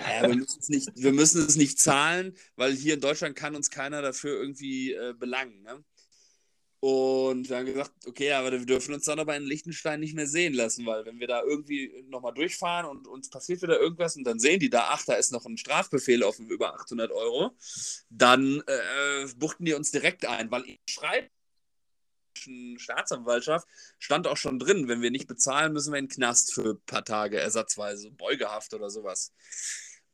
naja, 0.01 0.29
wir, 0.29 0.37
müssen 0.37 0.61
es 0.61 0.69
nicht, 0.69 0.89
wir 0.95 1.13
müssen 1.13 1.47
es 1.47 1.57
nicht 1.57 1.79
zahlen, 1.79 2.37
weil 2.57 2.75
hier 2.75 2.95
in 2.95 3.01
Deutschland 3.01 3.37
kann 3.37 3.55
uns 3.55 3.71
keiner 3.71 4.03
dafür 4.03 4.41
irgendwie 4.41 4.93
äh, 4.93 5.15
belangen. 5.19 5.63
Ne? 5.63 5.83
Und 6.81 7.49
wir 7.49 7.57
haben 7.57 7.67
gesagt, 7.67 7.93
okay, 8.07 8.33
aber 8.33 8.53
wir 8.53 8.65
dürfen 8.65 8.95
uns 8.95 9.05
dann 9.05 9.19
aber 9.19 9.37
in 9.37 9.43
Liechtenstein 9.43 9.99
nicht 9.99 10.15
mehr 10.15 10.29
sehen 10.29 10.55
lassen, 10.55 10.87
weil 10.87 11.05
wenn 11.07 11.19
wir 11.19 11.27
da 11.27 11.43
irgendwie 11.43 12.05
nochmal 12.09 12.33
durchfahren 12.33 12.87
und 12.87 13.09
uns 13.09 13.31
passiert 13.31 13.63
wieder 13.63 13.81
irgendwas 13.81 14.15
und 14.15 14.23
dann 14.23 14.39
sehen 14.39 14.61
die 14.61 14.71
da, 14.71 14.87
ach, 14.91 15.05
da 15.05 15.15
ist 15.15 15.33
noch 15.33 15.45
ein 15.45 15.57
Strafbefehl 15.57 16.23
auf 16.23 16.39
über 16.39 16.75
800 16.75 17.11
Euro, 17.11 17.51
dann 18.11 18.63
äh, 18.67 19.27
buchten 19.37 19.65
die 19.65 19.75
uns 19.75 19.91
direkt 19.91 20.25
ein, 20.25 20.53
weil 20.53 20.65
ich 20.67 20.81
schreibe, 20.89 21.29
Staatsanwaltschaft 22.77 23.67
stand 23.99 24.29
auch 24.29 24.37
schon 24.37 24.61
drin, 24.61 24.87
wenn 24.87 25.03
wir 25.03 25.11
nicht 25.11 25.27
bezahlen, 25.27 25.73
müssen 25.73 25.93
wir 25.93 25.99
in 25.99 26.07
den 26.07 26.15
Knast 26.15 26.55
für 26.55 26.75
ein 26.75 26.81
paar 26.87 27.05
Tage 27.05 27.41
ersatzweise, 27.41 28.13
Beugehaft 28.13 28.73
oder 28.73 28.89
sowas. 28.89 29.33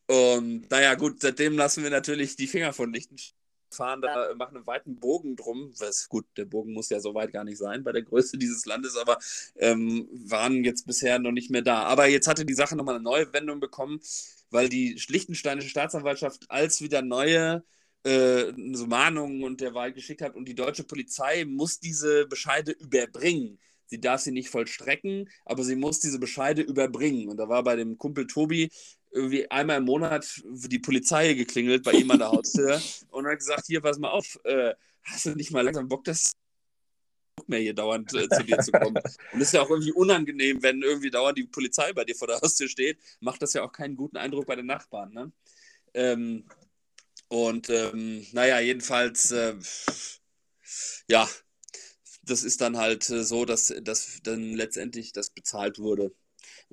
Und 0.07 0.71
naja, 0.71 0.95
gut, 0.95 1.21
seitdem 1.21 1.59
lassen 1.59 1.83
wir 1.83 1.91
natürlich 1.91 2.37
die 2.37 2.47
Finger 2.47 2.73
von 2.73 2.91
Liechtenstein 2.91 3.43
fahren 3.71 4.01
da, 4.01 4.31
ja. 4.31 4.35
machen 4.35 4.57
einen 4.57 4.67
weiten 4.67 4.97
Bogen 4.97 5.37
drum. 5.37 5.73
Was, 5.79 6.09
gut, 6.09 6.27
der 6.37 6.45
Bogen 6.45 6.73
muss 6.73 6.91
ja 6.91 7.01
so 7.01 7.15
weit 7.15 7.33
gar 7.33 7.45
nicht 7.45 7.59
sein 7.59 7.85
bei 7.85 7.93
der 7.93 8.03
Größe 8.03 8.39
dieses 8.39 8.67
Landes, 8.67 8.97
aber 8.97 9.19
ähm, 9.57 10.09
waren 10.12 10.65
jetzt 10.65 10.87
bisher 10.87 11.19
noch 11.19 11.33
nicht 11.33 11.51
mehr 11.51 11.62
da. 11.62 11.85
Aber 11.85 12.07
jetzt 12.07 12.29
hatte 12.29 12.45
die 12.45 12.55
Sache 12.55 12.77
nochmal 12.77 12.97
eine 12.97 13.05
neue 13.05 13.33
Wendung 13.33 13.61
bekommen, 13.61 14.01
weil 14.51 14.69
die 14.69 15.01
Liechtensteinische 15.09 15.69
Staatsanwaltschaft 15.69 16.45
als 16.49 16.81
wieder 16.81 17.03
neue 17.03 17.65
äh, 18.05 18.53
so 18.73 18.87
Mahnungen 18.87 19.43
und 19.45 19.61
der 19.61 19.75
Wahl 19.75 19.93
geschickt 19.93 20.23
hat 20.23 20.35
und 20.37 20.47
die 20.47 20.55
deutsche 20.55 20.85
Polizei 20.85 21.45
muss 21.45 21.81
diese 21.81 22.27
Bescheide 22.27 22.73
überbringen. 22.73 23.59
Sie 23.87 24.01
darf 24.01 24.21
sie 24.21 24.33
nicht 24.33 24.49
vollstrecken, 24.49 25.29
aber 25.45 25.62
sie 25.62 25.77
muss 25.77 26.01
diese 26.01 26.19
Bescheide 26.19 26.62
überbringen. 26.62 27.29
Und 27.29 27.37
da 27.37 27.49
war 27.49 27.62
bei 27.62 27.77
dem 27.77 27.99
Kumpel 27.99 28.27
Tobi 28.27 28.71
irgendwie 29.15 29.49
einmal 29.51 29.79
im 29.79 29.85
Monat 29.85 30.43
die 30.45 30.79
Polizei 30.81 31.35
geklingelt 31.35 31.85
bei 31.85 31.93
ihm 31.93 32.11
an 32.11 32.19
der 32.19 32.33
Haustür 32.33 32.83
und 33.11 33.27
hat 33.27 33.39
gesagt, 33.39 33.67
hier, 33.67 33.81
pass 33.81 33.99
mal 33.99 34.11
auf, 34.11 34.39
äh, 34.45 34.75
hast 35.05 35.27
du 35.27 35.31
nicht 35.31 35.53
mal 35.53 35.62
langsam 35.62 35.89
Bock, 35.89 36.05
das 36.05 36.33
mehr 37.47 37.61
hier 37.61 37.75
dauernd 37.75 38.12
äh, 38.15 38.29
zu 38.29 38.43
dir 38.43 38.59
zu 38.59 38.73
kommen. 38.73 39.01
Und 39.33 39.41
ist 39.41 39.53
ja 39.53 39.62
auch 39.62 39.71
irgendwie 39.71 39.93
unangenehm, 39.93 40.62
wenn 40.62 40.83
irgendwie 40.83 41.11
dauernd 41.11 41.39
die 41.39 41.45
Polizei 41.45 41.93
bei 41.93 42.05
dir 42.05 42.17
vor 42.17 42.29
der 42.29 42.41
Haustür 42.41 42.69
steht, 42.69 42.99
macht 43.21 43.43
das 43.43 43.53
ja 43.53 43.62
auch 43.62 43.73
keinen 43.73 43.97
guten 43.97 44.17
Eindruck 44.17 44.47
bei 44.47 44.57
den 44.57 44.67
Nachbarn. 44.67 45.12
Ne? 45.12 45.33
Ähm, 45.95 46.45
und 47.29 47.71
ähm, 47.71 48.27
naja, 48.33 48.61
jedenfalls, 48.61 49.31
äh, 49.31 49.55
ja, 51.09 51.29
das 52.23 52.43
ist 52.43 52.61
dann 52.61 52.79
halt 52.79 53.09
äh, 53.11 53.23
so, 53.23 53.45
dass, 53.45 53.75
dass 53.83 54.21
dann 54.23 54.55
letztendlich 54.55 55.12
das 55.12 55.31
bezahlt 55.31 55.79
wurde 55.79 56.12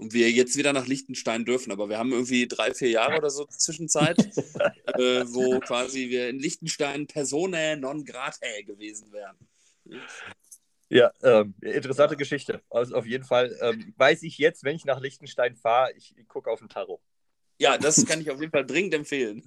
und 0.01 0.13
wir 0.13 0.31
jetzt 0.31 0.57
wieder 0.57 0.73
nach 0.73 0.87
Liechtenstein 0.87 1.45
dürfen. 1.45 1.71
Aber 1.71 1.87
wir 1.87 1.99
haben 1.99 2.11
irgendwie 2.11 2.47
drei, 2.47 2.73
vier 2.73 2.89
Jahre 2.89 3.17
oder 3.17 3.29
so 3.29 3.45
Zwischenzeit, 3.45 4.17
äh, 4.97 5.23
wo 5.27 5.59
quasi 5.59 6.09
wir 6.09 6.27
in 6.29 6.39
Liechtenstein 6.39 7.05
Personae 7.05 7.77
non 7.77 8.03
gratae 8.03 8.63
gewesen 8.63 9.11
wären. 9.11 9.37
Ja, 10.89 11.11
ähm, 11.21 11.53
interessante 11.61 12.17
Geschichte. 12.17 12.61
Also 12.69 12.95
auf 12.95 13.05
jeden 13.05 13.23
Fall 13.23 13.55
ähm, 13.61 13.93
weiß 13.95 14.23
ich 14.23 14.39
jetzt, 14.39 14.63
wenn 14.63 14.75
ich 14.75 14.85
nach 14.85 14.99
Liechtenstein 14.99 15.55
fahre, 15.55 15.93
ich, 15.93 16.17
ich 16.17 16.27
gucke 16.27 16.49
auf 16.49 16.59
den 16.59 16.67
Tarot. 16.67 16.99
Ja, 17.59 17.77
das 17.77 18.03
kann 18.07 18.19
ich 18.21 18.31
auf 18.31 18.39
jeden 18.39 18.51
Fall 18.51 18.65
dringend 18.65 18.95
empfehlen. 18.95 19.43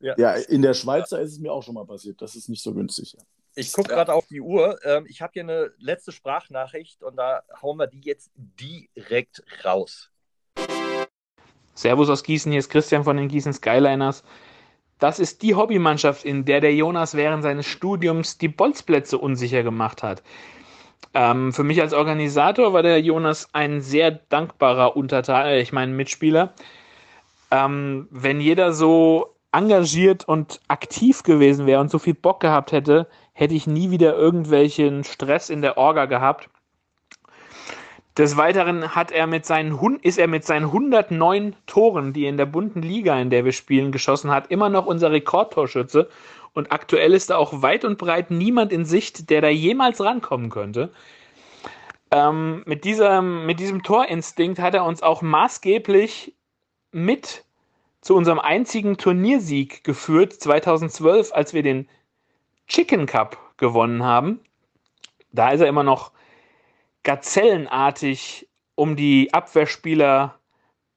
ja. 0.00 0.14
ja. 0.18 0.34
in 0.34 0.62
der 0.62 0.74
Schweiz 0.74 1.10
da 1.10 1.18
ist 1.18 1.30
es 1.30 1.38
mir 1.38 1.52
auch 1.52 1.62
schon 1.62 1.74
mal 1.74 1.86
passiert. 1.86 2.20
Das 2.20 2.34
ist 2.34 2.48
nicht 2.48 2.62
so 2.62 2.74
günstig. 2.74 3.16
Ich 3.54 3.72
gucke 3.72 3.90
gerade 3.90 4.14
auf 4.14 4.26
die 4.26 4.40
Uhr. 4.40 4.78
Ähm, 4.84 5.04
ich 5.08 5.20
habe 5.20 5.32
hier 5.34 5.42
eine 5.42 5.72
letzte 5.78 6.12
Sprachnachricht 6.12 7.02
und 7.02 7.16
da 7.16 7.42
hauen 7.60 7.78
wir 7.78 7.86
die 7.86 8.00
jetzt 8.00 8.30
direkt 8.36 9.42
raus. 9.64 10.10
Servus 11.74 12.08
aus 12.08 12.22
Gießen, 12.22 12.50
hier 12.50 12.58
ist 12.58 12.70
Christian 12.70 13.04
von 13.04 13.16
den 13.16 13.28
Gießen 13.28 13.52
Skyliners. 13.52 14.24
Das 14.98 15.18
ist 15.18 15.42
die 15.42 15.54
Hobbymannschaft, 15.54 16.24
in 16.24 16.44
der 16.44 16.60
der 16.60 16.74
Jonas 16.74 17.14
während 17.14 17.42
seines 17.42 17.66
Studiums 17.66 18.38
die 18.38 18.48
Bolzplätze 18.48 19.18
unsicher 19.18 19.62
gemacht 19.62 20.02
hat. 20.02 20.22
Ähm, 21.12 21.52
für 21.52 21.64
mich 21.64 21.80
als 21.82 21.92
Organisator 21.92 22.72
war 22.72 22.82
der 22.82 23.00
Jonas 23.00 23.48
ein 23.52 23.82
sehr 23.82 24.12
dankbarer 24.12 24.96
Unterteil, 24.96 25.58
äh, 25.58 25.60
ich 25.60 25.72
meine 25.72 25.92
Mitspieler. 25.92 26.54
Ähm, 27.50 28.08
wenn 28.10 28.40
jeder 28.40 28.72
so 28.72 29.36
engagiert 29.50 30.26
und 30.26 30.60
aktiv 30.68 31.22
gewesen 31.22 31.66
wäre 31.66 31.80
und 31.80 31.90
so 31.90 31.98
viel 31.98 32.14
Bock 32.14 32.40
gehabt 32.40 32.72
hätte, 32.72 33.08
hätte 33.32 33.54
ich 33.54 33.66
nie 33.66 33.90
wieder 33.90 34.16
irgendwelchen 34.16 35.04
Stress 35.04 35.50
in 35.50 35.62
der 35.62 35.78
Orga 35.78 36.06
gehabt. 36.06 36.48
Des 38.18 38.36
Weiteren 38.36 38.94
hat 38.94 39.10
er 39.10 39.26
mit 39.26 39.46
seinen, 39.46 39.78
ist 40.02 40.18
er 40.18 40.28
mit 40.28 40.44
seinen 40.44 40.66
109 40.66 41.56
Toren, 41.66 42.12
die 42.12 42.24
er 42.24 42.28
in 42.28 42.36
der 42.36 42.46
bunten 42.46 42.82
Liga, 42.82 43.18
in 43.18 43.30
der 43.30 43.46
wir 43.46 43.52
spielen, 43.52 43.90
geschossen 43.90 44.30
hat, 44.30 44.50
immer 44.50 44.68
noch 44.68 44.84
unser 44.84 45.10
Rekordtorschütze. 45.12 46.10
Und 46.52 46.72
aktuell 46.72 47.14
ist 47.14 47.30
da 47.30 47.36
auch 47.36 47.62
weit 47.62 47.86
und 47.86 47.96
breit 47.96 48.30
niemand 48.30 48.70
in 48.70 48.84
Sicht, 48.84 49.30
der 49.30 49.40
da 49.40 49.48
jemals 49.48 50.02
rankommen 50.02 50.50
könnte. 50.50 50.90
Ähm, 52.10 52.62
mit, 52.66 52.84
diesem, 52.84 53.46
mit 53.46 53.58
diesem 53.58 53.82
Torinstinkt 53.82 54.58
hat 54.58 54.74
er 54.74 54.84
uns 54.84 55.02
auch 55.02 55.22
maßgeblich 55.22 56.34
mit 56.90 57.44
zu 58.02 58.14
unserem 58.14 58.38
einzigen 58.38 58.98
Turniersieg 58.98 59.84
geführt, 59.84 60.34
2012, 60.34 61.32
als 61.32 61.54
wir 61.54 61.62
den 61.62 61.88
Chicken 62.72 63.04
Cup 63.04 63.36
gewonnen 63.58 64.02
haben. 64.02 64.40
Da 65.30 65.50
ist 65.50 65.60
er 65.60 65.66
immer 65.66 65.82
noch 65.82 66.12
gazellenartig 67.02 68.48
um 68.74 68.96
die 68.96 69.32
Abwehrspieler 69.34 70.38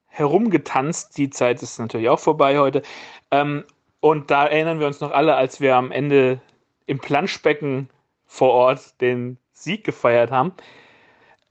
herumgetanzt. 0.07 1.17
Die 1.17 1.30
Zeit 1.30 1.61
ist 1.61 1.78
natürlich 1.78 2.07
auch 2.07 2.19
vorbei 2.19 2.59
heute. 2.59 2.82
Ähm, 3.30 3.65
und 3.99 4.32
da 4.32 4.45
erinnern 4.45 4.80
wir 4.80 4.88
uns 4.88 5.01
noch 5.01 5.11
alle, 5.11 5.36
als 5.36 5.59
wir 5.59 5.76
am 5.76 5.91
Ende 5.91 6.39
im 6.86 6.99
Planschbecken 6.99 7.89
vor 8.26 8.51
Ort 8.51 9.01
den 9.01 9.38
Sieg 9.51 9.84
gefeiert 9.84 10.32
haben. 10.32 10.53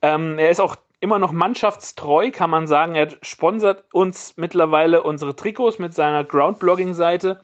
Ähm, 0.00 0.38
er 0.38 0.48
ist 0.48 0.60
auch 0.60 0.76
immer 1.00 1.18
noch 1.18 1.32
mannschaftstreu, 1.32 2.30
kann 2.30 2.48
man 2.48 2.66
sagen. 2.66 2.94
Er 2.94 3.08
sponsert 3.20 3.84
uns 3.92 4.38
mittlerweile 4.38 5.02
unsere 5.02 5.36
Trikots 5.36 5.78
mit 5.78 5.92
seiner 5.92 6.24
Groundblogging-Seite 6.24 7.42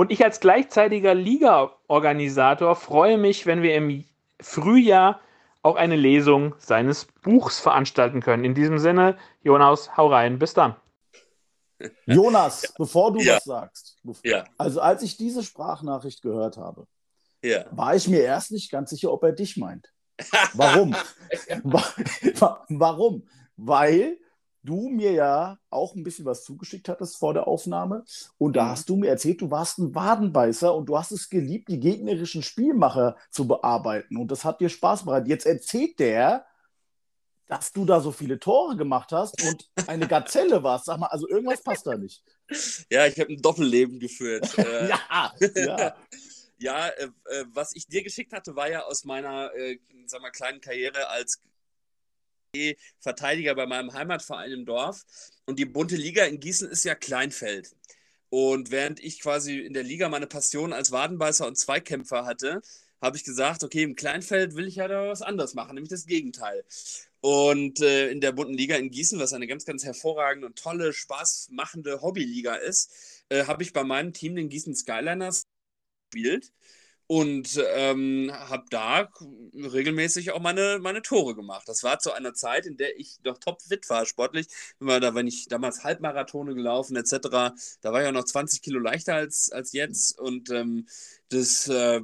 und 0.00 0.10
ich 0.10 0.24
als 0.24 0.40
gleichzeitiger 0.40 1.14
Liga-Organisator 1.14 2.74
freue 2.74 3.18
mich, 3.18 3.44
wenn 3.44 3.60
wir 3.60 3.74
im 3.74 4.02
Frühjahr 4.40 5.20
auch 5.60 5.76
eine 5.76 5.94
Lesung 5.96 6.54
seines 6.56 7.04
Buchs 7.04 7.60
veranstalten 7.60 8.22
können. 8.22 8.46
In 8.46 8.54
diesem 8.54 8.78
Sinne, 8.78 9.18
Jonas, 9.42 9.98
hau 9.98 10.06
rein. 10.06 10.38
Bis 10.38 10.54
dann. 10.54 10.74
Jonas, 12.06 12.62
ja. 12.62 12.68
bevor 12.78 13.12
du 13.12 13.20
ja. 13.20 13.36
was 13.36 13.44
sagst, 13.44 13.98
ja. 14.24 14.46
also 14.56 14.80
als 14.80 15.02
ich 15.02 15.18
diese 15.18 15.42
Sprachnachricht 15.42 16.22
gehört 16.22 16.56
habe, 16.56 16.86
war 17.70 17.94
ich 17.94 18.08
mir 18.08 18.22
erst 18.22 18.52
nicht 18.52 18.70
ganz 18.70 18.88
sicher, 18.88 19.12
ob 19.12 19.22
er 19.22 19.32
dich 19.32 19.58
meint. 19.58 19.92
Warum? 20.54 20.96
Warum? 22.70 23.28
Weil 23.58 24.16
du 24.62 24.88
mir 24.88 25.12
ja 25.12 25.58
auch 25.70 25.94
ein 25.94 26.02
bisschen 26.02 26.24
was 26.24 26.44
zugeschickt 26.44 26.88
hattest 26.88 27.16
vor 27.16 27.34
der 27.34 27.46
Aufnahme. 27.46 28.04
Und 28.38 28.56
da 28.56 28.64
mhm. 28.64 28.68
hast 28.68 28.88
du 28.88 28.96
mir 28.96 29.08
erzählt, 29.08 29.40
du 29.40 29.50
warst 29.50 29.78
ein 29.78 29.94
Wadenbeißer 29.94 30.74
und 30.74 30.86
du 30.86 30.98
hast 30.98 31.12
es 31.12 31.30
geliebt, 31.30 31.68
die 31.68 31.80
gegnerischen 31.80 32.42
Spielmacher 32.42 33.16
zu 33.30 33.46
bearbeiten. 33.46 34.16
Und 34.16 34.30
das 34.30 34.44
hat 34.44 34.60
dir 34.60 34.68
Spaß 34.68 35.04
bereitet. 35.04 35.28
Jetzt 35.28 35.46
erzählt 35.46 35.98
der, 35.98 36.46
dass 37.46 37.72
du 37.72 37.84
da 37.84 38.00
so 38.00 38.12
viele 38.12 38.38
Tore 38.38 38.76
gemacht 38.76 39.10
hast 39.12 39.42
und 39.42 39.68
eine 39.88 40.06
Gazelle 40.06 40.62
warst. 40.62 40.84
Sag 40.86 40.98
mal, 40.98 41.08
also 41.08 41.28
irgendwas 41.28 41.62
passt 41.62 41.86
da 41.86 41.96
nicht. 41.96 42.22
Ja, 42.90 43.06
ich 43.06 43.20
habe 43.20 43.32
ein 43.32 43.40
Doppelleben 43.40 44.00
geführt. 44.00 44.56
ja, 44.56 45.32
ja. 45.54 45.94
Ja, 46.58 46.88
äh, 46.88 47.04
äh, 47.04 47.44
was 47.54 47.76
ich 47.76 47.86
dir 47.86 48.02
geschickt 48.02 48.32
hatte, 48.32 48.56
war 48.56 48.68
ja 48.68 48.82
aus 48.82 49.04
meiner 49.04 49.54
äh, 49.54 49.78
sag 50.06 50.20
mal, 50.20 50.30
kleinen 50.30 50.60
Karriere 50.60 51.08
als 51.08 51.40
Verteidiger 52.98 53.54
bei 53.54 53.66
meinem 53.66 53.92
Heimatverein 53.92 54.52
im 54.52 54.66
Dorf. 54.66 55.04
Und 55.46 55.58
die 55.58 55.66
bunte 55.66 55.96
Liga 55.96 56.24
in 56.24 56.40
Gießen 56.40 56.68
ist 56.68 56.84
ja 56.84 56.94
Kleinfeld. 56.94 57.74
Und 58.28 58.70
während 58.70 59.00
ich 59.00 59.20
quasi 59.20 59.58
in 59.58 59.72
der 59.72 59.82
Liga 59.82 60.08
meine 60.08 60.26
Passion 60.26 60.72
als 60.72 60.92
Wadenbeißer 60.92 61.46
und 61.46 61.56
Zweikämpfer 61.56 62.24
hatte, 62.24 62.62
habe 63.00 63.16
ich 63.16 63.24
gesagt, 63.24 63.64
okay, 63.64 63.82
im 63.82 63.96
Kleinfeld 63.96 64.54
will 64.54 64.68
ich 64.68 64.76
ja 64.76 64.86
da 64.86 65.08
was 65.08 65.22
anderes 65.22 65.54
machen, 65.54 65.74
nämlich 65.74 65.90
das 65.90 66.06
Gegenteil. 66.06 66.64
Und 67.20 67.80
äh, 67.80 68.10
in 68.10 68.20
der 68.20 68.32
bunten 68.32 68.54
Liga 68.54 68.76
in 68.76 68.90
Gießen, 68.90 69.18
was 69.18 69.32
eine 69.32 69.46
ganz, 69.46 69.64
ganz 69.64 69.84
hervorragende 69.84 70.46
und 70.46 70.56
tolle, 70.58 70.92
spaßmachende 70.92 72.02
Hobbyliga 72.02 72.54
ist, 72.54 73.24
äh, 73.30 73.44
habe 73.46 73.62
ich 73.62 73.72
bei 73.72 73.84
meinem 73.84 74.12
Team, 74.12 74.36
den 74.36 74.48
Gießen 74.48 74.74
Skyliners, 74.74 75.46
gespielt 76.10 76.52
und 77.10 77.60
ähm, 77.74 78.30
habe 78.32 78.66
da 78.70 79.08
regelmäßig 79.52 80.30
auch 80.30 80.38
meine, 80.38 80.78
meine 80.80 81.02
Tore 81.02 81.34
gemacht. 81.34 81.64
Das 81.66 81.82
war 81.82 81.98
zu 81.98 82.12
einer 82.12 82.34
Zeit, 82.34 82.66
in 82.66 82.76
der 82.76 83.00
ich 83.00 83.18
noch 83.24 83.38
topfit 83.38 83.90
war, 83.90 84.06
sportlich. 84.06 84.46
Da, 84.78 85.12
wenn 85.12 85.26
ich 85.26 85.48
damals 85.48 85.82
Halbmarathone 85.82 86.54
gelaufen 86.54 86.94
etc., 86.94 87.18
da 87.80 87.92
war 87.92 88.00
ich 88.00 88.06
auch 88.06 88.12
noch 88.12 88.22
20 88.22 88.62
Kilo 88.62 88.78
leichter 88.78 89.14
als, 89.14 89.50
als 89.50 89.72
jetzt 89.72 90.20
und 90.20 90.50
ähm, 90.50 90.86
das, 91.30 91.66
äh, 91.66 92.00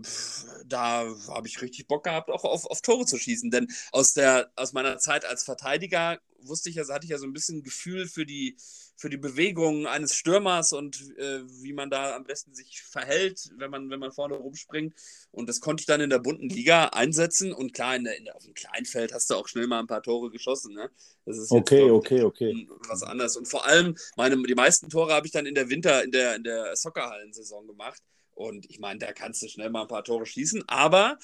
da 0.66 1.06
habe 1.28 1.46
ich 1.46 1.62
richtig 1.62 1.86
Bock 1.86 2.02
gehabt, 2.02 2.28
auch 2.28 2.42
auf, 2.42 2.66
auf 2.66 2.82
Tore 2.82 3.06
zu 3.06 3.16
schießen. 3.16 3.52
Denn 3.52 3.68
aus, 3.92 4.12
der, 4.12 4.50
aus 4.56 4.72
meiner 4.72 4.98
Zeit 4.98 5.24
als 5.24 5.44
Verteidiger 5.44 6.18
wusste 6.40 6.68
ich 6.68 6.74
ja, 6.74 6.88
hatte 6.88 7.04
ich 7.04 7.10
ja 7.10 7.18
so 7.18 7.26
ein 7.26 7.32
bisschen 7.32 7.62
Gefühl 7.62 8.08
für 8.08 8.26
die, 8.26 8.56
für 8.96 9.10
die 9.10 9.18
Bewegung 9.18 9.86
eines 9.86 10.14
Stürmers 10.14 10.72
und 10.72 11.00
äh, 11.18 11.42
wie 11.62 11.74
man 11.74 11.90
da 11.90 12.16
am 12.16 12.24
besten 12.24 12.54
sich 12.54 12.82
verhält, 12.82 13.50
wenn 13.58 13.70
man, 13.70 13.90
wenn 13.90 14.00
man 14.00 14.10
vorne 14.10 14.34
rumspringt. 14.36 14.94
Und 15.30 15.48
das 15.48 15.60
konnte 15.60 15.82
ich 15.82 15.86
dann 15.86 16.00
in 16.00 16.08
der 16.08 16.18
bunten 16.18 16.48
Liga 16.48 16.86
einsetzen. 16.86 17.52
Und 17.52 17.74
klar, 17.74 17.94
in 17.94 18.04
der, 18.04 18.16
in 18.16 18.24
der, 18.24 18.36
auf 18.36 18.44
dem 18.44 18.54
Kleinfeld 18.54 19.12
hast 19.12 19.28
du 19.28 19.34
auch 19.34 19.48
schnell 19.48 19.66
mal 19.66 19.80
ein 19.80 19.86
paar 19.86 20.02
Tore 20.02 20.30
geschossen. 20.30 20.74
Ne? 20.74 20.90
Das 21.26 21.36
ist 21.36 21.52
okay, 21.52 21.90
okay, 21.90 22.22
okay. 22.22 22.66
Was 22.88 23.02
anderes. 23.02 23.36
Und 23.36 23.46
vor 23.46 23.66
allem, 23.66 23.96
meine, 24.16 24.42
die 24.42 24.54
meisten 24.54 24.88
Tore 24.88 25.12
habe 25.12 25.26
ich 25.26 25.32
dann 25.32 25.44
in 25.44 25.54
der 25.54 25.68
Winter, 25.68 26.02
in 26.02 26.10
der, 26.10 26.36
in 26.36 26.44
der 26.44 26.74
Soccerhallensaison 26.74 27.66
gemacht. 27.66 28.02
Und 28.32 28.68
ich 28.70 28.78
meine, 28.78 28.98
da 28.98 29.12
kannst 29.12 29.42
du 29.42 29.48
schnell 29.48 29.68
mal 29.70 29.82
ein 29.82 29.88
paar 29.88 30.04
Tore 30.04 30.24
schießen. 30.24 30.64
Aber 30.68 31.18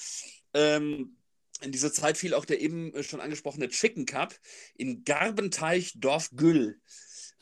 ähm, 0.53 1.17
in 1.61 1.71
dieser 1.71 1.91
Zeit 1.91 2.17
fiel 2.17 2.35
auch 2.35 2.45
der 2.45 2.61
eben 2.61 2.91
schon 3.03 3.21
angesprochene 3.21 3.69
Chicken 3.69 4.05
Cup 4.05 4.35
in 4.75 5.03
Garbenteich 5.03 5.93
Dorf 5.95 6.29
Güll 6.35 6.79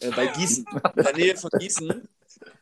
äh, 0.01 0.11
bei 0.11 0.27
Gießen, 0.27 0.65
in 0.95 1.03
der 1.03 1.15
Nähe 1.15 1.37
von 1.37 1.49
Gießen. 1.57 2.07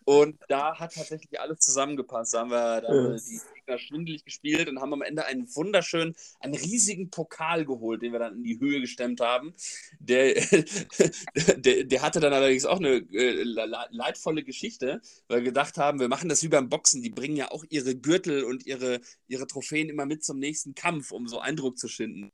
Und 0.05 0.39
da 0.47 0.77
hat 0.77 0.95
tatsächlich 0.95 1.39
alles 1.39 1.59
zusammengepasst. 1.59 2.33
Da 2.33 2.39
haben 2.39 2.49
wir, 2.49 2.81
da 2.81 2.87
haben 2.87 3.13
wir 3.13 3.19
die 3.19 3.39
Gegner 3.55 3.77
schwindelig 3.77 4.25
gespielt 4.25 4.67
und 4.67 4.81
haben 4.81 4.93
am 4.93 5.03
Ende 5.03 5.25
einen 5.25 5.47
wunderschönen, 5.55 6.15
einen 6.39 6.55
riesigen 6.55 7.11
Pokal 7.11 7.65
geholt, 7.65 8.01
den 8.01 8.11
wir 8.11 8.19
dann 8.19 8.37
in 8.37 8.43
die 8.43 8.59
Höhe 8.59 8.81
gestemmt 8.81 9.21
haben. 9.21 9.53
Der, 9.99 10.33
der, 11.57 11.83
der 11.83 12.01
hatte 12.01 12.19
dann 12.19 12.33
allerdings 12.33 12.65
auch 12.65 12.79
eine 12.79 12.95
äh, 13.13 13.43
leidvolle 13.91 14.43
Geschichte, 14.43 15.01
weil 15.27 15.39
wir 15.39 15.45
gedacht 15.45 15.77
haben, 15.77 15.99
wir 15.99 16.07
machen 16.07 16.29
das 16.29 16.41
wie 16.41 16.49
beim 16.49 16.69
Boxen. 16.69 17.03
Die 17.03 17.11
bringen 17.11 17.37
ja 17.37 17.51
auch 17.51 17.63
ihre 17.69 17.95
Gürtel 17.95 18.43
und 18.43 18.65
ihre, 18.65 19.01
ihre 19.27 19.45
Trophäen 19.45 19.89
immer 19.89 20.07
mit 20.07 20.23
zum 20.23 20.39
nächsten 20.39 20.73
Kampf, 20.73 21.11
um 21.11 21.27
so 21.27 21.39
Eindruck 21.39 21.77
zu 21.77 21.87
schinden. 21.87 22.31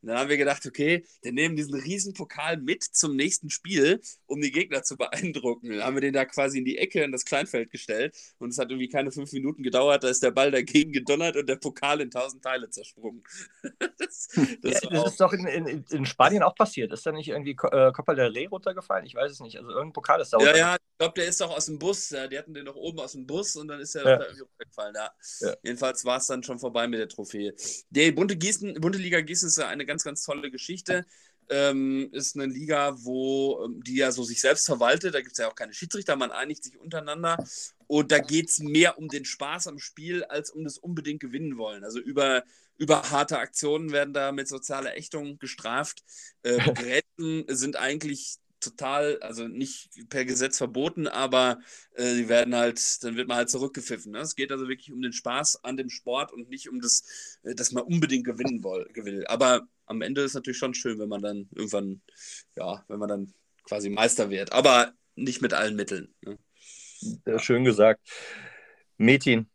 Und 0.00 0.08
dann 0.08 0.18
haben 0.18 0.28
wir 0.28 0.36
gedacht, 0.36 0.66
okay, 0.66 1.04
wir 1.22 1.32
nehmen 1.32 1.56
diesen 1.56 1.74
riesen 1.74 2.14
Pokal 2.14 2.56
mit 2.56 2.82
zum 2.82 3.16
nächsten 3.16 3.50
Spiel, 3.50 4.00
um 4.26 4.40
die 4.40 4.52
Gegner 4.52 4.82
zu 4.82 4.96
beeindrucken. 4.96 5.70
Dann 5.70 5.82
haben 5.82 5.94
wir 5.94 6.00
den 6.00 6.12
da 6.12 6.24
quasi 6.24 6.58
in 6.58 6.64
die 6.64 6.78
Ecke 6.78 7.02
in 7.02 7.12
das 7.12 7.24
Kleinfeld 7.24 7.70
gestellt 7.70 8.16
und 8.38 8.50
es 8.50 8.58
hat 8.58 8.70
irgendwie 8.70 8.88
keine 8.88 9.10
fünf 9.10 9.32
Minuten 9.32 9.62
gedauert, 9.62 10.04
da 10.04 10.08
ist 10.08 10.22
der 10.22 10.30
Ball 10.30 10.50
dagegen 10.50 10.92
gedonnert 10.92 11.36
und 11.36 11.48
der 11.48 11.56
Pokal 11.56 12.00
in 12.00 12.10
tausend 12.10 12.42
Teile 12.42 12.70
zersprungen. 12.70 13.22
das, 13.98 14.28
das, 14.62 14.82
ja, 14.82 14.90
das 14.90 15.12
ist 15.12 15.20
doch 15.20 15.32
in, 15.32 15.46
in, 15.46 15.84
in, 15.90 16.06
Spanien 16.06 16.42
auch 16.42 16.54
passiert. 16.54 16.92
Ist 16.92 17.06
da 17.06 17.12
nicht 17.12 17.28
irgendwie 17.28 17.52
äh, 17.52 17.92
Copa 17.92 18.14
del 18.14 18.32
Rey 18.32 18.46
runtergefallen? 18.46 19.06
Ich 19.06 19.14
weiß 19.14 19.32
es 19.32 19.40
nicht. 19.40 19.56
Also 19.58 19.70
irgendein 19.70 19.92
Pokal 19.92 20.20
ist 20.20 20.32
da 20.32 20.38
Ja, 20.38 20.56
ja, 20.56 20.74
ich 20.74 20.98
glaube, 20.98 21.14
der 21.16 21.26
ist 21.26 21.40
doch 21.40 21.50
aus 21.50 21.66
dem 21.66 21.78
Bus. 21.78 22.10
Ja, 22.10 22.26
die 22.26 22.38
hatten 22.38 22.54
den 22.54 22.66
doch 22.66 22.76
oben 22.76 23.00
aus 23.00 23.12
dem 23.12 23.26
Bus 23.26 23.56
und 23.56 23.68
dann 23.68 23.80
ist 23.80 23.94
er 23.94 24.04
ja. 24.04 24.16
da 24.16 24.24
irgendwie 24.24 24.42
runtergefallen. 24.42 24.94
Ja. 24.94 25.10
ja. 25.40 25.56
Jedenfalls 25.62 26.04
war 26.04 26.18
es 26.18 26.26
dann 26.26 26.42
schon 26.42 26.58
vorbei 26.58 26.86
mit 26.88 27.00
der 27.00 27.08
Trophäe. 27.08 27.54
Die 27.90 28.12
Bunte, 28.12 28.36
Gießen, 28.36 28.74
Bunte 28.74 28.98
Liga 28.98 29.20
Gießen 29.20 29.48
ist 29.48 29.58
ja 29.58 29.68
eine 29.72 29.86
ganz, 29.86 30.04
ganz 30.04 30.22
tolle 30.22 30.50
Geschichte. 30.50 31.04
Ähm, 31.48 32.08
ist 32.12 32.36
eine 32.36 32.46
Liga, 32.46 32.94
wo 33.04 33.64
ähm, 33.64 33.82
die 33.82 33.96
ja 33.96 34.12
so 34.12 34.22
sich 34.22 34.40
selbst 34.40 34.66
verwaltet. 34.66 35.14
Da 35.14 35.20
gibt 35.20 35.32
es 35.32 35.38
ja 35.38 35.48
auch 35.48 35.54
keine 35.54 35.74
Schiedsrichter, 35.74 36.16
man 36.16 36.30
einigt 36.30 36.64
sich 36.64 36.78
untereinander. 36.78 37.36
Und 37.88 38.12
da 38.12 38.20
geht 38.20 38.48
es 38.48 38.60
mehr 38.60 38.96
um 38.98 39.08
den 39.08 39.24
Spaß 39.24 39.66
am 39.66 39.78
Spiel, 39.78 40.24
als 40.24 40.50
um 40.50 40.64
das 40.64 40.78
unbedingt 40.78 41.20
gewinnen 41.20 41.58
wollen. 41.58 41.84
Also 41.84 41.98
über, 41.98 42.44
über 42.78 43.10
harte 43.10 43.38
Aktionen 43.38 43.90
werden 43.92 44.14
da 44.14 44.32
mit 44.32 44.48
sozialer 44.48 44.96
Ächtung 44.96 45.38
gestraft. 45.38 46.02
Äh, 46.42 46.58
Gräten 46.72 47.44
sind 47.48 47.76
eigentlich 47.76 48.38
total, 48.62 49.18
also 49.20 49.48
nicht 49.48 49.90
per 50.08 50.24
Gesetz 50.24 50.58
verboten, 50.58 51.08
aber 51.08 51.58
äh, 51.94 52.14
die 52.14 52.28
werden 52.28 52.54
halt, 52.54 53.02
dann 53.04 53.16
wird 53.16 53.28
man 53.28 53.36
halt 53.36 53.50
zurückgepfiffen. 53.50 54.12
Ne? 54.12 54.20
Es 54.20 54.36
geht 54.36 54.52
also 54.52 54.68
wirklich 54.68 54.92
um 54.92 55.02
den 55.02 55.12
Spaß 55.12 55.64
an 55.64 55.76
dem 55.76 55.90
Sport 55.90 56.32
und 56.32 56.48
nicht 56.48 56.68
um 56.68 56.80
das, 56.80 57.38
äh, 57.42 57.54
dass 57.54 57.72
man 57.72 57.84
unbedingt 57.84 58.24
gewinnen 58.24 58.62
will. 58.62 59.26
Aber 59.26 59.62
am 59.86 60.00
Ende 60.00 60.22
ist 60.22 60.30
es 60.30 60.34
natürlich 60.34 60.58
schon 60.58 60.74
schön, 60.74 60.98
wenn 60.98 61.08
man 61.08 61.22
dann 61.22 61.48
irgendwann, 61.54 62.00
ja, 62.56 62.84
wenn 62.88 62.98
man 62.98 63.08
dann 63.08 63.34
quasi 63.64 63.90
Meister 63.90 64.30
wird. 64.30 64.52
Aber 64.52 64.92
nicht 65.16 65.42
mit 65.42 65.52
allen 65.52 65.76
Mitteln. 65.76 66.14
Ne? 66.22 66.38
Ja. 67.26 67.38
Schön 67.38 67.64
gesagt. 67.64 68.00
Metin. 68.96 69.50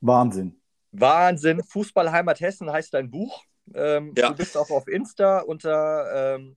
Wahnsinn. 0.00 0.60
Wahnsinn. 0.92 1.62
Fußballheimat 1.62 2.40
Hessen 2.40 2.70
heißt 2.70 2.94
dein 2.94 3.10
Buch. 3.10 3.44
Ähm, 3.74 4.14
ja. 4.16 4.30
Du 4.30 4.36
bist 4.36 4.56
auch 4.56 4.70
auf 4.70 4.88
Insta 4.88 5.40
unter 5.40 6.36
ähm, 6.36 6.56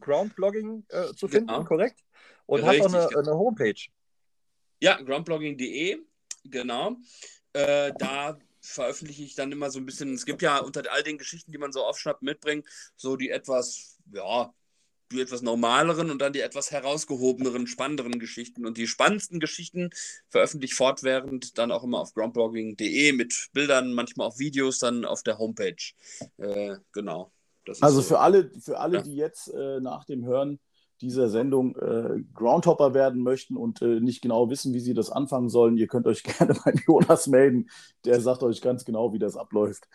Groundblogging 0.00 0.84
äh, 0.88 1.14
zu 1.14 1.28
finden, 1.28 1.48
genau. 1.48 1.64
korrekt? 1.64 2.00
Und 2.46 2.62
Richtig, 2.62 2.84
hast 2.84 2.94
auch 2.94 3.10
eine, 3.10 3.18
eine 3.18 3.38
Homepage. 3.38 3.88
Ja, 4.80 5.00
groundblogging.de, 5.00 5.98
genau. 6.44 6.96
Äh, 7.52 7.92
da 7.98 8.38
veröffentliche 8.60 9.22
ich 9.22 9.34
dann 9.34 9.52
immer 9.52 9.70
so 9.70 9.78
ein 9.78 9.86
bisschen, 9.86 10.14
es 10.14 10.26
gibt 10.26 10.42
ja 10.42 10.58
unter 10.58 10.82
all 10.92 11.02
den 11.02 11.18
Geschichten, 11.18 11.52
die 11.52 11.58
man 11.58 11.72
so 11.72 11.84
aufschnappt, 11.84 12.22
mitbringt, 12.22 12.66
so 12.96 13.16
die 13.16 13.30
etwas, 13.30 13.98
ja, 14.12 14.52
die 15.12 15.20
etwas 15.20 15.40
normaleren 15.40 16.10
und 16.10 16.20
dann 16.20 16.32
die 16.32 16.40
etwas 16.40 16.72
herausgehobeneren, 16.72 17.66
spannenderen 17.68 18.18
Geschichten. 18.18 18.66
Und 18.66 18.76
die 18.76 18.88
spannendsten 18.88 19.38
Geschichten 19.38 19.90
veröffentliche 20.28 20.72
ich 20.72 20.76
fortwährend 20.76 21.58
dann 21.58 21.70
auch 21.70 21.84
immer 21.84 22.00
auf 22.00 22.12
groundblogging.de 22.12 23.12
mit 23.12 23.48
Bildern, 23.52 23.92
manchmal 23.92 24.26
auch 24.28 24.38
Videos, 24.38 24.80
dann 24.80 25.04
auf 25.04 25.22
der 25.22 25.38
Homepage. 25.38 25.76
Äh, 26.38 26.76
genau 26.92 27.32
also 27.80 28.00
so. 28.00 28.08
für 28.08 28.20
alle, 28.20 28.50
für 28.60 28.78
alle, 28.78 28.98
ja. 28.98 29.02
die 29.02 29.16
jetzt 29.16 29.52
äh, 29.52 29.80
nach 29.80 30.04
dem 30.04 30.24
Hören 30.24 30.58
dieser 31.00 31.28
Sendung 31.28 31.76
äh, 31.76 32.22
Groundhopper 32.32 32.94
werden 32.94 33.22
möchten 33.22 33.56
und 33.56 33.82
äh, 33.82 34.00
nicht 34.00 34.22
genau 34.22 34.48
wissen, 34.48 34.72
wie 34.72 34.80
sie 34.80 34.94
das 34.94 35.10
anfangen 35.10 35.50
sollen, 35.50 35.76
ihr 35.76 35.88
könnt 35.88 36.06
euch 36.06 36.22
gerne 36.38 36.54
bei 36.64 36.72
Jonas 36.86 37.26
melden. 37.26 37.68
Der 38.04 38.20
sagt 38.20 38.42
euch 38.42 38.62
ganz 38.62 38.84
genau, 38.84 39.12
wie 39.12 39.18
das 39.18 39.36
abläuft. 39.36 39.88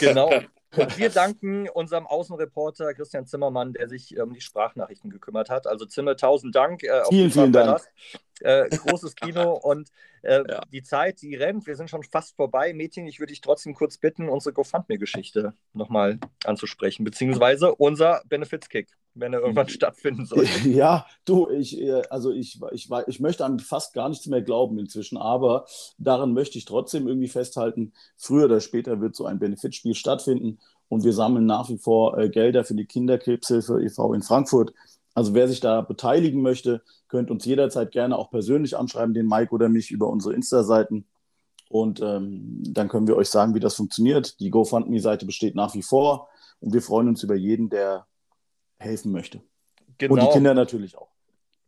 genau. 0.00 0.30
Und 0.76 0.98
wir 0.98 1.10
danken 1.10 1.68
unserem 1.68 2.06
Außenreporter 2.06 2.94
Christian 2.94 3.26
Zimmermann, 3.26 3.72
der 3.72 3.88
sich 3.88 4.16
um 4.18 4.28
ähm, 4.28 4.34
die 4.34 4.40
Sprachnachrichten 4.40 5.10
gekümmert 5.10 5.50
hat. 5.50 5.66
Also 5.66 5.86
Zimmer, 5.86 6.16
tausend 6.16 6.54
Dank. 6.54 6.82
Äh, 6.82 7.02
vielen, 7.08 7.30
vielen 7.30 7.52
Dank. 7.52 7.80
Äh, 8.40 8.68
großes 8.68 9.14
Kino 9.14 9.54
und 9.54 9.90
äh, 10.22 10.42
ja. 10.48 10.60
die 10.72 10.82
Zeit, 10.82 11.22
die 11.22 11.36
rennt. 11.36 11.66
Wir 11.66 11.76
sind 11.76 11.88
schon 11.88 12.02
fast 12.02 12.36
vorbei. 12.36 12.72
Mädchen, 12.72 13.06
ich 13.06 13.20
würde 13.20 13.32
dich 13.32 13.40
trotzdem 13.40 13.74
kurz 13.74 13.98
bitten, 13.98 14.28
unsere 14.28 14.52
GoFundMe-Geschichte 14.52 15.54
nochmal 15.72 16.18
anzusprechen, 16.44 17.04
beziehungsweise 17.04 17.74
unser 17.74 18.22
Benefits-Kick, 18.28 18.88
wenn 19.14 19.32
er 19.32 19.40
irgendwann 19.40 19.68
stattfinden 19.68 20.26
soll. 20.26 20.46
Ja, 20.64 21.06
du, 21.24 21.48
ich, 21.50 21.80
äh, 21.80 22.02
also 22.10 22.32
ich, 22.32 22.60
ich, 22.72 22.90
ich 23.06 23.20
möchte 23.20 23.44
an 23.44 23.60
fast 23.60 23.94
gar 23.94 24.08
nichts 24.08 24.26
mehr 24.26 24.42
glauben 24.42 24.78
inzwischen, 24.78 25.16
aber 25.16 25.66
daran 25.98 26.32
möchte 26.32 26.58
ich 26.58 26.64
trotzdem 26.64 27.06
irgendwie 27.06 27.28
festhalten, 27.28 27.92
früher 28.16 28.46
oder 28.46 28.60
später 28.60 29.00
wird 29.00 29.14
so 29.14 29.26
ein 29.26 29.38
Benefitspiel 29.38 29.94
stattfinden 29.94 30.58
und 30.94 31.04
wir 31.04 31.12
sammeln 31.12 31.44
nach 31.44 31.68
wie 31.68 31.78
vor 31.78 32.16
äh, 32.16 32.30
Gelder 32.30 32.64
für 32.64 32.74
die 32.74 32.86
Kinderkrebshilfe 32.86 33.82
e.V. 33.82 34.14
in 34.14 34.22
Frankfurt. 34.22 34.72
Also 35.12 35.34
wer 35.34 35.48
sich 35.48 35.60
da 35.60 35.80
beteiligen 35.80 36.40
möchte, 36.40 36.82
könnt 37.08 37.30
uns 37.30 37.44
jederzeit 37.44 37.90
gerne 37.90 38.16
auch 38.16 38.30
persönlich 38.30 38.76
anschreiben, 38.76 39.14
den 39.14 39.26
Mike 39.26 39.52
oder 39.52 39.68
mich 39.68 39.90
über 39.90 40.08
unsere 40.08 40.34
Insta-Seiten. 40.34 41.06
Und 41.68 42.00
ähm, 42.00 42.62
dann 42.66 42.88
können 42.88 43.08
wir 43.08 43.16
euch 43.16 43.28
sagen, 43.28 43.54
wie 43.54 43.60
das 43.60 43.74
funktioniert. 43.74 44.38
Die 44.40 44.50
GoFundMe-Seite 44.50 45.26
besteht 45.26 45.56
nach 45.56 45.74
wie 45.74 45.82
vor 45.82 46.28
und 46.60 46.72
wir 46.72 46.82
freuen 46.82 47.08
uns 47.08 47.22
über 47.22 47.34
jeden, 47.34 47.68
der 47.68 48.06
helfen 48.78 49.12
möchte. 49.12 49.40
Genau. 49.98 50.14
Und 50.14 50.22
die 50.22 50.28
Kinder 50.28 50.54
natürlich 50.54 50.96
auch. 50.96 51.13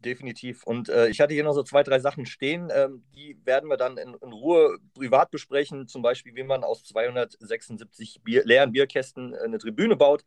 Definitiv. 0.06 0.62
Und 0.62 0.88
äh, 0.88 1.08
ich 1.08 1.20
hatte 1.20 1.34
hier 1.34 1.42
noch 1.42 1.52
so 1.52 1.64
zwei, 1.64 1.82
drei 1.82 1.98
Sachen 1.98 2.26
stehen. 2.26 2.70
Ähm, 2.72 3.02
die 3.16 3.36
werden 3.44 3.68
wir 3.68 3.76
dann 3.76 3.98
in, 3.98 4.14
in, 4.14 4.32
Ruhe 4.32 4.78
privat 4.94 5.32
besprechen. 5.32 5.88
Zum 5.88 6.00
Beispiel, 6.00 6.36
wie 6.36 6.44
man 6.44 6.62
aus 6.62 6.84
276 6.84 8.20
Bier, 8.22 8.44
leeren 8.44 8.70
Bierkästen 8.70 9.34
eine 9.34 9.58
Tribüne 9.58 9.96
baut 9.96 10.24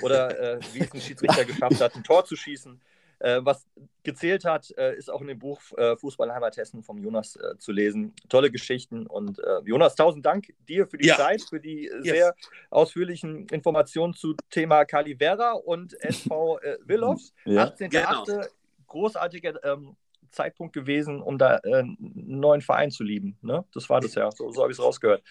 oder 0.00 0.54
äh, 0.54 0.60
wie 0.72 0.80
es 0.80 0.94
ein 0.94 1.00
Schiedsrichter 1.02 1.44
geschafft 1.44 1.78
hat, 1.82 1.94
ein 1.94 2.04
Tor 2.04 2.24
zu 2.24 2.36
schießen. 2.36 2.80
Äh, 3.18 3.40
was 3.42 3.66
gezählt 4.02 4.46
hat, 4.46 4.70
äh, 4.78 4.96
ist 4.96 5.10
auch 5.10 5.20
in 5.20 5.26
dem 5.26 5.38
Buch 5.38 5.60
äh, 5.76 5.94
Fußballheimat 5.96 6.56
Hessen 6.56 6.82
vom 6.82 6.96
Jonas 6.96 7.36
äh, 7.36 7.58
zu 7.58 7.72
lesen. 7.72 8.14
Tolle 8.30 8.50
Geschichten. 8.50 9.06
Und 9.06 9.40
äh, 9.40 9.58
Jonas, 9.66 9.94
tausend 9.94 10.24
Dank 10.24 10.54
dir 10.66 10.86
für 10.86 10.96
die 10.96 11.08
ja. 11.08 11.16
Zeit, 11.16 11.42
für 11.42 11.60
die 11.60 11.82
yes. 11.82 12.02
sehr 12.04 12.34
ausführlichen 12.70 13.46
Informationen 13.48 14.14
zu 14.14 14.36
Thema 14.48 14.86
Calivera 14.86 15.52
und 15.52 16.00
SV 16.02 16.60
äh, 16.60 16.78
Willows. 16.86 17.34
Ja. 17.44 17.64
18.8. 17.64 17.88
Genau. 17.90 18.46
Großartiger 18.88 19.62
ähm, 19.64 19.96
Zeitpunkt 20.30 20.74
gewesen, 20.74 21.22
um 21.22 21.38
da 21.38 21.56
einen 21.56 21.96
neuen 21.98 22.60
Verein 22.60 22.90
zu 22.90 23.02
lieben. 23.02 23.38
Ne? 23.42 23.64
Das 23.72 23.88
war 23.88 24.00
das 24.00 24.14
ja. 24.14 24.30
So, 24.30 24.50
so 24.50 24.62
habe 24.62 24.72
ich 24.72 24.78
es 24.78 24.84
rausgehört. 24.84 25.22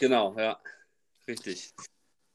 Genau, 0.00 0.36
ja. 0.38 0.60
Richtig. 1.26 1.72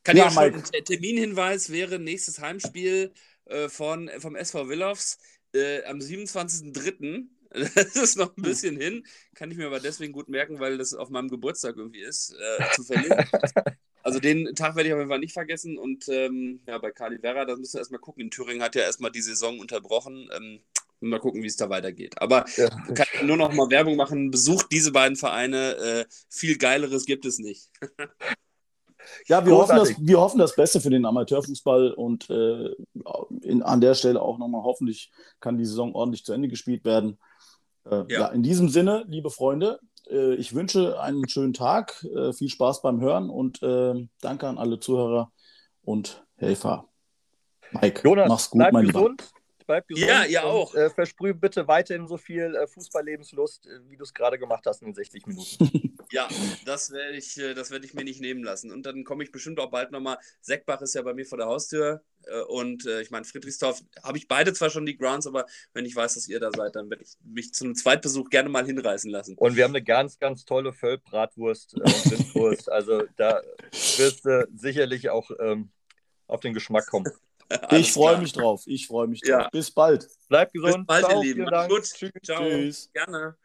Kann 0.03 0.15
ja, 0.15 0.32
schon, 0.32 0.63
Terminhinweis 0.86 1.69
wäre 1.69 1.99
nächstes 1.99 2.39
Heimspiel 2.39 3.13
äh, 3.45 3.67
von, 3.67 4.09
vom 4.19 4.36
SV 4.36 4.69
Willows 4.69 5.17
äh, 5.53 5.84
am 5.86 5.97
27.03. 5.99 7.25
Das 7.49 7.95
ist 7.95 8.17
noch 8.17 8.36
ein 8.36 8.43
bisschen 8.43 8.75
hin, 8.75 9.07
kann 9.34 9.49
ich 9.49 9.57
mir 9.57 9.67
aber 9.67 9.80
deswegen 9.80 10.11
gut 10.11 10.28
merken, 10.28 10.59
weil 10.59 10.78
das 10.78 10.93
auf 10.93 11.09
meinem 11.09 11.30
Geburtstag 11.30 11.78
irgendwie 11.78 12.01
ist, 12.01 12.36
äh, 12.38 12.65
zufällig. 12.75 13.09
also 14.08 14.20
den 14.22 14.55
Tag 14.55 14.78
werde 14.78 14.88
ich 14.88 14.93
auf 14.93 14.99
jeden 14.99 15.10
Fall 15.10 15.20
nicht 15.20 15.34
vergessen 15.34 15.78
und 15.78 16.08
ähm, 16.08 16.62
ja, 16.66 16.78
bei 16.78 16.91
Cali 16.91 17.20
Vera, 17.20 17.43
da 17.43 17.58
müssen 17.58 17.74
wir 17.74 17.80
erstmal 17.80 17.99
gucken. 17.99 18.24
In 18.24 18.32
Thüringen 18.32 18.64
hat 18.64 18.74
ja 18.76 18.84
erstmal 18.84 19.12
die 19.12 19.22
Saison 19.22 19.60
unterbrochen. 19.60 20.30
Ähm, 20.34 20.62
mal 21.01 21.20
gucken, 21.20 21.43
wie 21.43 21.47
es 21.47 21.58
da 21.58 21.70
weitergeht. 21.70 22.16
Aber 22.22 22.45
ja. 22.55 22.70
kann 22.70 23.05
ich 23.14 23.24
nur 23.24 23.36
noch 23.36 23.51
mal 23.51 23.70
Werbung 23.70 23.97
machen. 23.97 24.32
Besucht 24.32 24.68
diese 24.72 24.93
beiden 24.93 25.18
Vereine. 25.18 25.76
Äh, 25.76 26.05
viel 26.30 26.58
Geileres 26.58 27.05
gibt 27.05 27.26
es 27.26 27.38
nicht. 27.38 27.70
Ja, 29.28 29.45
wir 29.45 29.55
hoffen, 29.55 29.78
das, 29.78 29.95
wir 29.97 30.20
hoffen 30.20 30.38
das 30.38 30.53
Beste 30.53 30.82
für 30.82 30.89
den 30.89 31.05
Amateurfußball 31.05 31.93
und 31.93 32.30
äh, 32.30 32.76
in, 33.41 33.64
an 33.64 33.80
der 33.80 33.93
Stelle 33.93 34.22
auch 34.22 34.38
nochmal 34.38 34.64
hoffentlich 34.64 35.12
kann 35.39 35.58
die 35.58 35.66
Saison 35.66 35.95
ordentlich 35.95 36.26
zu 36.26 36.34
Ende 36.34 36.49
gespielt 36.49 36.84
werden. 36.84 37.18
Äh, 37.86 37.95
ja. 37.95 38.05
ja. 38.10 38.28
in 38.28 38.43
diesem 38.43 38.68
Sinne, 38.68 39.05
liebe 39.08 39.30
Freunde, 39.30 39.80
ich 40.10 40.53
wünsche 40.53 40.99
einen 40.99 41.28
schönen 41.28 41.53
Tag, 41.53 42.03
äh, 42.16 42.34
viel 42.34 42.49
Spaß 42.49 42.82
beim 42.82 43.01
Hören 43.01 43.30
und 43.30 43.62
äh, 43.62 44.08
danke 44.22 44.47
an 44.47 44.58
alle 44.58 44.80
Zuhörer 44.80 45.32
und 45.84 46.26
Helfer. 46.36 46.86
Mike, 47.72 48.01
Jonas, 48.03 48.30
mach's 48.30 48.49
gut, 48.49 48.66
mein 48.72 48.88
gesund. 48.88 49.22
Lieber 49.22 49.36
bleib 49.68 49.88
gesund. 49.88 50.07
Ja, 50.07 50.26
ihr 50.26 50.43
auch. 50.43 50.74
Äh, 50.74 50.89
versprüh 50.89 51.34
bitte 51.34 51.68
weiterhin 51.68 52.07
so 52.07 52.18
viel 52.18 52.55
äh, 52.55 52.65
Fußballlebenslust, 52.65 53.68
äh, 53.68 53.89
wie 53.89 53.97
du 53.97 54.03
es 54.03 54.13
gerade 54.13 54.39
gemacht 54.39 54.65
hast 54.65 54.82
in 54.82 54.88
den 54.88 54.95
60 54.95 55.28
Minuten. 55.28 55.97
ja, 56.11 56.28
das 56.65 56.91
werde 56.91 57.18
ich, 57.18 57.38
äh, 57.38 57.55
werd 57.55 57.86
ich 57.86 57.93
mir 57.93 58.03
nicht 58.03 58.22
nehmen 58.22 58.43
lassen. 58.43 58.72
Und 58.72 58.86
dann 58.86 59.03
komme 59.03 59.24
ich 59.24 59.32
bestimmt 59.32 59.59
auch 59.59 59.70
bald 59.70 59.91
nochmal. 59.91 60.18
Seckbach 60.41 60.82
ist 60.82 60.95
ja 60.95 61.01
bei 61.03 61.13
mir 61.13 61.26
vor 61.26 61.38
der 61.38 61.47
Haustür. 61.47 62.01
Äh, 62.26 62.41
und 62.41 62.86
äh, 62.86 63.01
ich 63.01 63.11
meine, 63.11 63.26
Friedrichsdorf 63.26 63.82
habe 64.03 64.18
ich 64.18 64.28
beide 64.28 64.53
zwar 64.53 64.70
schon 64.70 64.86
die 64.86 64.97
Grounds, 64.97 65.28
aber 65.28 65.45
wenn 65.74 65.86
ich 65.86 65.95
weiß, 65.95 66.15
dass 66.15 66.28
ihr 66.28 66.39
da 66.39 66.49
seid, 66.51 66.76
dann 66.76 66.89
werde 66.89 67.03
ich 67.03 67.15
mich 67.24 67.53
zu 67.53 67.65
einem 67.65 67.76
Zweitbesuch 67.76 68.30
gerne 68.30 68.49
mal 68.49 68.65
hinreißen 68.65 69.11
lassen. 69.11 69.36
Und 69.38 69.55
wir 69.55 69.65
haben 69.65 69.76
eine 69.76 69.84
ganz, 69.84 70.18
ganz 70.18 70.45
tolle 70.45 70.74
Völlbratwurst 70.74 71.76
und 71.76 72.11
Rindwurst. 72.11 72.72
also 72.72 73.03
da 73.18 73.41
wirst 73.97 74.26
du 74.26 74.47
sicherlich 74.55 75.09
auch 75.09 75.30
ähm, 75.39 75.70
auf 76.28 76.39
den 76.39 76.53
Geschmack 76.53 76.88
kommen 76.88 77.05
ich 77.71 77.93
freue 77.93 78.17
mich 78.17 78.33
drauf. 78.33 78.63
Ich 78.65 78.87
freue 78.87 79.07
mich 79.07 79.21
drauf. 79.21 79.41
Ja. 79.41 79.49
Bis 79.49 79.71
bald. 79.71 80.07
Bleibt 80.27 80.53
gesund. 80.53 80.85
Bis 80.85 80.85
bald, 80.85 81.05
Ciao, 81.05 81.21
ihr 81.21 81.35
Lieben. 81.35 81.49
Macht's 81.49 81.69
gut. 81.69 81.83
Tschüss. 81.83 82.11
Ciao. 82.23 82.43
Tschüss. 82.43 82.91
Gerne. 82.93 83.35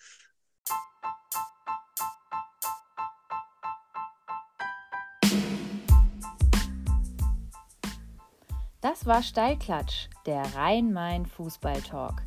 Das 8.80 9.06
war 9.06 9.22
Steilklatsch, 9.22 10.08
der 10.26 10.42
Rhein-Main-Fußball-Talk. 10.56 12.20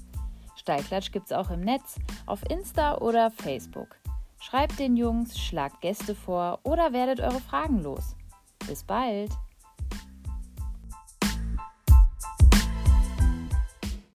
Steilklatsch 0.55 1.11
gibt's 1.11 1.33
auch 1.33 1.51
im 1.51 1.59
Netz, 1.59 1.97
auf 2.25 2.39
Insta 2.49 2.99
oder 2.99 3.29
Facebook. 3.29 3.97
Schreibt 4.39 4.79
den 4.79 4.95
Jungs, 4.95 5.37
schlagt 5.37 5.81
Gäste 5.81 6.15
vor 6.15 6.61
oder 6.63 6.93
werdet 6.93 7.19
eure 7.19 7.41
Fragen 7.41 7.83
los. 7.83 8.15
Bis 8.67 8.83
bald! 8.83 9.31